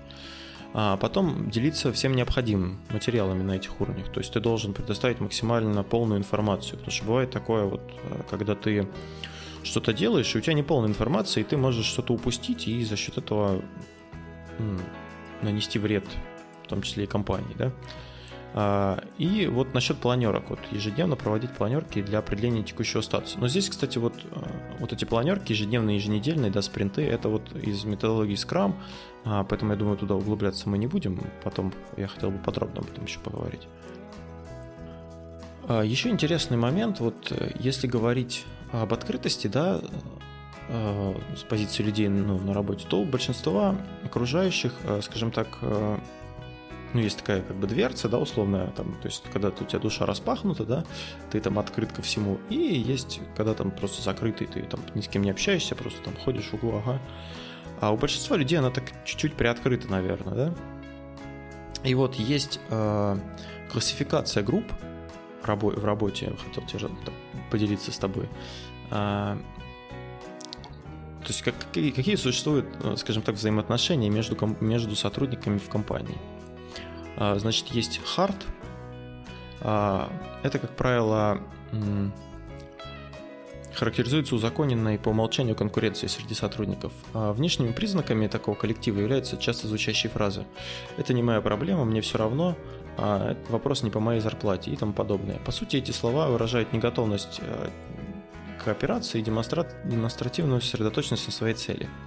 А 0.75 0.97
потом 0.97 1.51
делиться 1.51 1.93
всем 1.93 2.15
необходимым 2.15 2.79
материалами 2.89 3.43
на 3.43 3.53
этих 3.53 3.79
уровнях. 3.79 4.11
То 4.11 4.19
есть 4.19 4.33
ты 4.33 4.39
должен 4.39 4.73
предоставить 4.73 5.19
максимально 5.19 5.83
полную 5.83 6.19
информацию. 6.19 6.79
Потому 6.79 6.91
что 6.91 7.05
бывает 7.05 7.29
такое 7.29 7.65
вот, 7.65 7.81
э, 8.03 8.21
когда 8.27 8.55
ты 8.55 8.87
что-то 9.63 9.93
делаешь, 9.93 10.33
и 10.35 10.37
у 10.37 10.41
тебя 10.41 10.53
не 10.53 10.63
полная 10.63 10.89
информация, 10.89 11.41
и 11.41 11.45
ты 11.45 11.57
можешь 11.57 11.85
что-то 11.85 12.13
упустить, 12.13 12.67
и 12.67 12.83
за 12.83 12.95
счет 12.95 13.17
этого 13.17 13.61
нанести 15.41 15.79
вред, 15.79 16.05
в 16.63 16.67
том 16.67 16.81
числе 16.81 17.05
и 17.05 17.07
компании, 17.07 17.55
да. 17.57 17.71
А, 18.55 19.03
и 19.17 19.47
вот 19.47 19.73
насчет 19.73 19.97
планерок, 19.97 20.51
вот 20.51 20.59
ежедневно 20.71 21.15
проводить 21.15 21.51
планерки 21.51 22.03
для 22.03 22.19
определения 22.19 22.61
текущего 22.61 23.01
статуса. 23.01 23.39
Но 23.39 23.47
здесь, 23.47 23.67
кстати, 23.67 23.97
вот, 23.97 24.13
а, 24.31 24.47
вот 24.79 24.93
эти 24.93 25.05
планерки 25.05 25.53
ежедневные, 25.53 25.97
еженедельные, 25.97 26.51
да, 26.51 26.61
спринты, 26.61 27.01
это 27.01 27.29
вот 27.29 27.51
из 27.55 27.83
методологии 27.83 28.35
Scrum, 28.35 28.75
а, 29.25 29.43
поэтому 29.43 29.71
я 29.71 29.77
думаю, 29.77 29.97
туда 29.97 30.15
углубляться 30.15 30.69
мы 30.69 30.77
не 30.77 30.85
будем, 30.85 31.19
потом 31.43 31.73
я 31.97 32.07
хотел 32.07 32.29
бы 32.29 32.37
подробно 32.37 32.81
об 32.81 32.91
этом 32.91 33.05
еще 33.05 33.19
поговорить. 33.19 33.67
Еще 35.67 36.09
интересный 36.09 36.57
момент, 36.57 36.99
вот 36.99 37.31
э, 37.31 37.51
если 37.57 37.87
говорить 37.87 38.43
об 38.81 38.93
открытости, 38.93 39.47
да, 39.47 39.81
э, 40.67 41.13
с 41.37 41.43
позиции 41.43 41.83
людей 41.83 42.09
ну, 42.09 42.39
на 42.39 42.53
работе, 42.53 42.85
то 42.89 42.99
у 42.99 43.05
большинства 43.05 43.75
окружающих, 44.03 44.73
э, 44.83 45.01
скажем 45.01 45.31
так, 45.31 45.47
ну, 46.93 46.99
есть 46.99 47.17
такая 47.17 47.41
как 47.41 47.55
бы 47.55 47.67
дверца, 47.67 48.07
да, 48.07 48.19
условная, 48.19 48.67
там, 48.67 48.93
то 49.01 49.07
есть, 49.07 49.23
когда 49.31 49.49
у 49.49 49.51
тебя 49.51 49.79
душа 49.79 50.05
распахнута, 50.05 50.63
да, 50.63 50.85
ты 51.31 51.39
там 51.39 51.57
открыт 51.57 51.91
ко 51.91 52.01
всему, 52.01 52.37
и 52.49 52.55
есть, 52.55 53.19
когда 53.35 53.53
там 53.53 53.71
просто 53.71 54.03
закрытый, 54.03 54.47
ты 54.47 54.61
там 54.61 54.79
ни 54.93 55.01
с 55.01 55.07
кем 55.07 55.23
не 55.23 55.31
общаешься, 55.31 55.75
просто 55.75 56.01
там 56.03 56.15
ходишь 56.15 56.49
в 56.49 56.53
углу, 56.53 56.77
ага. 56.77 56.99
А 57.81 57.91
у 57.91 57.97
большинства 57.97 58.37
людей 58.37 58.59
она 58.59 58.69
так 58.69 58.83
чуть-чуть 59.05 59.33
приоткрыта, 59.33 59.89
наверное, 59.89 60.35
да. 60.35 60.53
И 61.83 61.95
вот 61.95 62.15
есть 62.15 62.59
э, 62.69 63.17
классификация 63.71 64.43
групп 64.43 64.65
в 65.45 65.85
работе, 65.85 66.31
хотел 66.45 66.65
тебе 66.65 66.79
поделиться 67.53 67.91
с 67.91 67.97
тобой. 67.99 68.27
Э, 68.89 69.37
то 71.21 71.27
есть 71.27 71.43
как, 71.43 71.53
какие, 71.59 71.91
какие 71.91 72.15
существуют, 72.15 72.65
э, 72.83 72.95
скажем 72.97 73.21
так, 73.21 73.35
взаимоотношения 73.35 74.09
между, 74.09 74.35
между 74.59 74.95
сотрудниками 74.95 75.59
в 75.59 75.69
компании? 75.69 76.17
А, 77.15 77.37
значит, 77.37 77.67
есть 77.67 78.01
hard. 78.17 78.35
А, 79.61 80.11
это, 80.41 80.57
как 80.57 80.75
правило, 80.75 81.39
характеризуется 83.73 84.35
узаконенной 84.35 84.97
по 84.97 85.09
умолчанию 85.09 85.55
конкуренцией 85.55 86.09
среди 86.09 86.33
сотрудников. 86.33 86.91
А 87.13 87.33
внешними 87.33 87.71
признаками 87.71 88.27
такого 88.27 88.55
коллектива 88.55 88.99
являются 88.99 89.37
часто 89.37 89.67
звучащие 89.67 90.11
фразы 90.11 90.45
«это 90.97 91.13
не 91.13 91.21
моя 91.21 91.41
проблема, 91.41 91.85
мне 91.85 92.01
все 92.01 92.17
равно», 92.17 92.57
а 92.97 93.35
«вопрос 93.49 93.83
не 93.83 93.89
по 93.89 93.99
моей 93.99 94.21
зарплате» 94.21 94.71
и 94.71 94.75
тому 94.75 94.93
подобное. 94.93 95.39
По 95.39 95.51
сути, 95.51 95.77
эти 95.77 95.91
слова 95.91 96.27
выражают 96.27 96.73
неготовность 96.73 97.39
э, 97.41 97.69
к 98.63 98.67
операции 98.67 99.19
и 99.19 99.23
демонстративную 99.23 100.61
сосредоточенность 100.61 101.27
на 101.27 101.33
своей 101.33 101.55
цели– 101.55 101.89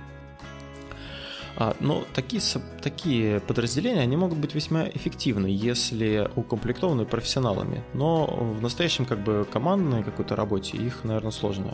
а, 1.58 1.74
но 1.80 2.04
такие, 2.12 2.42
такие 2.82 3.40
подразделения, 3.40 4.02
они 4.02 4.16
могут 4.16 4.38
быть 4.38 4.54
весьма 4.54 4.88
эффективны, 4.88 5.46
если 5.46 6.30
укомплектованы 6.36 7.06
профессионалами. 7.06 7.82
Но 7.94 8.26
в 8.26 8.60
настоящем 8.60 9.06
как 9.06 9.20
бы 9.24 9.46
командной 9.50 10.04
какой-то 10.04 10.36
работе 10.36 10.76
их, 10.76 11.02
наверное, 11.04 11.30
сложно, 11.30 11.72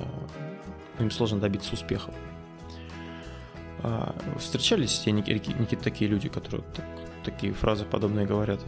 им 1.01 1.11
сложно 1.11 1.41
добиться 1.41 1.75
успехов. 1.75 2.15
А, 3.83 4.15
встречались 4.39 5.01
тебе, 5.01 5.13
Никита, 5.15 5.83
такие 5.83 6.09
люди, 6.09 6.29
которые 6.29 6.65
так, 6.75 6.85
такие 7.25 7.53
фразы 7.53 7.85
подобные 7.85 8.25
говорят? 8.25 8.61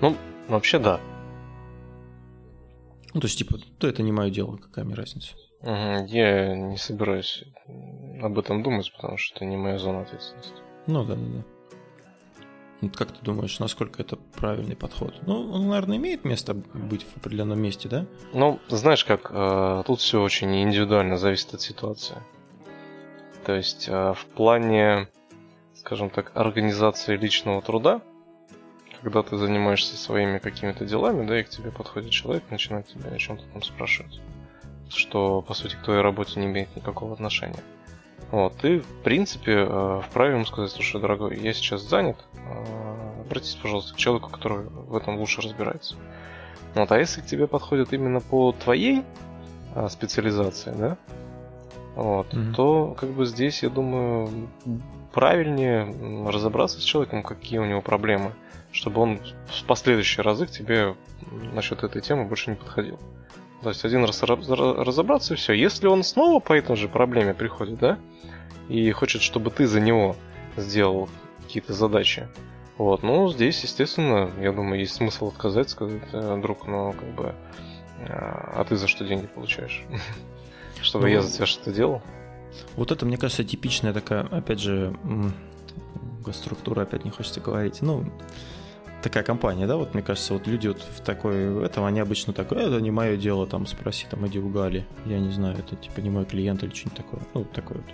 Ну, 0.00 0.16
вообще 0.48 0.78
да. 0.78 1.00
Ну, 3.12 3.20
то 3.20 3.26
есть, 3.26 3.38
типа, 3.38 3.58
то 3.78 3.88
это 3.88 4.02
не 4.02 4.12
мое 4.12 4.30
дело, 4.30 4.56
какая 4.56 4.84
мне 4.84 4.94
разница? 4.94 5.34
Я 5.62 6.54
не 6.54 6.76
собираюсь 6.78 7.44
об 8.22 8.38
этом 8.38 8.62
думать, 8.62 8.90
потому 8.94 9.18
что 9.18 9.36
это 9.36 9.44
не 9.44 9.56
моя 9.56 9.78
зона 9.78 10.02
ответственности. 10.02 10.54
Ну 10.86 11.04
да, 11.04 11.14
да, 11.14 11.22
да. 11.22 11.44
Вот 12.80 12.96
как 12.96 13.12
ты 13.12 13.22
думаешь, 13.22 13.58
насколько 13.58 14.00
это 14.00 14.16
правильный 14.16 14.74
подход? 14.74 15.14
Ну, 15.26 15.52
он, 15.52 15.68
наверное, 15.68 15.98
имеет 15.98 16.24
место 16.24 16.54
быть 16.54 17.04
в 17.04 17.18
определенном 17.18 17.60
месте, 17.60 17.88
да? 17.88 18.06
Ну, 18.32 18.58
знаешь 18.68 19.04
как, 19.04 19.30
э, 19.30 19.82
тут 19.86 20.00
все 20.00 20.22
очень 20.22 20.62
индивидуально 20.62 21.18
зависит 21.18 21.52
от 21.52 21.60
ситуации. 21.60 22.16
То 23.44 23.54
есть 23.54 23.86
э, 23.86 24.14
в 24.14 24.24
плане, 24.34 25.08
скажем 25.74 26.08
так, 26.08 26.32
организации 26.34 27.18
личного 27.18 27.60
труда, 27.60 28.00
когда 29.02 29.22
ты 29.22 29.36
занимаешься 29.36 29.96
своими 29.96 30.38
какими-то 30.38 30.84
делами, 30.84 31.26
да, 31.26 31.40
и 31.40 31.42
к 31.42 31.48
тебе 31.48 31.70
подходит 31.70 32.10
человек, 32.10 32.44
начинает 32.50 32.86
тебя 32.86 33.10
о 33.10 33.18
чем-то 33.18 33.44
там 33.52 33.62
спрашивать 33.62 34.20
что, 34.94 35.42
по 35.42 35.54
сути, 35.54 35.76
к 35.76 35.84
твоей 35.84 36.00
работе 36.00 36.40
не 36.40 36.46
имеет 36.46 36.74
никакого 36.76 37.12
отношения. 37.12 37.62
Вот, 38.30 38.56
ты, 38.58 38.80
в 38.80 39.02
принципе, 39.02 39.66
э, 39.68 40.00
вправе 40.08 40.34
ему 40.34 40.44
сказать, 40.44 40.70
слушай, 40.70 41.00
дорогой, 41.00 41.38
я 41.40 41.52
сейчас 41.52 41.82
занят, 41.82 42.16
э, 42.34 43.20
обратись, 43.22 43.56
пожалуйста, 43.56 43.94
к 43.94 43.96
человеку, 43.96 44.30
который 44.30 44.66
в 44.68 44.94
этом 44.94 45.18
лучше 45.18 45.40
разбирается. 45.42 45.96
Вот, 46.74 46.92
а 46.92 46.98
если 46.98 47.22
к 47.22 47.26
тебе 47.26 47.48
подходят 47.48 47.92
именно 47.92 48.20
по 48.20 48.52
твоей 48.52 49.02
э, 49.74 49.88
специализации, 49.88 50.72
да, 50.76 50.96
вот, 51.96 52.32
mm-hmm. 52.32 52.54
то 52.54 52.96
как 52.98 53.10
бы 53.10 53.26
здесь, 53.26 53.64
я 53.64 53.68
думаю, 53.68 54.48
правильнее 55.12 56.28
разобраться 56.28 56.80
с 56.80 56.84
человеком, 56.84 57.22
какие 57.22 57.58
у 57.58 57.66
него 57.66 57.80
проблемы, 57.82 58.32
чтобы 58.72 59.00
он 59.00 59.20
в 59.46 59.64
последующие 59.64 60.22
разы 60.22 60.46
к 60.46 60.50
тебе 60.50 60.94
насчет 61.52 61.82
этой 61.82 62.00
темы 62.00 62.24
больше 62.24 62.50
не 62.50 62.56
подходил. 62.56 62.98
То 63.62 63.68
есть 63.68 63.84
один 63.84 64.04
раз 64.04 64.22
разобраться 64.22 65.34
и 65.34 65.36
все. 65.36 65.52
Если 65.52 65.86
он 65.86 66.02
снова 66.02 66.40
по 66.40 66.54
этой 66.54 66.76
же 66.76 66.88
проблеме 66.88 67.34
приходит, 67.34 67.78
да, 67.78 67.98
и 68.68 68.90
хочет, 68.92 69.20
чтобы 69.22 69.50
ты 69.50 69.66
за 69.66 69.80
него 69.80 70.16
сделал 70.56 71.08
какие-то 71.42 71.74
задачи, 71.74 72.28
вот, 72.78 73.02
ну, 73.02 73.28
здесь, 73.30 73.62
естественно, 73.62 74.30
я 74.40 74.52
думаю, 74.52 74.80
есть 74.80 74.94
смысл 74.94 75.28
отказать, 75.28 75.68
сказать, 75.68 76.00
э, 76.12 76.38
друг, 76.40 76.66
ну, 76.66 76.94
как 76.94 77.08
бы, 77.10 77.34
а, 78.08 78.52
а 78.56 78.64
ты 78.64 78.76
за 78.76 78.86
что 78.86 79.04
деньги 79.04 79.26
получаешь? 79.26 79.82
Чтобы 80.80 81.08
ну, 81.08 81.12
я 81.12 81.20
за 81.20 81.30
тебя 81.30 81.44
что-то 81.44 81.72
делал? 81.72 82.00
Вот 82.76 82.92
это, 82.92 83.06
мне 83.06 83.16
кажется, 83.16 83.44
типичная 83.44 83.92
такая, 83.92 84.22
опять 84.22 84.60
же, 84.60 84.96
структура, 86.32 86.82
опять 86.82 87.04
не 87.04 87.10
хочется 87.10 87.40
говорить, 87.40 87.82
ну, 87.82 88.04
такая 89.02 89.24
компания, 89.24 89.66
да, 89.66 89.76
вот 89.76 89.94
мне 89.94 90.02
кажется, 90.02 90.34
вот 90.34 90.46
люди 90.46 90.68
вот 90.68 90.80
в 90.80 91.00
такой, 91.00 91.64
этом, 91.64 91.84
они 91.84 92.00
обычно 92.00 92.32
такое, 92.32 92.66
это 92.66 92.80
не 92.80 92.90
мое 92.90 93.16
дело, 93.16 93.46
там, 93.46 93.66
спроси, 93.66 94.06
там, 94.10 94.26
иди 94.26 94.38
у 94.38 94.48
Гали, 94.48 94.86
я 95.06 95.18
не 95.18 95.30
знаю, 95.30 95.58
это 95.58 95.76
типа 95.76 96.00
не 96.00 96.10
мой 96.10 96.24
клиент 96.24 96.62
или 96.62 96.70
что-нибудь 96.70 96.96
такое, 96.96 97.20
ну, 97.34 97.44
такое 97.44 97.78
вот. 97.78 97.86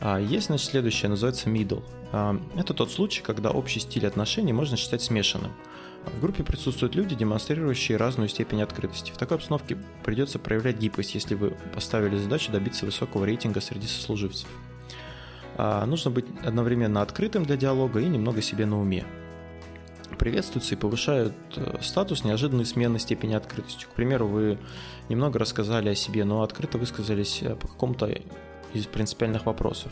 А 0.00 0.18
есть, 0.18 0.46
значит, 0.46 0.70
следующее, 0.70 1.10
называется 1.10 1.50
middle. 1.50 1.82
А, 2.12 2.40
это 2.56 2.72
тот 2.72 2.90
случай, 2.90 3.22
когда 3.22 3.50
общий 3.50 3.80
стиль 3.80 4.06
отношений 4.06 4.52
можно 4.52 4.76
считать 4.76 5.02
смешанным. 5.02 5.52
В 6.06 6.20
группе 6.20 6.42
присутствуют 6.42 6.94
люди, 6.94 7.14
демонстрирующие 7.14 7.96
разную 7.98 8.28
степень 8.28 8.62
открытости. 8.62 9.12
В 9.12 9.18
такой 9.18 9.36
обстановке 9.36 9.76
придется 10.04 10.38
проявлять 10.38 10.78
гибкость, 10.78 11.14
если 11.14 11.34
вы 11.34 11.56
поставили 11.74 12.16
задачу 12.16 12.50
добиться 12.52 12.86
высокого 12.86 13.24
рейтинга 13.24 13.60
среди 13.60 13.86
сослуживцев. 13.86 14.48
А, 15.56 15.84
нужно 15.84 16.10
быть 16.10 16.26
одновременно 16.44 17.02
открытым 17.02 17.44
для 17.44 17.56
диалога 17.56 18.00
и 18.00 18.06
немного 18.06 18.40
себе 18.42 18.66
на 18.66 18.80
уме 18.80 19.04
приветствуются 20.20 20.74
и 20.74 20.78
повышают 20.78 21.32
э, 21.56 21.78
статус 21.80 22.24
неожиданной 22.24 22.66
смены 22.66 22.98
степени 22.98 23.32
открытости. 23.32 23.86
К 23.86 23.94
примеру, 23.94 24.26
вы 24.26 24.58
немного 25.08 25.38
рассказали 25.38 25.88
о 25.88 25.94
себе, 25.94 26.24
но 26.24 26.42
открыто 26.42 26.76
высказались 26.76 27.38
э, 27.40 27.56
по 27.56 27.66
какому-то 27.66 28.06
из 28.74 28.84
принципиальных 28.84 29.46
вопросов. 29.46 29.90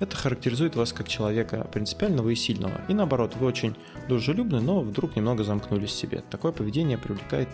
Это 0.00 0.16
характеризует 0.16 0.76
вас 0.76 0.92
как 0.92 1.08
человека 1.08 1.68
принципиального 1.72 2.28
и 2.30 2.34
сильного. 2.34 2.80
И 2.88 2.94
наоборот, 2.94 3.36
вы 3.36 3.46
очень 3.46 3.76
дружелюбны, 4.08 4.60
но 4.60 4.80
вдруг 4.80 5.16
немного 5.16 5.44
замкнулись 5.44 5.90
в 5.90 5.94
себе. 5.94 6.22
Такое 6.30 6.52
поведение 6.52 6.98
привлекает 6.98 7.48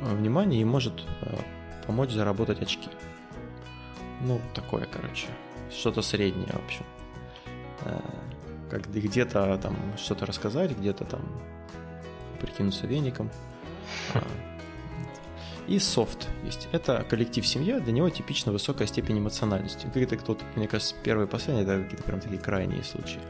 э, 0.00 0.14
внимание 0.14 0.60
и 0.60 0.64
может 0.64 1.04
помочь 1.86 2.10
заработать 2.10 2.62
очки. 2.62 2.88
Ну, 4.22 4.40
такое, 4.54 4.86
короче. 4.90 5.26
Что-то 5.70 6.02
среднее, 6.02 6.48
в 6.48 6.64
общем 6.64 6.84
как 8.70 8.88
где-то 8.88 9.58
там 9.58 9.76
что-то 9.96 10.26
рассказать, 10.26 10.76
где-то 10.76 11.04
там 11.04 11.20
прикинуться 12.40 12.86
веником. 12.86 13.30
И 15.66 15.78
софт 15.78 16.28
есть. 16.44 16.68
Это 16.72 17.04
коллектив 17.08 17.46
семья, 17.46 17.80
для 17.80 17.92
него 17.92 18.08
типично 18.10 18.52
высокая 18.52 18.86
степень 18.86 19.18
эмоциональности. 19.18 19.86
Какие-то 19.86 20.16
кто-то, 20.16 20.44
мне 20.56 20.66
кажется, 20.66 20.94
первые 21.02 21.26
и 21.26 21.30
последние, 21.30 21.64
это 21.64 21.82
какие-то 21.82 22.02
прям 22.02 22.20
такие 22.20 22.40
крайние 22.40 22.82
случаи. 22.82 23.20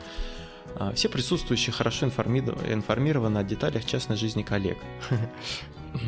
А, 0.76 0.92
все 0.92 1.08
присутствующие 1.08 1.72
хорошо 1.72 2.06
информированы 2.06 3.38
о 3.38 3.44
деталях 3.44 3.84
частной 3.84 4.16
жизни 4.16 4.42
коллег. 4.42 4.78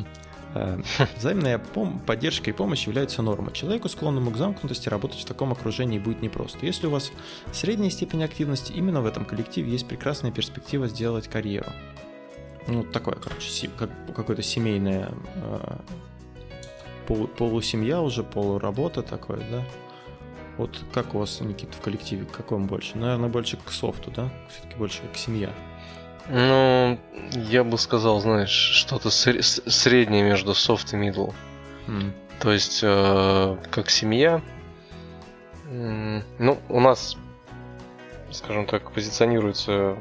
Э, 0.54 0.78
взаимная 1.16 1.58
поддержка 2.06 2.50
и 2.50 2.52
помощь 2.52 2.86
являются 2.86 3.22
нормой. 3.22 3.54
Человеку, 3.54 3.88
склонному 3.88 4.30
к 4.30 4.36
замкнутости, 4.36 4.88
работать 4.88 5.20
в 5.20 5.24
таком 5.24 5.52
окружении 5.52 5.98
будет 5.98 6.20
непросто. 6.20 6.66
Если 6.66 6.86
у 6.86 6.90
вас 6.90 7.10
средняя 7.52 7.90
степень 7.90 8.22
активности, 8.22 8.72
именно 8.72 9.00
в 9.00 9.06
этом 9.06 9.24
коллективе 9.24 9.72
есть 9.72 9.88
прекрасная 9.88 10.30
перспектива 10.30 10.88
сделать 10.88 11.28
карьеру. 11.28 11.72
Ну, 12.68 12.84
такое, 12.84 13.14
короче, 13.14 13.70
как, 13.78 13.90
какое-то 14.14 14.42
семейное 14.42 15.10
э, 15.36 15.76
полу, 17.12 17.28
полусемья 17.28 17.98
уже, 17.98 18.22
полуработа 18.22 19.02
такое, 19.02 19.38
да? 19.50 19.64
Вот 20.58 20.78
как 20.92 21.14
у 21.14 21.18
вас, 21.18 21.40
Никита, 21.40 21.72
в 21.76 21.80
коллективе, 21.80 22.26
как 22.26 22.50
вам 22.50 22.66
больше? 22.66 22.98
Наверное, 22.98 23.28
больше 23.28 23.56
к 23.56 23.70
софту, 23.70 24.10
да? 24.10 24.30
Все-таки 24.50 24.76
больше 24.76 25.02
как 25.02 25.16
семья. 25.16 25.50
Ну, 26.28 26.98
я 27.34 27.64
бы 27.64 27.78
сказал, 27.78 28.20
знаешь, 28.20 28.50
что-то 28.50 29.10
среднее 29.10 30.22
между 30.22 30.54
софт 30.54 30.92
и 30.92 30.96
middle. 30.96 31.34
Mm. 31.88 32.12
То 32.38 32.52
есть, 32.52 32.80
э, 32.82 33.56
как 33.70 33.90
семья, 33.90 34.40
ну, 35.68 36.58
у 36.68 36.80
нас, 36.80 37.16
скажем 38.30 38.66
так, 38.66 38.92
позиционируется 38.92 39.96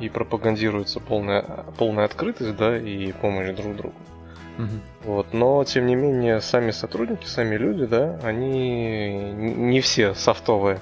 и 0.00 0.08
пропагандируется 0.08 1.00
полная, 1.00 1.42
полная 1.76 2.04
открытость, 2.04 2.56
да, 2.56 2.78
и 2.78 3.12
помощь 3.12 3.54
друг 3.54 3.76
другу. 3.76 3.96
Угу. 4.58 5.12
Вот, 5.12 5.32
но 5.32 5.64
тем 5.64 5.86
не 5.86 5.96
менее, 5.96 6.40
сами 6.40 6.70
сотрудники, 6.70 7.26
сами 7.26 7.56
люди, 7.56 7.86
да, 7.86 8.18
они 8.22 9.32
не 9.32 9.80
все 9.80 10.14
софтовые. 10.14 10.80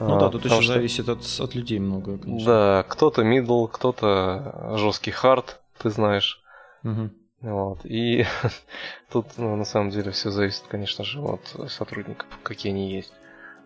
Ну 0.00 0.18
да, 0.18 0.30
тут 0.30 0.44
еще 0.44 0.62
зависит 0.62 1.08
от, 1.08 1.20
от 1.38 1.54
людей 1.54 1.78
много, 1.78 2.18
конечно. 2.18 2.46
Да, 2.46 2.84
кто-то 2.88 3.22
middle, 3.22 3.68
кто-то 3.70 4.74
жесткий 4.76 5.12
хард, 5.12 5.60
ты 5.78 5.90
знаешь. 5.90 6.42
Угу. 6.82 7.10
Вот. 7.42 7.80
И 7.84 8.24
тут 9.12 9.26
ну, 9.36 9.56
на 9.56 9.64
самом 9.64 9.90
деле 9.90 10.10
все 10.10 10.30
зависит, 10.30 10.64
конечно 10.68 11.04
же, 11.04 11.20
от 11.20 11.40
сотрудников, 11.68 12.26
какие 12.42 12.72
они 12.72 12.92
есть. 12.92 13.12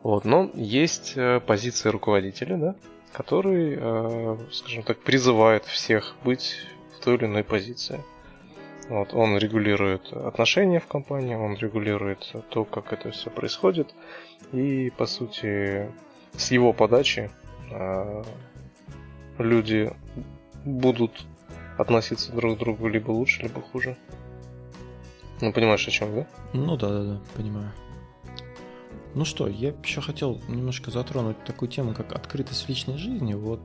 Вот. 0.02 0.24
Но 0.24 0.50
есть 0.54 1.14
э, 1.16 1.40
позиция 1.40 1.92
руководителя, 1.92 2.56
да, 2.56 2.76
который, 3.12 3.76
э, 3.78 4.38
скажем 4.52 4.82
так, 4.82 4.98
призывает 4.98 5.64
всех 5.64 6.14
быть 6.24 6.56
в 6.96 7.04
той 7.04 7.16
или 7.16 7.26
иной 7.26 7.44
позиции. 7.44 8.02
Вот, 8.88 9.14
он 9.14 9.36
регулирует 9.36 10.12
отношения 10.12 10.78
в 10.78 10.86
компании, 10.86 11.34
он 11.34 11.54
регулирует 11.56 12.32
то, 12.50 12.64
как 12.64 12.92
это 12.92 13.10
все 13.10 13.30
происходит. 13.30 13.94
И, 14.52 14.92
по 14.96 15.06
сути, 15.06 15.90
с 16.36 16.52
его 16.52 16.72
подачи 16.72 17.30
э, 17.70 18.22
люди 19.38 19.92
будут 20.64 21.26
относиться 21.78 22.32
друг 22.32 22.56
к 22.56 22.60
другу 22.60 22.86
либо 22.86 23.10
лучше, 23.10 23.42
либо 23.42 23.60
хуже. 23.60 23.96
Ну, 25.40 25.52
понимаешь, 25.52 25.86
о 25.86 25.90
чем, 25.90 26.14
да? 26.14 26.26
Ну 26.52 26.76
да, 26.76 26.88
да, 26.88 27.02
да, 27.02 27.20
понимаю. 27.34 27.72
Ну 29.14 29.24
что, 29.24 29.48
я 29.48 29.74
еще 29.82 30.00
хотел 30.00 30.40
немножко 30.48 30.90
затронуть 30.90 31.42
такую 31.44 31.68
тему, 31.70 31.94
как 31.94 32.12
открытость 32.12 32.66
в 32.66 32.68
личной 32.68 32.98
жизни. 32.98 33.34
Вот 33.34 33.60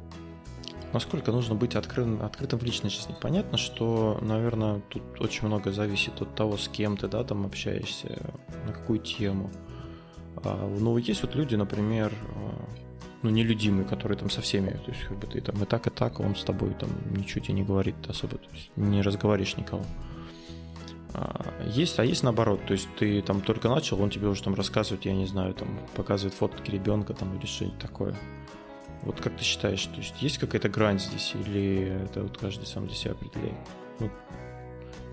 насколько 0.93 1.31
нужно 1.31 1.55
быть 1.55 1.75
открытым, 1.75 2.21
открытым 2.21 2.59
в 2.59 2.63
личной 2.63 2.89
жизни. 2.89 3.15
Понятно, 3.21 3.57
что, 3.57 4.19
наверное, 4.21 4.81
тут 4.89 5.03
очень 5.19 5.47
много 5.47 5.71
зависит 5.71 6.21
от 6.21 6.35
того, 6.35 6.57
с 6.57 6.67
кем 6.67 6.97
ты, 6.97 7.07
да, 7.07 7.23
там 7.23 7.45
общаешься, 7.45 8.31
на 8.67 8.73
какую 8.73 8.99
тему. 8.99 9.51
А, 10.43 10.77
но 10.79 10.97
есть 10.97 11.21
вот 11.21 11.35
люди, 11.35 11.55
например, 11.55 12.13
а, 12.35 12.65
ну, 13.21 13.29
нелюдимые, 13.29 13.85
которые 13.85 14.17
там 14.17 14.29
со 14.29 14.41
всеми, 14.41 14.71
то 14.71 14.91
есть, 14.91 15.03
как 15.03 15.19
бы 15.19 15.27
ты 15.27 15.41
там 15.41 15.61
и 15.61 15.65
так, 15.65 15.87
и 15.87 15.89
так, 15.89 16.19
а 16.19 16.23
он 16.23 16.35
с 16.35 16.43
тобой 16.43 16.73
там 16.73 16.89
ничего 17.11 17.43
тебе 17.43 17.53
не 17.55 17.63
говорит 17.63 17.95
особо, 18.07 18.37
то 18.37 18.49
есть 18.53 18.71
не 18.75 19.01
разговариваешь 19.01 19.57
никого. 19.57 19.83
Есть, 21.67 21.99
а 21.99 22.05
есть 22.05 22.23
наоборот, 22.23 22.61
то 22.65 22.73
есть 22.73 22.87
ты 22.97 23.21
там 23.21 23.41
только 23.41 23.67
начал, 23.67 24.01
он 24.01 24.09
тебе 24.09 24.27
уже 24.27 24.43
там 24.43 24.55
рассказывает, 24.55 25.05
я 25.05 25.13
не 25.13 25.25
знаю, 25.25 25.53
там 25.53 25.67
показывает 25.95 26.33
фотки 26.33 26.71
ребенка 26.71 27.13
там 27.13 27.37
или 27.37 27.45
что-нибудь 27.45 27.79
такое. 27.79 28.15
Вот 29.03 29.19
как 29.19 29.35
ты 29.35 29.43
считаешь, 29.43 29.83
то 29.85 29.97
есть 29.97 30.21
есть 30.21 30.37
какая-то 30.37 30.69
грань 30.69 30.99
здесь, 30.99 31.33
или 31.33 32.03
это 32.05 32.21
вот 32.21 32.37
каждый 32.37 32.65
сам 32.65 32.85
для 32.85 32.95
себя 32.95 33.11
определяет? 33.11 33.55
Ну, 33.99 34.11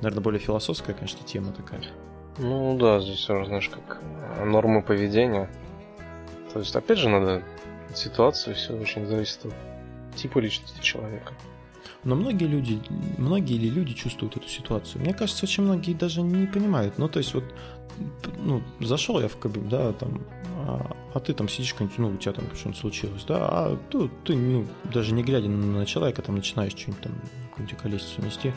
наверное, 0.03 0.23
более 0.23 0.41
философская, 0.41 0.95
конечно, 0.95 1.25
тема 1.25 1.53
такая. 1.53 1.81
Ну 2.39 2.77
да, 2.79 3.01
здесь 3.01 3.29
уже, 3.31 3.47
знаешь, 3.47 3.69
как 3.69 4.03
нормы 4.45 4.83
поведения. 4.83 5.51
То 6.53 6.61
есть, 6.61 6.77
опять 6.77 6.99
же, 6.99 7.09
надо 7.09 7.43
ситуацию, 7.95 8.55
все 8.55 8.75
очень 8.75 9.07
зависит 9.07 9.47
от 9.47 9.55
типа 10.17 10.39
личности 10.39 10.81
человека. 10.83 11.33
Но 12.05 12.15
многие 12.15 12.45
люди, 12.45 12.81
многие 13.19 13.59
ли 13.59 13.71
люди 13.71 13.93
чувствуют 13.93 14.37
эту 14.37 14.49
ситуацию? 14.49 15.01
Мне 15.03 15.15
кажется, 15.15 15.45
очень 15.47 15.65
многие 15.65 15.95
даже 15.95 16.23
не 16.23 16.47
понимают. 16.47 16.99
Ну, 16.99 17.09
то 17.09 17.19
есть 17.19 17.35
вот, 17.35 17.45
ну, 18.39 18.63
зашел 18.81 19.21
я 19.21 19.29
в 19.29 19.37
кабин, 19.37 19.69
да, 19.69 19.93
там, 19.93 20.23
а, 20.69 20.97
а 21.15 21.21
ты 21.21 21.33
там 21.33 21.49
сидишь, 21.49 21.75
ну, 21.97 22.09
у 22.09 22.17
тебя 22.17 22.33
там 22.33 22.45
что-нибудь 22.55 22.81
случилось, 22.81 23.25
да, 23.25 23.37
а 23.41 23.79
ты, 23.91 24.11
ты 24.25 24.37
ну, 24.37 24.67
даже 24.85 25.15
не 25.15 25.23
глядя 25.23 25.49
на 25.49 25.87
человека, 25.87 26.21
там 26.21 26.37
начинаешь 26.37 26.73
что-нибудь 26.73 27.01
там, 27.01 27.13
какую-нибудь 27.49 27.79
колесицу 27.79 28.23
нести, 28.23 28.53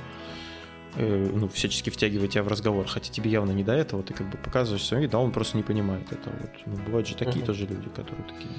э, 0.95 1.29
ну, 1.33 1.47
всячески 1.47 1.89
втягивать 1.89 2.33
тебя 2.33 2.43
в 2.43 2.49
разговор, 2.49 2.85
хотя 2.87 3.11
тебе 3.13 3.31
явно 3.31 3.51
не 3.51 3.63
до 3.63 3.71
этого, 3.71 4.03
ты 4.03 4.13
как 4.13 4.29
бы 4.29 4.37
показываешь 4.37 4.83
свой 4.83 5.01
вид, 5.01 5.11
да, 5.11 5.19
он 5.19 5.31
просто 5.31 5.55
не 5.55 5.63
понимает 5.63 6.11
это. 6.11 6.29
Вот. 6.29 6.51
Ну, 6.65 6.75
бывают 6.85 7.07
же 7.07 7.15
такие 7.15 7.43
uh-huh. 7.43 7.45
тоже 7.45 7.65
люди, 7.65 7.87
которые 7.95 8.25
такие. 8.25 8.49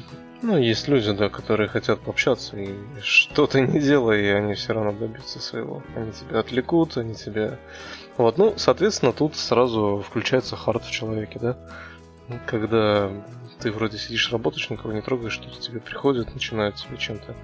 Ну, 0.40 0.56
есть 0.56 0.88
люди, 0.88 1.12
да, 1.12 1.28
которые 1.28 1.68
хотят 1.68 2.00
пообщаться, 2.00 2.56
и 2.56 2.74
что 3.02 3.46
то 3.46 3.60
не 3.60 3.80
делая, 3.80 4.18
и 4.18 4.28
они 4.28 4.54
все 4.54 4.72
равно 4.72 4.92
добьются 4.92 5.40
своего. 5.40 5.82
Они 5.94 6.10
тебя 6.10 6.40
отвлекут, 6.40 6.96
они 6.96 7.14
тебя... 7.14 7.58
Вот, 8.16 8.38
ну, 8.38 8.54
соответственно, 8.56 9.12
тут 9.12 9.36
сразу 9.36 10.02
включается 10.06 10.56
хард 10.56 10.84
в 10.84 10.90
человеке, 10.90 11.38
да? 11.38 11.58
Когда 12.46 13.10
ты 13.62 13.70
вроде 13.70 13.96
сидишь, 13.96 14.32
работаешь, 14.32 14.68
никого 14.70 14.92
не 14.92 15.00
трогаешь, 15.00 15.32
что-то 15.32 15.60
тебе 15.60 15.80
приходит, 15.80 16.34
начинает 16.34 16.74
тебе 16.74 16.96
чем-то 16.96 17.34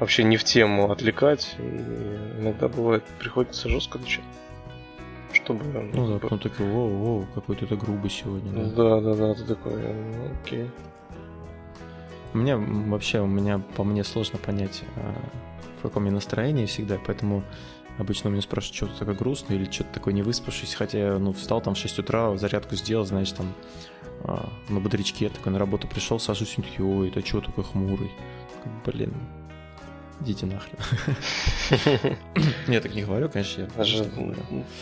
вообще 0.00 0.24
не 0.24 0.36
в 0.36 0.44
тему 0.44 0.90
отвлекать. 0.90 1.54
И 1.58 1.62
иногда 2.40 2.68
бывает 2.68 3.04
приходится 3.20 3.68
жестко 3.68 3.98
отвечать. 3.98 4.24
Чтобы. 5.32 5.64
Ну 5.64 6.12
да, 6.12 6.18
потом 6.18 6.38
такой, 6.38 6.66
воу, 6.66 6.88
воу, 6.88 7.26
какой 7.34 7.56
то 7.56 7.64
это 7.64 7.76
грубый 7.76 8.10
сегодня. 8.10 8.50
Да, 8.52 9.00
да, 9.00 9.00
да, 9.00 9.14
да 9.14 9.34
ты 9.34 9.44
такой, 9.44 9.72
ну, 9.72 10.30
окей. 10.42 10.70
У 12.34 12.38
меня 12.38 12.56
вообще, 12.58 13.20
у 13.20 13.26
меня 13.26 13.60
по 13.76 13.84
мне 13.84 14.04
сложно 14.04 14.38
понять, 14.38 14.82
а, 14.96 15.14
в 15.78 15.82
каком 15.82 16.06
я 16.06 16.10
настроении 16.12 16.66
всегда, 16.66 16.98
поэтому 17.06 17.44
обычно 17.98 18.30
у 18.30 18.32
меня 18.32 18.42
спрашивают, 18.42 18.76
что-то 18.76 18.98
такое 18.98 19.14
грустное 19.14 19.56
или 19.56 19.70
что-то 19.70 19.94
такое 19.94 20.14
не 20.14 20.22
выспавшись, 20.22 20.74
хотя 20.74 20.98
я, 20.98 21.18
ну, 21.18 21.32
встал 21.32 21.60
там 21.60 21.74
в 21.74 21.78
6 21.78 21.98
утра, 21.98 22.36
зарядку 22.36 22.74
сделал, 22.74 23.04
знаешь, 23.04 23.32
там, 23.32 23.52
а, 24.24 24.48
на 24.68 24.80
бодрячке, 24.80 25.28
такой 25.28 25.52
на 25.52 25.58
работу 25.58 25.88
пришел, 25.88 26.18
сажусь, 26.18 26.54
и 26.58 26.62
такие, 26.62 26.84
ой, 26.84 27.08
это 27.08 27.24
что 27.24 27.40
такой 27.40 27.64
хмурый? 27.64 28.10
Блин, 28.84 29.14
идите 30.20 30.46
нахрен. 30.46 30.78
Я 32.68 32.80
так 32.80 32.94
не 32.94 33.02
говорю, 33.02 33.28
конечно. 33.28 33.68
Я 33.76 33.84
же 33.84 34.10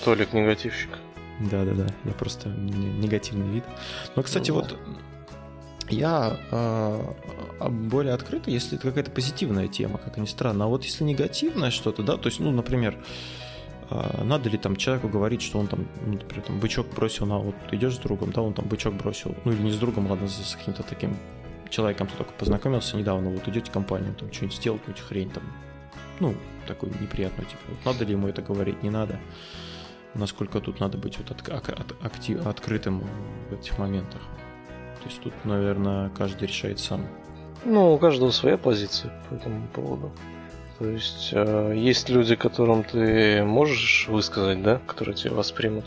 Толик 0.05 0.32
негативщик. 0.32 0.91
Да-да-да, 1.41 1.86
я 2.05 2.12
просто 2.12 2.51
негативный 2.51 3.49
вид. 3.49 3.64
Но, 4.14 4.22
кстати, 4.22 4.51
вот 4.51 4.78
я 5.88 6.38
э, 6.51 7.68
более 7.70 8.12
открыто, 8.12 8.51
если 8.51 8.76
это 8.76 8.88
какая-то 8.88 9.11
позитивная 9.11 9.66
тема, 9.66 9.99
как 9.99 10.18
ни 10.18 10.26
странно. 10.26 10.66
А 10.66 10.68
вот 10.68 10.84
если 10.84 11.03
негативное 11.03 11.70
что-то, 11.70 12.03
да, 12.03 12.18
то 12.18 12.28
есть, 12.28 12.41
ну, 12.41 12.51
например, 12.51 12.99
надо 14.22 14.49
ли 14.49 14.59
там 14.59 14.76
человеку 14.76 15.09
говорить, 15.09 15.43
что 15.43 15.59
он 15.59 15.66
там, 15.66 15.86
ну, 16.07 16.12
например, 16.14 16.45
там 16.47 16.61
бычок 16.61 16.86
бросил 16.95 17.26
на 17.26 17.38
вот 17.38 17.55
идешь 17.72 17.97
с 17.97 17.99
другом, 17.99 18.32
да, 18.32 18.43
он 18.43 18.55
там 18.55 18.66
бычок 18.66 18.95
бросил, 18.95 19.34
ну 19.45 19.53
или 19.53 19.62
не 19.62 19.72
с 19.72 19.78
другом, 19.78 20.09
ладно, 20.09 20.28
с 20.28 20.57
каким-то 20.57 20.82
таким 20.82 21.16
человеком 21.70 22.07
ты 22.07 22.16
только 22.16 22.32
познакомился 22.32 22.97
недавно, 22.97 23.30
вот 23.30 23.47
идете 23.49 23.70
в 23.70 23.72
компанию, 23.72 24.14
там 24.14 24.32
что-нибудь 24.32 24.57
сделал, 24.57 24.78
какую-нибудь 24.78 25.09
хрень 25.09 25.30
там, 25.30 25.43
ну, 26.20 26.34
такую 26.66 26.93
неприятную, 27.01 27.49
типа, 27.49 27.62
вот 27.68 27.84
надо 27.84 28.05
ли 28.05 28.12
ему 28.12 28.28
это 28.28 28.43
говорить, 28.43 28.82
не 28.82 28.91
надо, 28.91 29.18
насколько 30.14 30.61
тут 30.61 30.80
надо 30.80 30.99
быть 30.99 31.18
вот 31.18 31.30
от, 31.30 31.49
от, 31.49 32.05
актив, 32.05 32.47
открытым 32.47 33.03
в 33.51 33.55
этих 33.55 33.78
моментах. 33.78 34.20
То 35.03 35.09
есть 35.09 35.20
тут, 35.22 35.32
наверное, 35.45 36.11
каждый 36.11 36.47
решает 36.47 36.78
сам. 36.78 37.07
Ну, 37.64 37.95
у 37.95 37.99
каждого 37.99 38.30
своя 38.30 38.59
позиция 38.59 39.12
по 39.28 39.34
этому 39.34 39.66
поводу. 39.68 40.12
То 40.81 40.89
есть 40.89 41.28
э, 41.35 41.74
есть 41.76 42.09
люди, 42.09 42.37
которым 42.37 42.85
ты 42.85 43.45
можешь 43.45 44.09
высказать, 44.09 44.62
да, 44.62 44.81
которые 44.87 45.14
тебя 45.14 45.35
воспримут. 45.35 45.85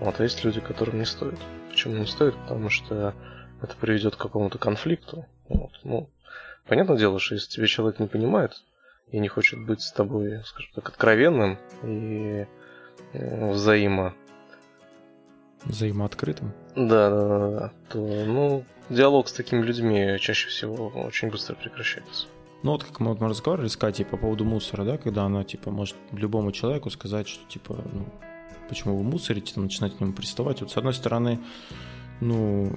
Вот, 0.00 0.20
а 0.20 0.22
есть 0.22 0.44
люди, 0.44 0.60
которым 0.60 0.98
не 0.98 1.06
стоит. 1.06 1.38
Почему 1.70 1.96
не 1.96 2.04
стоит? 2.04 2.34
Потому 2.34 2.68
что 2.68 3.14
это 3.62 3.74
приведет 3.80 4.16
к 4.16 4.20
какому-то 4.20 4.58
конфликту. 4.58 5.24
Вот. 5.48 5.70
Ну, 5.82 6.10
понятное 6.66 6.98
дело, 6.98 7.18
что 7.18 7.36
если 7.36 7.48
тебе 7.48 7.66
человек 7.68 8.00
не 8.00 8.06
понимает 8.06 8.52
и 9.12 9.18
не 9.18 9.28
хочет 9.28 9.64
быть 9.64 9.80
с 9.80 9.92
тобой, 9.92 10.42
скажем 10.44 10.72
так, 10.74 10.90
откровенным 10.90 11.56
и 11.82 12.46
э, 13.14 13.50
взаимо... 13.50 14.14
Взаимооткрытым? 15.64 16.52
Да, 16.76 17.08
да, 17.08 17.28
да, 17.28 17.48
да. 17.48 17.72
То, 17.88 17.98
ну, 17.98 18.62
диалог 18.90 19.28
с 19.28 19.32
такими 19.32 19.62
людьми 19.62 20.18
чаще 20.20 20.48
всего 20.48 20.88
очень 20.88 21.30
быстро 21.30 21.54
прекращается. 21.54 22.26
Ну 22.62 22.72
вот 22.72 22.84
как 22.84 22.98
мы, 23.00 23.14
вот, 23.14 23.22
разговаривали 23.22 23.68
с 23.68 23.76
Катей 23.76 24.04
по 24.04 24.16
поводу 24.16 24.44
мусора, 24.44 24.84
да, 24.84 24.98
когда 24.98 25.24
она, 25.24 25.44
типа, 25.44 25.70
может 25.70 25.96
любому 26.12 26.50
человеку 26.52 26.90
сказать, 26.90 27.28
что, 27.28 27.48
типа, 27.48 27.84
ну, 27.92 28.06
почему 28.68 28.96
вы 28.96 29.04
мусорите, 29.04 29.58
начинать 29.60 29.96
к 29.96 30.00
нему 30.00 30.12
приставать. 30.12 30.60
Вот 30.60 30.70
с 30.70 30.76
одной 30.76 30.94
стороны, 30.94 31.38
ну, 32.20 32.72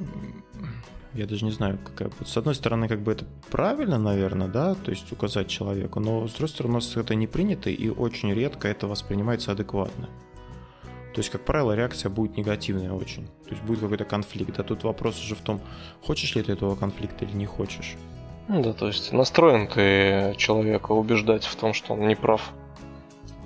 я 1.14 1.26
даже 1.26 1.46
не 1.46 1.52
знаю, 1.52 1.80
какая... 1.84 2.12
Вот 2.20 2.28
с 2.28 2.38
одной 2.38 2.56
стороны, 2.56 2.88
как 2.88 3.02
бы 3.02 3.12
это 3.12 3.26
правильно, 3.50 3.98
наверное, 3.98 4.48
да, 4.48 4.76
то 4.76 4.92
есть 4.92 5.12
указать 5.12 5.48
человеку, 5.48 6.00
но 6.00 6.28
с 6.28 6.32
другой 6.32 6.50
стороны, 6.50 6.74
у 6.74 6.78
нас 6.78 6.96
это 6.96 7.16
не 7.16 7.28
принято, 7.28 7.70
и 7.70 7.90
очень 7.90 8.32
редко 8.34 8.68
это 8.68 8.88
воспринимается 8.88 9.52
адекватно. 9.52 10.10
То 11.14 11.20
есть, 11.20 11.30
как 11.30 11.44
правило, 11.44 11.76
реакция 11.76 12.10
будет 12.10 12.38
негативная 12.38 12.94
очень. 12.94 13.26
То 13.44 13.50
есть 13.50 13.62
будет 13.64 13.82
какой-то 13.82 14.06
конфликт. 14.06 14.58
А 14.60 14.64
тут 14.64 14.84
вопрос 14.84 15.20
уже 15.20 15.36
в 15.36 15.42
том, 15.42 15.60
хочешь 16.02 16.36
ли 16.36 16.44
ты 16.44 16.54
этого 16.54 16.76
конфликта 16.76 17.26
или 17.26 17.34
не 17.36 17.46
хочешь. 17.46 17.98
Ну 18.48 18.62
да, 18.62 18.74
то 18.74 18.88
есть 18.88 19.12
настроен 19.14 19.68
ты 19.68 20.36
человека 20.38 20.92
убеждать 20.92 21.46
в 21.46 21.56
том, 21.56 21.74
что 21.74 21.94
он 21.94 22.08
не 22.08 22.16
прав 22.16 22.52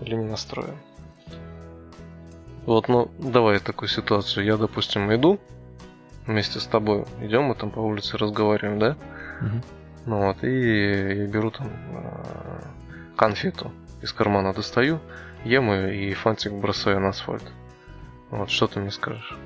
или 0.01 0.15
не 0.15 0.25
настроен. 0.25 0.75
Вот, 2.65 2.87
ну, 2.87 3.11
давай 3.19 3.59
такую 3.59 3.89
ситуацию. 3.89 4.45
Я, 4.45 4.57
допустим, 4.57 5.13
иду 5.13 5.39
вместе 6.25 6.59
с 6.59 6.65
тобой, 6.65 7.05
идем, 7.21 7.43
мы 7.43 7.55
там 7.55 7.69
по 7.69 7.79
улице 7.79 8.17
разговариваем, 8.17 8.79
да? 8.79 8.97
Угу. 9.41 9.61
Ну 10.07 10.25
вот, 10.25 10.43
и 10.43 11.17
я 11.17 11.27
беру 11.27 11.51
там 11.51 11.67
э, 11.67 12.61
конфету 13.15 13.71
из 14.01 14.13
кармана 14.13 14.53
достаю, 14.53 14.99
ем 15.43 15.71
ее 15.71 16.09
и 16.09 16.13
фантик 16.13 16.53
бросаю 16.53 16.99
на 16.99 17.09
асфальт. 17.09 17.43
Вот, 18.31 18.49
что 18.49 18.67
ты 18.67 18.79
мне 18.79 18.91
скажешь? 18.91 19.37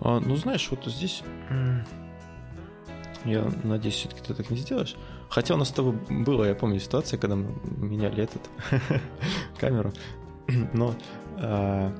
А, 0.00 0.20
ну, 0.20 0.36
знаешь, 0.36 0.68
вот 0.70 0.84
здесь... 0.84 1.22
Я 3.24 3.50
надеюсь, 3.62 3.94
все-таки 3.94 4.20
ты 4.20 4.34
так 4.34 4.50
не 4.50 4.58
сделаешь. 4.58 4.96
Хотя 5.30 5.54
у 5.54 5.56
нас 5.56 5.68
с 5.68 5.72
тобой 5.72 5.94
было, 6.08 6.44
я 6.44 6.54
помню, 6.54 6.78
ситуация, 6.78 7.18
когда 7.18 7.36
мы 7.36 7.54
меняли 7.64 8.22
этот 8.22 8.42
камеру. 9.58 9.92
Но 10.72 10.94
э, 11.38 11.90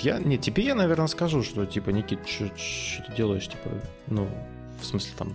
я, 0.00 0.18
не, 0.18 0.38
тебе 0.38 0.64
я, 0.64 0.74
наверное, 0.74 1.08
скажу, 1.08 1.42
что, 1.42 1.66
типа, 1.66 1.90
Никит, 1.90 2.26
что 2.28 2.48
ты 2.48 3.14
делаешь, 3.16 3.48
типа, 3.48 3.68
ну, 4.06 4.28
в 4.80 4.84
смысле, 4.84 5.12
там, 5.18 5.34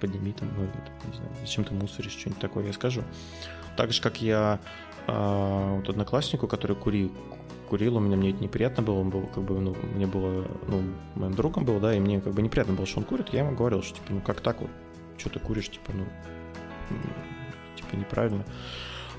подними 0.00 0.32
там, 0.32 0.48
ну, 0.56 0.64
не 1.10 1.16
знаю, 1.16 1.32
зачем 1.40 1.64
ты 1.64 1.72
мусоришь, 1.72 2.12
что-нибудь 2.12 2.40
такое 2.40 2.66
я 2.66 2.72
скажу. 2.72 3.02
Так 3.76 3.92
же, 3.92 4.02
как 4.02 4.20
я 4.20 4.60
э, 5.06 5.76
вот 5.76 5.88
однокласснику, 5.88 6.46
который 6.46 6.76
курил, 6.76 7.10
курил, 7.66 7.96
у 7.96 8.00
меня 8.00 8.16
мне 8.16 8.30
это 8.30 8.42
неприятно 8.42 8.82
было, 8.82 9.00
он 9.00 9.10
был 9.10 9.26
как 9.34 9.44
бы, 9.44 9.58
ну, 9.60 9.76
мне 9.94 10.06
было, 10.06 10.46
ну, 10.68 10.82
моим 11.14 11.34
другом 11.34 11.64
был, 11.64 11.78
да, 11.80 11.94
и 11.94 12.00
мне 12.00 12.20
как 12.20 12.32
бы 12.32 12.42
неприятно 12.42 12.74
было, 12.74 12.86
что 12.86 13.00
он 13.00 13.04
курит, 13.04 13.28
я 13.32 13.40
ему 13.40 13.54
говорил, 13.54 13.82
что, 13.82 13.96
типа, 13.96 14.12
ну, 14.12 14.20
как 14.20 14.40
так 14.40 14.60
вот, 14.60 14.70
что 15.18 15.30
ты 15.30 15.38
куришь, 15.38 15.68
типа, 15.68 15.92
ну, 15.92 16.06
типа, 17.76 17.96
неправильно. 17.96 18.44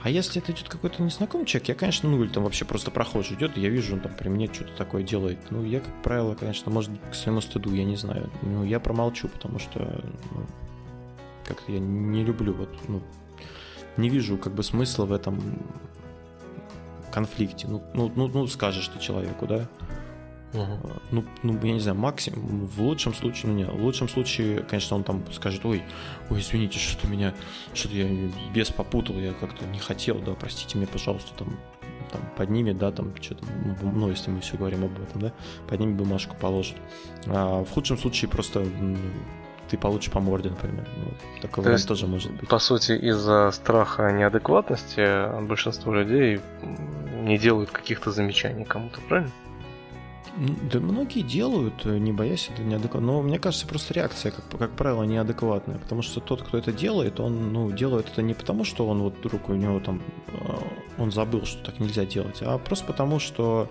А 0.04 0.10
если 0.10 0.42
это 0.42 0.52
идет 0.52 0.70
какой-то 0.70 1.02
незнакомый 1.02 1.46
человек, 1.46 1.70
я, 1.70 1.76
конечно, 1.76 2.10
ну, 2.10 2.24
или 2.24 2.30
там 2.30 2.44
вообще 2.44 2.66
просто 2.66 2.92
прохожий 2.92 3.36
идет, 3.36 3.58
я 3.58 3.70
вижу, 3.70 3.96
он 3.96 4.00
там 4.00 4.14
при 4.14 4.30
мне 4.30 4.48
что-то 4.48 4.72
такое 4.78 5.04
делает. 5.04 5.40
Ну, 5.50 5.64
я, 5.64 5.80
как 5.80 6.02
правило, 6.04 6.36
конечно, 6.36 6.72
может, 6.72 6.92
к 7.12 7.16
своему 7.16 7.42
стыду, 7.42 7.74
я 7.74 7.84
не 7.84 7.96
знаю. 7.96 8.30
Ну, 8.44 8.64
я 8.64 8.80
промолчу, 8.80 9.28
потому 9.28 9.60
что 9.60 9.80
ну, 10.32 10.46
как-то 11.46 11.72
я 11.72 11.80
не 11.80 12.24
люблю 12.24 12.54
вот, 12.54 12.70
ну, 12.88 13.02
не 13.98 14.10
вижу 14.10 14.38
как 14.38 14.54
бы 14.54 14.64
смысла 14.64 15.06
в 15.06 15.12
этом 15.12 15.42
конфликте. 17.12 17.68
Ну, 17.68 17.84
ну, 17.94 18.12
ну, 18.16 18.28
ну 18.28 18.48
скажешь 18.48 18.88
ты 18.88 19.00
человеку, 19.00 19.48
да? 19.48 19.68
Uh-huh. 20.54 21.02
Ну, 21.12 21.26
ну, 21.44 21.60
я 21.62 21.74
не 21.74 21.80
знаю, 21.80 21.98
максимум, 21.98 22.68
в 22.68 22.82
лучшем 22.82 23.14
случае, 23.14 23.52
ну 23.52 23.58
нет, 23.58 23.70
в 23.70 23.84
лучшем 23.84 24.08
случае, 24.08 24.62
конечно, 24.62 24.96
он 24.96 25.04
там 25.04 25.22
скажет, 25.34 25.66
ой, 25.66 25.84
ой, 26.30 26.40
извините, 26.40 26.80
что 26.80 27.06
меня, 27.08 27.34
что 27.74 27.90
я 27.90 28.08
без 28.54 28.70
попутал, 28.70 29.18
я 29.18 29.34
как-то 29.34 29.66
не 29.66 29.80
хотел, 29.80 30.20
да, 30.20 30.34
простите 30.34 30.78
меня, 30.78 30.88
пожалуйста, 30.88 31.32
там, 31.38 31.60
там 32.14 32.22
поднимет, 32.38 32.78
да, 32.78 32.92
там 32.94 33.14
что-то, 33.22 33.46
ну, 33.66 33.92
ну, 33.92 34.10
если 34.10 34.32
мы 34.32 34.40
все 34.40 34.56
говорим 34.56 34.86
об 34.86 35.00
этом, 35.02 35.22
да, 35.22 35.34
поднимет 35.68 35.96
бумажку, 35.96 36.36
положит. 36.40 36.78
А 37.26 37.64
в 37.66 37.70
худшем 37.70 37.98
случае 37.98 38.30
просто 38.30 38.66
ты 39.70 39.78
получишь 39.78 40.12
по 40.12 40.20
морде, 40.20 40.50
например. 40.50 40.88
Ну, 40.98 41.12
такой 41.42 41.64
То 41.64 41.70
вариант 41.70 41.88
тоже 41.88 42.08
может 42.08 42.32
быть. 42.32 42.48
По 42.48 42.60
сути, 42.60 42.92
из-за 42.94 43.52
страха 43.52 44.12
неадекватности 44.12 45.42
большинство 45.48 45.94
людей 45.94 46.40
не 47.24 47.38
делают 47.38 47.72
каких-то 47.72 48.12
замечаний 48.12 48.66
кому-то, 48.66 49.00
правильно? 49.08 49.32
Да 50.72 50.80
многие 50.80 51.22
делают, 51.22 51.86
э, 51.86 51.98
не 51.98 52.12
боясь 52.12 52.50
это 52.54 52.62
неадекватно. 52.62 53.08
Но 53.08 53.22
мне 53.24 53.40
кажется, 53.40 53.66
просто 53.66 53.96
реакция, 53.96 54.32
как, 54.32 54.46
как 54.60 54.72
правило, 54.72 55.02
неадекватная. 55.04 55.80
Потому 55.80 56.04
что 56.04 56.20
тот, 56.20 56.44
кто 56.44 56.60
это 56.60 56.72
делает, 56.72 57.20
он 57.20 57.54
ну, 57.54 57.72
делает 57.72 58.08
это 58.12 58.22
не 58.22 58.36
потому, 58.36 58.64
что 58.64 58.88
он 58.88 59.02
вот 59.02 59.18
вдруг 59.18 59.50
у 59.50 59.54
него 59.54 59.80
там 59.80 60.02
э, 60.28 60.32
он 61.00 61.12
забыл, 61.12 61.46
что 61.46 61.64
так 61.64 61.80
нельзя 61.80 62.06
делать, 62.06 62.38
а 62.42 62.58
просто 62.60 62.86
потому, 62.86 63.20
что 63.20 63.70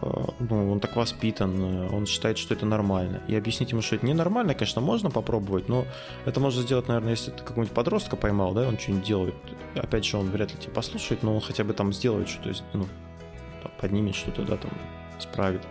ну, 0.00 0.72
он 0.72 0.80
так 0.80 0.96
воспитан, 0.96 1.92
он 1.92 2.06
считает, 2.06 2.38
что 2.38 2.54
это 2.54 2.66
нормально. 2.66 3.22
И 3.28 3.34
объяснить 3.34 3.72
ему, 3.72 3.82
что 3.82 3.96
это 3.96 4.06
ненормально, 4.06 4.54
конечно, 4.54 4.80
можно 4.80 5.10
попробовать, 5.10 5.68
но 5.68 5.86
это 6.24 6.40
можно 6.40 6.62
сделать, 6.62 6.88
наверное, 6.88 7.12
если 7.12 7.30
ты 7.30 7.38
какого-нибудь 7.38 7.74
подростка 7.74 8.16
поймал, 8.16 8.52
да, 8.52 8.68
он 8.68 8.78
что-нибудь 8.78 9.06
делает. 9.06 9.34
Опять 9.74 10.04
же, 10.04 10.16
он 10.16 10.30
вряд 10.30 10.52
ли 10.52 10.58
тебя 10.58 10.72
послушает, 10.72 11.22
но 11.22 11.34
он 11.34 11.40
хотя 11.40 11.64
бы 11.64 11.72
там 11.72 11.92
сделает 11.92 12.28
что-то, 12.28 12.52
ну, 12.72 12.86
поднимет 13.80 14.14
что-то, 14.14 14.42
да, 14.42 14.56
там, 14.56 14.70
справит. 15.18 15.62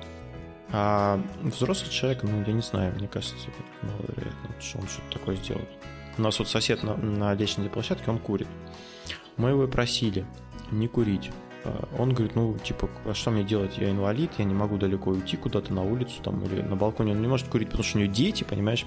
А 0.71 1.21
взрослый 1.43 1.91
человек, 1.91 2.23
ну, 2.23 2.43
я 2.45 2.53
не 2.53 2.61
знаю, 2.61 2.93
мне 2.95 3.07
кажется, 3.07 3.35
маловероятно, 3.81 4.49
что 4.59 4.79
он 4.79 4.87
что-то 4.87 5.19
такое 5.19 5.35
сделает. 5.35 5.69
У 6.17 6.21
нас 6.21 6.39
вот 6.39 6.47
сосед 6.47 6.81
на, 6.83 6.95
на 6.95 7.33
лестничной 7.33 7.69
площадке, 7.69 8.09
он 8.09 8.19
курит. 8.19 8.47
Мы 9.37 9.49
его 9.49 9.67
просили 9.67 10.25
не 10.71 10.87
курить. 10.87 11.31
А 11.65 11.87
он 11.97 12.13
говорит, 12.13 12.35
ну, 12.35 12.57
типа, 12.63 12.89
а 13.05 13.13
что 13.13 13.31
мне 13.31 13.43
делать? 13.43 13.77
Я 13.77 13.89
инвалид, 13.89 14.31
я 14.37 14.45
не 14.45 14.53
могу 14.53 14.77
далеко 14.77 15.09
уйти 15.09 15.35
куда-то 15.35 15.73
на 15.73 15.83
улицу 15.83 16.21
там 16.23 16.43
или 16.43 16.61
на 16.61 16.75
балконе. 16.75 17.13
Он 17.13 17.21
не 17.21 17.27
может 17.27 17.47
курить, 17.47 17.69
потому 17.69 17.83
что 17.83 17.97
у 17.97 18.01
него 18.01 18.13
дети, 18.13 18.43
понимаешь? 18.43 18.85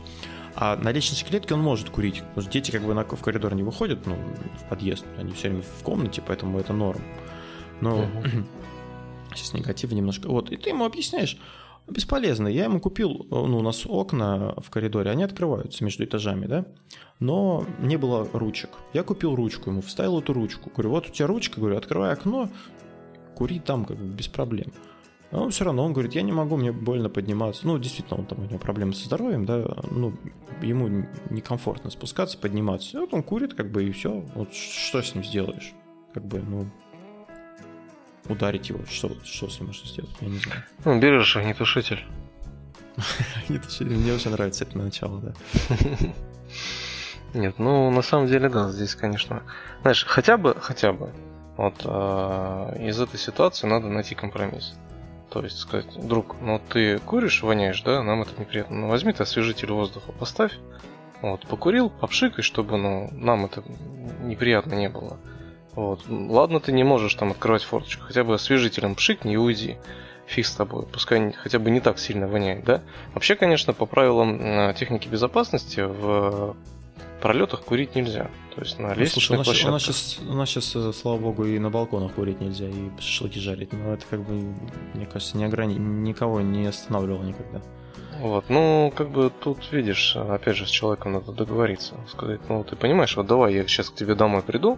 А 0.55 0.77
на 0.77 0.93
лестничной 0.93 1.29
клетке 1.29 1.55
он 1.55 1.61
может 1.61 1.91
курить. 1.91 2.21
Потому 2.21 2.43
что 2.43 2.53
дети 2.53 2.71
как 2.71 2.83
бы 2.83 2.95
на, 2.95 3.05
в 3.05 3.21
коридор 3.21 3.55
не 3.55 3.63
выходят, 3.63 4.07
ну, 4.07 4.17
в 4.61 4.69
подъезд. 4.69 5.05
Они 5.19 5.33
все 5.33 5.49
время 5.49 5.63
в 5.63 5.83
комнате, 5.83 6.23
поэтому 6.25 6.59
это 6.59 6.73
норм. 6.73 7.03
Но 7.81 8.05
uh-huh. 8.05 8.45
Сейчас 9.35 9.53
негатив 9.53 9.93
немножко. 9.93 10.29
Вот, 10.29 10.51
и 10.51 10.57
ты 10.57 10.71
ему 10.71 10.85
объясняешь, 10.85 11.39
бесполезно. 11.87 12.49
Я 12.49 12.65
ему 12.65 12.81
купил, 12.81 13.27
ну, 13.31 13.59
у 13.59 13.63
нас 13.63 13.85
окна 13.87 14.55
в 14.59 14.71
коридоре, 14.71 15.11
они 15.11 15.25
открываются 15.25 15.85
между 15.85 16.05
этажами, 16.05 16.47
да, 16.47 16.65
но 17.19 17.65
не 17.81 17.97
было 17.97 18.29
ручек. 18.33 18.71
Я 18.93 19.03
купил 19.03 19.35
ручку 19.35 19.71
ему, 19.71 19.83
вставил 19.83 20.21
эту 20.21 20.33
ручку. 20.33 20.71
Говорю, 20.71 20.91
вот 20.91 21.09
у 21.09 21.13
тебя 21.13 21.27
ручка, 21.27 21.61
говорю, 21.61 21.77
открывай 21.77 22.13
окно, 22.13 22.49
кури 23.35 23.61
там 23.61 23.85
как 23.85 23.99
бы 23.99 24.07
без 24.07 24.29
проблем. 24.29 24.73
А 25.31 25.41
он 25.41 25.51
все 25.51 25.65
равно, 25.65 25.85
он 25.85 25.93
говорит, 25.93 26.15
я 26.15 26.23
не 26.23 26.33
могу, 26.33 26.57
мне 26.57 26.73
больно 26.73 27.11
подниматься. 27.11 27.67
Ну, 27.67 27.79
действительно, 27.79 28.21
он 28.21 28.27
там, 28.27 28.41
у 28.41 28.45
него 28.45 28.59
проблемы 28.59 28.95
со 28.95 29.05
здоровьем, 29.05 29.45
да, 29.45 29.63
ну, 29.91 30.15
ему 30.63 31.07
некомфортно 31.29 31.91
спускаться, 31.91 32.39
подниматься. 32.39 32.97
И 32.97 33.01
вот 33.01 33.13
он 33.13 33.23
курит, 33.23 33.53
как 33.53 33.71
бы, 33.71 33.85
и 33.85 33.93
все. 33.93 34.25
Вот 34.35 34.55
что 34.55 35.03
с 35.03 35.15
ним 35.15 35.23
сделаешь? 35.23 35.75
Как 36.15 36.25
бы, 36.25 36.39
ну, 36.39 36.71
ударить 38.29 38.69
его. 38.69 38.81
Что, 38.89 39.11
что 39.25 39.49
с 39.49 39.59
ним 39.59 39.69
можно 39.69 39.87
сделать? 39.87 40.11
Я 40.21 40.29
не 40.29 40.39
знаю. 40.39 40.65
Ну, 40.85 40.99
берешь 40.99 41.37
огнетушитель. 41.37 42.05
огнетушитель. 43.45 43.97
Мне 43.97 44.13
очень 44.13 44.31
нравится 44.31 44.65
это 44.65 44.79
начало, 44.79 45.21
да. 45.21 45.33
Нет, 47.35 47.59
ну 47.59 47.91
на 47.91 48.03
самом 48.03 48.27
деле 48.27 48.49
да, 48.49 48.71
здесь, 48.71 48.95
конечно, 48.95 49.43
знаешь, 49.83 50.05
хотя 50.07 50.39
бы, 50.39 50.57
хотя 50.59 50.93
бы, 50.93 51.13
вот 51.59 51.75
э, 51.85 52.87
из 52.89 52.99
этой 52.99 53.19
ситуации 53.19 53.67
надо 53.67 53.89
найти 53.89 54.15
компромисс. 54.15 54.75
То 55.31 55.43
есть 55.43 55.59
сказать, 55.59 55.87
друг, 55.97 56.37
ну 56.41 56.59
ты 56.71 56.99
куришь, 57.01 57.43
воняешь, 57.43 57.83
да, 57.83 58.03
нам 58.03 58.23
это 58.23 58.31
неприятно. 58.41 58.77
Ну 58.77 58.89
возьми 58.89 59.13
ты 59.13 59.25
освежитель 59.25 59.73
воздуха, 59.73 60.13
поставь. 60.13 60.53
Вот, 61.21 61.47
покурил, 61.47 61.91
попшикай, 61.91 62.43
чтобы 62.43 62.79
ну, 62.79 63.11
нам 63.13 63.45
это 63.45 63.63
неприятно 64.23 64.75
не 64.75 64.89
было. 64.89 65.19
Вот. 65.79 66.01
Ладно, 66.09 66.59
ты 66.59 66.73
не 66.73 66.83
можешь 66.83 67.15
там 67.15 67.31
открывать 67.31 67.63
форточку, 67.63 68.03
хотя 68.03 68.25
бы 68.25 68.35
освежителем 68.35 68.97
пшикни 68.97 69.35
и 69.35 69.37
уйди. 69.37 69.77
Фиг 70.27 70.45
с 70.45 70.51
тобой, 70.51 70.87
пускай 70.87 71.33
хотя 71.33 71.61
бы 71.61 71.71
не 71.71 71.79
так 71.79 72.01
сильно 72.01 72.27
воняет, 72.27 72.65
да? 72.65 72.83
Вообще, 73.15 73.37
конечно, 73.37 73.73
по 73.73 73.87
правилам 73.87 74.41
э, 74.41 74.75
техники 74.77 75.07
безопасности 75.07 75.79
в 75.79 76.57
пролетах 77.23 77.61
курить 77.61 77.95
нельзя. 77.95 78.29
То 78.57 78.63
есть 78.63 78.81
на 78.81 78.93
лестничных 78.93 79.39
ну, 79.39 79.45
слушай, 79.45 79.69
у 79.69 79.71
нас, 79.71 79.85
у, 79.85 79.91
нас 79.91 79.99
сейчас, 79.99 80.19
у 80.29 80.33
нас 80.33 80.49
сейчас, 80.51 80.75
э, 80.75 80.93
слава 80.93 81.17
богу, 81.19 81.45
и 81.45 81.61
на 81.61 81.71
балконах 81.71 82.13
курить 82.15 82.41
нельзя, 82.41 82.67
и 82.67 82.91
шашлыки 82.99 83.39
жарить. 83.39 83.73
Но 83.73 83.95
это 83.95 84.05
как 84.11 84.27
бы, 84.27 84.33
мне 84.95 85.07
кажется, 85.07 85.37
не 85.37 85.45
ограни... 85.45 85.77
никого 85.77 86.41
не 86.41 86.67
останавливало 86.67 87.23
никогда. 87.23 87.63
Вот, 88.19 88.47
ну, 88.49 88.93
как 88.97 89.11
бы 89.11 89.31
тут, 89.31 89.71
видишь, 89.71 90.17
опять 90.17 90.57
же, 90.57 90.67
с 90.67 90.71
человеком 90.71 91.13
надо 91.13 91.31
договориться. 91.31 91.95
Сказать, 92.09 92.41
ну, 92.49 92.65
ты 92.65 92.75
понимаешь, 92.75 93.17
вот 93.17 93.29
давай 93.29 93.55
я 93.55 93.63
сейчас 93.69 93.91
к 93.91 93.95
тебе 93.95 94.17
домой 94.17 94.43
приду, 94.43 94.77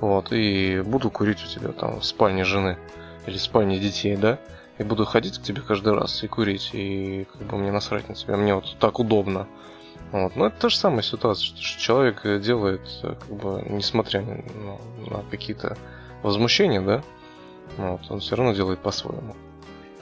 вот, 0.00 0.32
и 0.32 0.80
буду 0.80 1.10
курить 1.10 1.44
у 1.44 1.46
тебя 1.46 1.72
там 1.72 2.00
в 2.00 2.04
спальне 2.04 2.44
жены 2.44 2.78
или 3.26 3.36
в 3.36 3.42
спальне 3.42 3.78
детей, 3.78 4.16
да, 4.16 4.38
и 4.78 4.82
буду 4.82 5.04
ходить 5.04 5.38
к 5.38 5.42
тебе 5.42 5.60
каждый 5.60 5.92
раз 5.94 6.22
и 6.22 6.28
курить, 6.28 6.70
и 6.72 7.26
как 7.32 7.42
бы 7.42 7.58
мне 7.58 7.70
насрать 7.70 8.08
на 8.08 8.14
тебя, 8.14 8.36
мне 8.36 8.54
вот 8.54 8.76
так 8.78 8.98
удобно. 8.98 9.46
Вот. 10.10 10.34
Но 10.36 10.46
это 10.46 10.56
та 10.58 10.68
же 10.70 10.76
самая 10.76 11.02
ситуация, 11.02 11.54
что 11.56 11.78
человек 11.78 12.22
делает, 12.40 12.80
как 13.02 13.28
бы, 13.28 13.62
несмотря 13.68 14.22
на, 14.22 14.42
ну, 14.54 14.80
на 15.08 15.22
какие-то 15.30 15.76
возмущения, 16.22 16.80
да, 16.80 17.02
вот, 17.76 18.00
он 18.08 18.20
все 18.20 18.36
равно 18.36 18.52
делает 18.52 18.80
по-своему. 18.80 19.36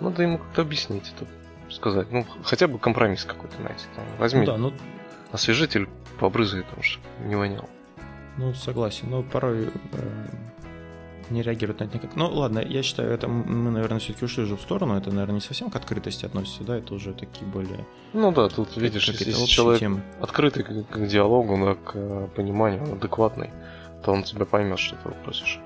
Надо 0.01 0.23
ему 0.23 0.39
как-то 0.39 0.63
объяснить 0.63 1.13
это, 1.17 1.29
сказать, 1.73 2.11
ну, 2.11 2.25
хотя 2.45 2.69
бы 2.69 2.79
компромисс 2.79 3.25
какой-то 3.25 3.61
найти. 3.61 3.85
Там, 3.97 4.05
возьми 4.19 4.41
ну, 4.41 4.47
да, 4.47 4.57
ну... 4.57 4.73
освежитель, 5.33 5.89
побрызгай, 6.21 6.63
потому 6.63 6.83
что 6.83 7.01
не 7.25 7.35
вонял. 7.35 7.69
Ну, 8.39 8.55
согласен. 8.55 9.11
Но 9.11 9.23
порой 9.23 9.69
э, 9.93 10.29
не 11.31 11.43
реагируют 11.43 11.81
на 11.81 11.85
это 11.85 11.97
никак. 11.97 12.17
Ну, 12.17 12.29
ладно, 12.31 12.61
я 12.61 12.83
считаю, 12.83 13.11
это 13.11 13.29
мы, 13.29 13.71
наверное, 13.71 13.99
все-таки 13.99 14.25
ушли 14.25 14.45
уже 14.45 14.57
в 14.57 14.61
сторону. 14.61 14.97
Это, 14.97 15.11
наверное, 15.11 15.37
не 15.37 15.41
совсем 15.41 15.71
к 15.71 15.77
открытости 15.77 16.25
относится, 16.25 16.65
да, 16.65 16.77
это 16.77 16.95
уже 16.95 17.13
такие 17.13 17.47
более... 17.47 17.85
Ну 18.13 18.33
да, 18.33 18.49
тут, 18.49 18.77
видишь, 18.77 19.09
если 19.09 19.33
человек 19.33 19.81
темы. 19.81 20.03
открытый 20.21 20.63
к, 20.63 20.89
к 20.89 21.07
диалогу, 21.07 21.57
да, 21.65 21.75
к 21.75 21.93
э, 21.95 22.29
пониманию, 22.35 22.85
адекватный, 22.93 23.51
то 24.05 24.13
он 24.13 24.23
тебя 24.23 24.45
поймет, 24.45 24.79
что 24.79 24.97
ты 24.97 25.11
просишь. 25.25 25.61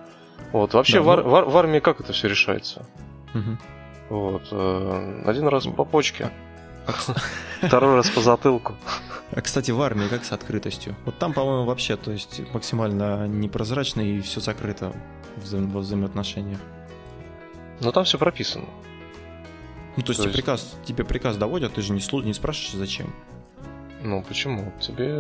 Вот, 0.53 0.75
вообще 0.75 1.03
да, 1.03 1.03
в, 1.03 1.17
ну... 1.17 1.23
в, 1.23 1.53
в 1.53 1.57
армии 1.57 1.79
как 1.79 2.01
это 2.01 2.13
все 2.13 2.29
решается? 2.29 2.87
Угу. 3.35 3.59
Вот, 4.09 4.49
э, 4.51 5.23
один 5.27 5.47
раз 5.49 5.67
по 5.67 5.85
почке, 5.85 6.31
второй 7.63 7.97
раз 7.97 8.11
по 8.11 8.21
затылку. 8.21 8.75
А, 9.31 9.41
кстати, 9.41 9.71
в 9.71 9.81
армии 9.81 10.09
как 10.09 10.25
с 10.25 10.33
открытостью? 10.33 10.95
Вот 11.05 11.19
там, 11.19 11.33
по-моему, 11.33 11.65
вообще, 11.65 11.97
то 11.97 12.13
есть 12.13 12.43
максимально 12.53 13.27
непрозрачно 13.27 14.01
и 14.01 14.21
все 14.21 14.41
закрыто 14.41 14.93
во 15.37 15.81
взаимоотношениях. 15.81 16.61
Но 17.81 17.93
там 17.93 18.05
все 18.05 18.19
прописано. 18.19 18.67
Ну, 19.97 20.03
то 20.03 20.11
есть, 20.11 20.23
то 20.23 20.29
есть... 20.29 20.37
Приказ, 20.37 20.75
тебе 20.85 21.05
приказ 21.05 21.37
доводят, 21.37 21.75
ты 21.75 21.83
же 21.83 21.93
не, 21.93 22.01
слу... 22.01 22.23
не 22.23 22.35
спрашиваешь, 22.35 22.75
зачем. 22.75 23.13
Ну, 24.03 24.23
почему? 24.23 24.73
Тебе 24.81 25.15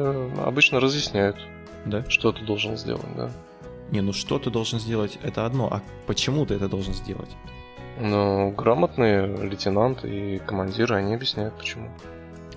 обычно 0.44 0.80
разъясняют, 0.80 1.36
да? 1.84 2.08
что 2.08 2.32
ты 2.32 2.44
должен 2.44 2.76
сделать, 2.76 3.16
да. 3.16 3.30
Не, 3.90 4.00
ну 4.00 4.12
что 4.12 4.38
ты 4.38 4.50
должен 4.50 4.80
сделать, 4.80 5.18
это 5.22 5.44
одно, 5.44 5.68
а 5.70 5.82
почему 6.06 6.46
ты 6.46 6.54
это 6.54 6.68
должен 6.68 6.94
сделать? 6.94 7.28
Ну, 7.98 8.50
грамотные 8.50 9.26
лейтенанты 9.26 10.08
и 10.08 10.38
командиры, 10.38 10.96
они 10.96 11.14
объясняют, 11.14 11.56
почему. 11.56 11.88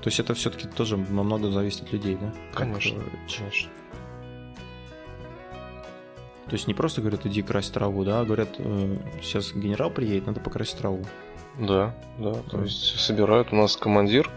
То 0.01 0.09
есть 0.09 0.19
это 0.19 0.33
все-таки 0.33 0.67
тоже 0.67 0.97
намного 0.97 1.49
зависит 1.49 1.83
от 1.83 1.93
людей, 1.93 2.17
да? 2.19 2.31
Конечно, 2.53 2.99
как, 2.99 3.11
конечно. 3.37 3.69
То 6.45 6.53
есть 6.53 6.67
не 6.67 6.75
просто 6.75 7.01
говорят, 7.01 7.25
иди 7.25 7.41
крась 7.41 7.69
траву, 7.69 8.03
да, 8.03 8.19
а 8.19 8.25
говорят, 8.25 8.49
э, 8.59 8.97
сейчас 9.21 9.51
генерал 9.53 9.89
приедет, 9.89 10.27
надо 10.27 10.39
покрасить 10.39 10.77
траву. 10.77 11.03
Да, 11.57 11.95
да, 12.19 12.33
то 12.51 12.61
есть 12.61 12.99
собирают 12.99 13.51
у 13.51 13.55
нас 13.55 13.75
командир, 13.77 14.29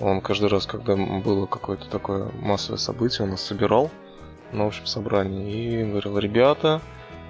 он 0.00 0.20
каждый 0.20 0.48
раз, 0.48 0.66
когда 0.66 0.96
было 0.96 1.46
какое-то 1.46 1.88
такое 1.88 2.30
массовое 2.40 2.78
событие, 2.78 3.24
он 3.24 3.32
нас 3.32 3.42
собирал 3.42 3.90
на 4.52 4.66
общем 4.66 4.86
собрании 4.86 5.82
и 5.82 5.84
говорил, 5.84 6.18
ребята, 6.18 6.80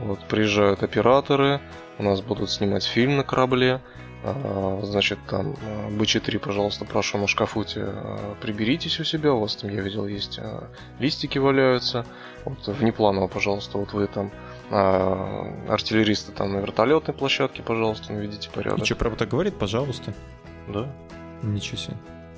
вот 0.00 0.20
приезжают 0.20 0.82
операторы, 0.82 1.60
у 1.98 2.02
нас 2.02 2.20
будут 2.20 2.50
снимать 2.50 2.84
фильм 2.84 3.16
на 3.16 3.22
корабле, 3.22 3.80
а, 4.26 4.80
значит, 4.82 5.18
там, 5.28 5.54
B4, 5.90 6.38
пожалуйста, 6.38 6.86
прошу 6.86 7.18
на 7.18 7.26
шкафуте 7.26 7.82
а, 7.84 8.34
приберитесь 8.40 8.98
у 8.98 9.04
себя, 9.04 9.34
у 9.34 9.40
вас 9.40 9.54
там, 9.56 9.70
я 9.70 9.82
видел, 9.82 10.06
есть 10.06 10.38
а, 10.38 10.70
листики 10.98 11.36
валяются, 11.36 12.06
вот 12.46 12.66
внепланово, 12.66 13.28
пожалуйста, 13.28 13.76
вот 13.78 13.92
вы 13.92 14.06
там 14.06 14.32
артиллеристы 14.70 16.32
там 16.32 16.54
на 16.54 16.58
вертолетной 16.58 17.12
площадке, 17.12 17.62
пожалуйста, 17.62 18.14
наведите 18.14 18.48
порядок. 18.48 18.80
И 18.80 18.84
что, 18.84 18.96
правда 18.96 19.18
так 19.18 19.28
говорит, 19.28 19.58
пожалуйста? 19.58 20.14
Да. 20.68 20.90
Ничего 21.42 21.76
себе. 21.76 21.96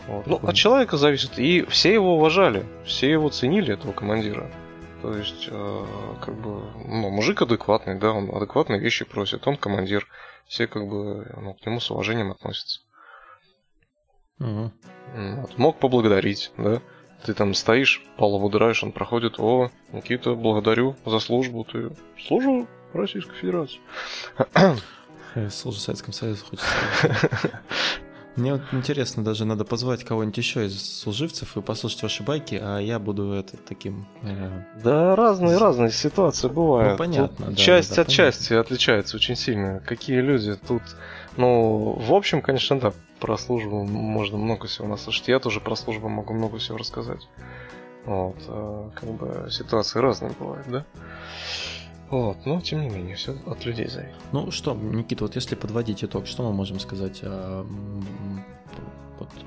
Вот. 0.09 0.27
Ну, 0.27 0.41
от 0.43 0.55
человека 0.57 0.97
зависит. 0.97 1.39
И 1.39 1.65
все 1.69 1.95
его 1.95 2.17
уважали, 2.17 2.65
все 2.85 3.09
его 3.11 3.29
ценили, 3.29 3.73
этого 3.73 3.93
командира. 3.93 4.51
То 5.03 5.17
есть, 5.17 5.49
э, 5.51 5.87
как 6.25 6.35
бы, 6.35 6.63
ну, 6.85 7.11
мужик 7.11 7.43
адекватный, 7.43 7.99
да, 7.99 8.13
он 8.13 8.35
адекватные 8.35 8.81
вещи 8.81 9.05
просит, 9.05 9.47
он 9.47 9.57
командир. 9.57 10.07
Все 10.47 10.67
как 10.67 10.87
бы 10.87 11.27
ну, 11.37 11.55
к 11.55 11.67
нему 11.67 11.81
с 11.81 11.91
уважением 11.91 12.31
относятся. 12.31 12.81
Угу. 14.39 14.73
Вот. 15.15 15.59
Мог 15.59 15.79
поблагодарить, 15.79 16.53
да. 16.57 16.81
Ты 17.25 17.35
там 17.35 17.55
стоишь, 17.55 18.05
полу 18.17 18.39
выдираешь, 18.39 18.85
он 18.85 18.93
проходит, 18.93 19.41
о, 19.41 19.71
Никита, 19.93 20.35
благодарю 20.35 20.97
за 21.05 21.19
службу, 21.19 21.65
ты 21.65 21.91
служу 22.27 22.69
Российской 22.93 23.35
Федерации. 23.35 23.81
Служу 25.51 25.79
Советскому 25.79 26.13
Союзу, 26.13 26.45
хочется 26.47 26.71
сказать. 26.99 27.53
Мне 28.37 28.53
вот 28.55 28.63
интересно, 28.73 29.25
даже 29.25 29.45
надо 29.45 29.65
позвать 29.65 30.05
кого-нибудь 30.05 30.37
еще 30.37 30.67
из 30.67 31.01
служивцев 31.01 31.57
и 31.57 31.63
послушать 31.63 32.03
ваши 32.03 32.23
байки, 32.23 32.61
а 32.63 32.79
я 32.79 32.99
буду 32.99 33.33
это 33.33 33.57
таким... 33.57 34.07
Э... 34.23 34.63
Да, 34.83 35.17
разные, 35.17 35.57
разные 35.57 35.91
ситуации 35.91 36.49
бывают. 36.49 36.93
Ну, 36.93 36.99
понятно, 36.99 37.47
тут 37.47 37.55
да. 37.55 37.55
Часть 37.55 37.97
да, 37.97 38.03
от 38.03 38.09
понятно. 38.09 38.15
части 38.15 38.53
отличается 38.53 39.17
очень 39.17 39.37
сильно. 39.37 39.81
Какие 39.81 40.21
люди 40.21 40.55
тут... 40.55 40.83
Ну, 41.39 41.93
в 41.99 42.13
общем, 42.13 42.43
конечно, 42.43 42.79
да, 42.79 42.93
про 43.21 43.39
службу 43.39 43.85
можно 43.85 44.37
много 44.37 44.67
всего 44.67 44.87
наслышать. 44.87 45.29
Я 45.29 45.39
тоже 45.39 45.61
про 45.61 45.75
службу 45.75 46.09
могу 46.09 46.35
много 46.35 46.59
всего 46.59 46.77
рассказать. 46.77 47.27
Вот, 48.05 48.37
э, 48.47 48.91
как 48.95 49.11
бы 49.11 49.49
ситуации 49.51 49.99
разные 49.99 50.33
бывают, 50.39 50.67
да? 50.69 50.85
Вот, 52.11 52.37
но 52.47 52.61
тем 52.61 52.83
не 52.83 52.89
менее, 52.89 53.17
все 53.17 53.37
от 53.47 53.65
людей 53.65 53.89
зависит. 53.89 54.15
Ну 54.33 54.51
что, 54.51 54.75
Никита, 54.75 55.25
вот 55.25 55.35
если 55.35 55.57
подводить 55.57 56.05
итог, 56.05 56.27
что 56.27 56.45
мы 56.45 56.53
можем 56.53 56.79
сказать 56.79 57.21
о 57.23 57.67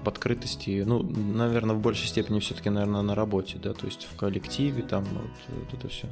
открытости? 0.04 0.84
Ну, 0.86 1.04
наверное, 1.04 1.76
в 1.76 1.80
большей 1.80 2.08
степени 2.08 2.40
все-таки, 2.40 2.70
наверное, 2.70 3.02
на 3.02 3.16
работе, 3.16 3.58
да, 3.58 3.74
то 3.74 3.86
есть 3.86 4.08
в 4.12 4.18
коллективе, 4.18 4.84
там 4.84 5.06
вот, 5.06 5.32
вот 5.48 5.74
это 5.74 5.88
все. 5.88 6.08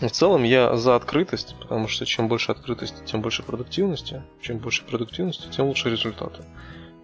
В 0.00 0.10
целом 0.10 0.42
я 0.42 0.76
за 0.76 0.94
открытость, 0.94 1.56
потому 1.60 1.88
что 1.88 2.04
чем 2.04 2.28
больше 2.28 2.52
открытости, 2.52 2.96
тем 3.06 3.22
больше 3.22 3.42
продуктивности. 3.42 4.22
Чем 4.42 4.58
больше 4.58 4.84
продуктивности, 4.84 5.48
тем 5.48 5.66
лучше 5.66 5.88
результаты. 5.88 6.42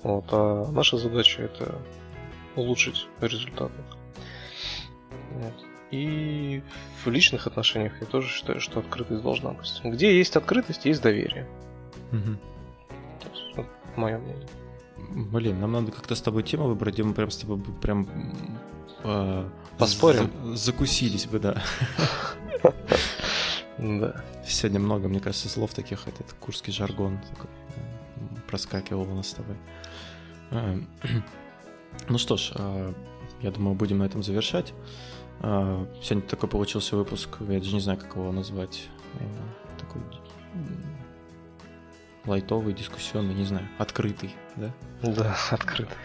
Вот, 0.03 0.25
а 0.31 0.71
наша 0.73 0.99
задача 0.99 1.43
это 1.43 1.79
улучшить 2.55 3.07
результаты. 3.21 3.81
Вот. 5.31 5.72
И 5.93 6.63
в 7.05 7.11
личных 7.11 7.47
отношениях 7.47 7.93
я 8.01 8.07
тоже 8.07 8.29
считаю, 8.29 8.61
что 8.61 8.81
открытость 8.81 9.23
должна 9.23 9.51
быть. 9.51 9.81
Где 9.85 10.17
есть 10.17 10.35
открытость, 10.37 10.87
есть 10.87 11.03
доверие. 11.03 11.47
Угу. 12.13 12.39
Вот, 13.57 13.67
мое 13.97 14.19
мнение. 14.19 14.49
Блин, 15.11 15.61
нам 15.61 15.73
надо 15.73 15.93
как-то 15.93 16.15
с 16.15 16.23
тобой 16.23 16.45
тему 16.45 16.69
выбрать, 16.69 16.95
где 16.95 17.03
мы 17.03 17.13
прям 17.13 17.31
с 17.31 17.37
тобой 17.37 17.61
прям 17.83 18.09
э, 19.05 19.49
поспорим. 19.79 20.31
За, 20.43 20.57
закусились 20.57 21.27
бы, 21.27 21.39
да. 21.39 21.63
Да. 23.79 24.25
Сегодня 24.47 24.81
много, 24.81 25.09
мне 25.09 25.21
кажется, 25.21 25.49
слов 25.49 25.75
таких, 25.75 26.09
этот 26.09 26.33
курский 26.41 26.73
жаргон 26.73 27.19
такой 27.31 27.51
проскакивал 28.49 29.03
у 29.03 29.15
нас 29.15 29.29
с 29.29 29.35
тобой. 29.35 29.57
Э, 30.53 30.79
ну 32.09 32.17
что 32.17 32.39
ж, 32.39 32.53
э, 32.55 32.95
я 33.43 33.51
думаю, 33.51 33.75
будем 33.75 33.99
на 33.99 34.05
этом 34.05 34.23
завершать. 34.23 34.73
А, 35.45 35.85
сегодня 36.01 36.29
такой 36.29 36.49
получился 36.49 36.97
выпуск, 36.97 37.29
я 37.41 37.59
даже 37.59 37.75
не 37.75 37.81
знаю, 37.81 37.99
как 37.99 38.15
его 38.15 38.31
назвать. 38.31 38.89
А, 39.19 39.79
такой 39.79 40.01
лайтовый, 42.25 42.73
дискуссионный, 42.73 43.35
не 43.35 43.45
знаю, 43.45 43.67
открытый, 43.79 44.37
да? 44.55 44.71
Да, 45.03 45.37
открытый. 45.51 45.97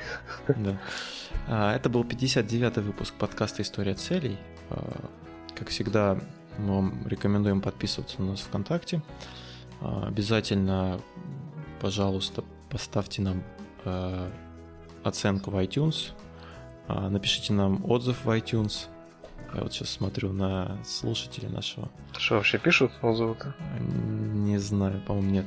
Да. 0.47 0.81
А, 1.47 1.75
это 1.75 1.87
был 1.87 2.03
59-й 2.03 2.81
выпуск 2.81 3.13
подкаста 3.13 3.61
«История 3.61 3.93
целей». 3.93 4.37
Как 5.55 5.69
всегда, 5.69 6.19
мы 6.57 6.75
вам 6.75 7.07
рекомендуем 7.07 7.61
подписываться 7.61 8.19
на 8.21 8.31
нас 8.31 8.41
ВКонтакте. 8.41 9.03
Обязательно, 9.81 10.99
пожалуйста, 11.79 12.43
поставьте 12.69 13.21
нам 13.21 13.43
оценку 15.03 15.51
в 15.51 15.55
iTunes, 15.55 16.11
напишите 16.87 17.53
нам 17.53 17.85
отзыв 17.89 18.25
в 18.25 18.29
iTunes– 18.29 18.87
я 19.53 19.61
вот 19.61 19.73
сейчас 19.73 19.89
смотрю 19.89 20.31
на 20.31 20.77
слушателей 20.83 21.49
нашего. 21.49 21.89
Что 22.17 22.35
вообще 22.35 22.57
пишут 22.57 22.91
отзывы-то? 23.01 23.55
Не 23.79 24.57
знаю, 24.57 25.01
по-моему, 25.05 25.31
нет. 25.31 25.45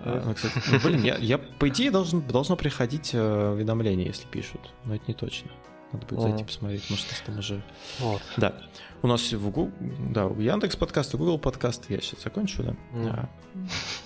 А, 0.00 0.22
ну, 0.24 0.34
кстати, 0.34 0.60
ну, 0.70 0.78
блин, 0.80 1.02
я, 1.02 1.16
я 1.16 1.38
по 1.38 1.68
идее 1.68 1.90
должен, 1.90 2.20
должно 2.20 2.56
приходить 2.56 3.10
э, 3.14 3.50
уведомление, 3.52 4.06
если 4.06 4.26
пишут, 4.28 4.60
но 4.84 4.94
это 4.94 5.04
не 5.08 5.14
точно. 5.14 5.50
Надо 5.92 6.06
будет 6.06 6.20
зайти 6.20 6.44
посмотреть, 6.44 6.90
может, 6.90 7.08
нас 7.08 7.22
там 7.24 7.38
уже... 7.38 7.62
Вот. 7.98 8.22
Да. 8.36 8.54
У 9.00 9.06
нас 9.06 9.32
в 9.32 9.50
Google, 9.50 9.72
да, 10.10 10.26
у 10.26 10.38
Яндекс 10.38 10.76
подкаст, 10.76 11.14
Google 11.14 11.38
подкаст, 11.38 11.88
я 11.88 12.00
сейчас 12.00 12.22
закончу, 12.22 12.62
да? 12.62 12.76
Mm. 12.92 13.08
А, 13.08 13.28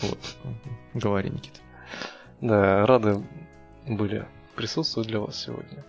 вот. 0.03 0.19
Говори, 0.95 1.31
Никита. 1.31 1.59
Да, 2.41 2.87
рады 2.87 3.25
были 3.87 4.27
присутствовать 4.55 5.09
для 5.09 5.21
вас 5.21 5.37
сегодня. 5.37 5.85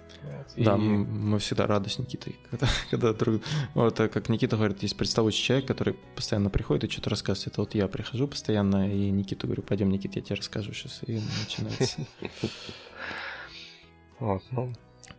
Да, 0.57 0.75
и... 0.75 0.79
мы 0.79 1.39
всегда 1.39 1.67
рады 1.67 1.89
с 1.89 1.97
Никитой. 1.97 2.35
Когда, 2.51 2.67
когда 2.91 3.13
друг... 3.13 3.41
Вот 3.73 3.97
как 3.97 4.29
Никита 4.29 4.55
говорит, 4.55 4.81
есть 4.83 4.97
представляющий 4.97 5.43
человек, 5.43 5.67
который 5.67 5.95
постоянно 6.15 6.49
приходит 6.49 6.83
и 6.83 6.89
что-то 6.91 7.09
рассказывает. 7.09 7.53
Это 7.53 7.61
вот 7.61 7.75
я 7.75 7.87
прихожу 7.87 8.27
постоянно, 8.27 8.91
и 8.91 9.09
Никиту 9.09 9.47
говорю, 9.47 9.63
пойдем, 9.63 9.89
Никита, 9.89 10.19
я 10.19 10.25
тебе 10.25 10.35
расскажу 10.35 10.73
сейчас. 10.73 11.01
И 11.07 11.19
начинается. 11.41 12.05
Вот, 14.19 14.41
ну. 14.51 14.71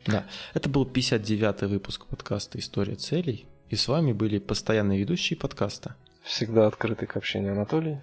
Да, 0.06 0.24
это 0.54 0.70
был 0.70 0.86
59-й 0.86 1.66
выпуск 1.66 2.06
подкаста 2.06 2.58
«История 2.58 2.94
целей». 2.94 3.46
И 3.68 3.76
с 3.76 3.88
вами 3.88 4.12
были 4.12 4.38
постоянные 4.38 4.98
ведущие 4.98 5.36
подкаста. 5.38 5.96
Всегда 6.22 6.66
открытый 6.66 7.06
к 7.06 7.16
общению 7.16 7.52
Анатолий. 7.52 7.98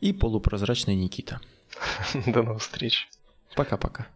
И 0.00 0.12
полупрозрачный 0.12 0.94
Никита. 0.94 1.40
До 2.26 2.42
новых 2.42 2.62
встреч. 2.62 3.08
Пока-пока. 3.56 4.06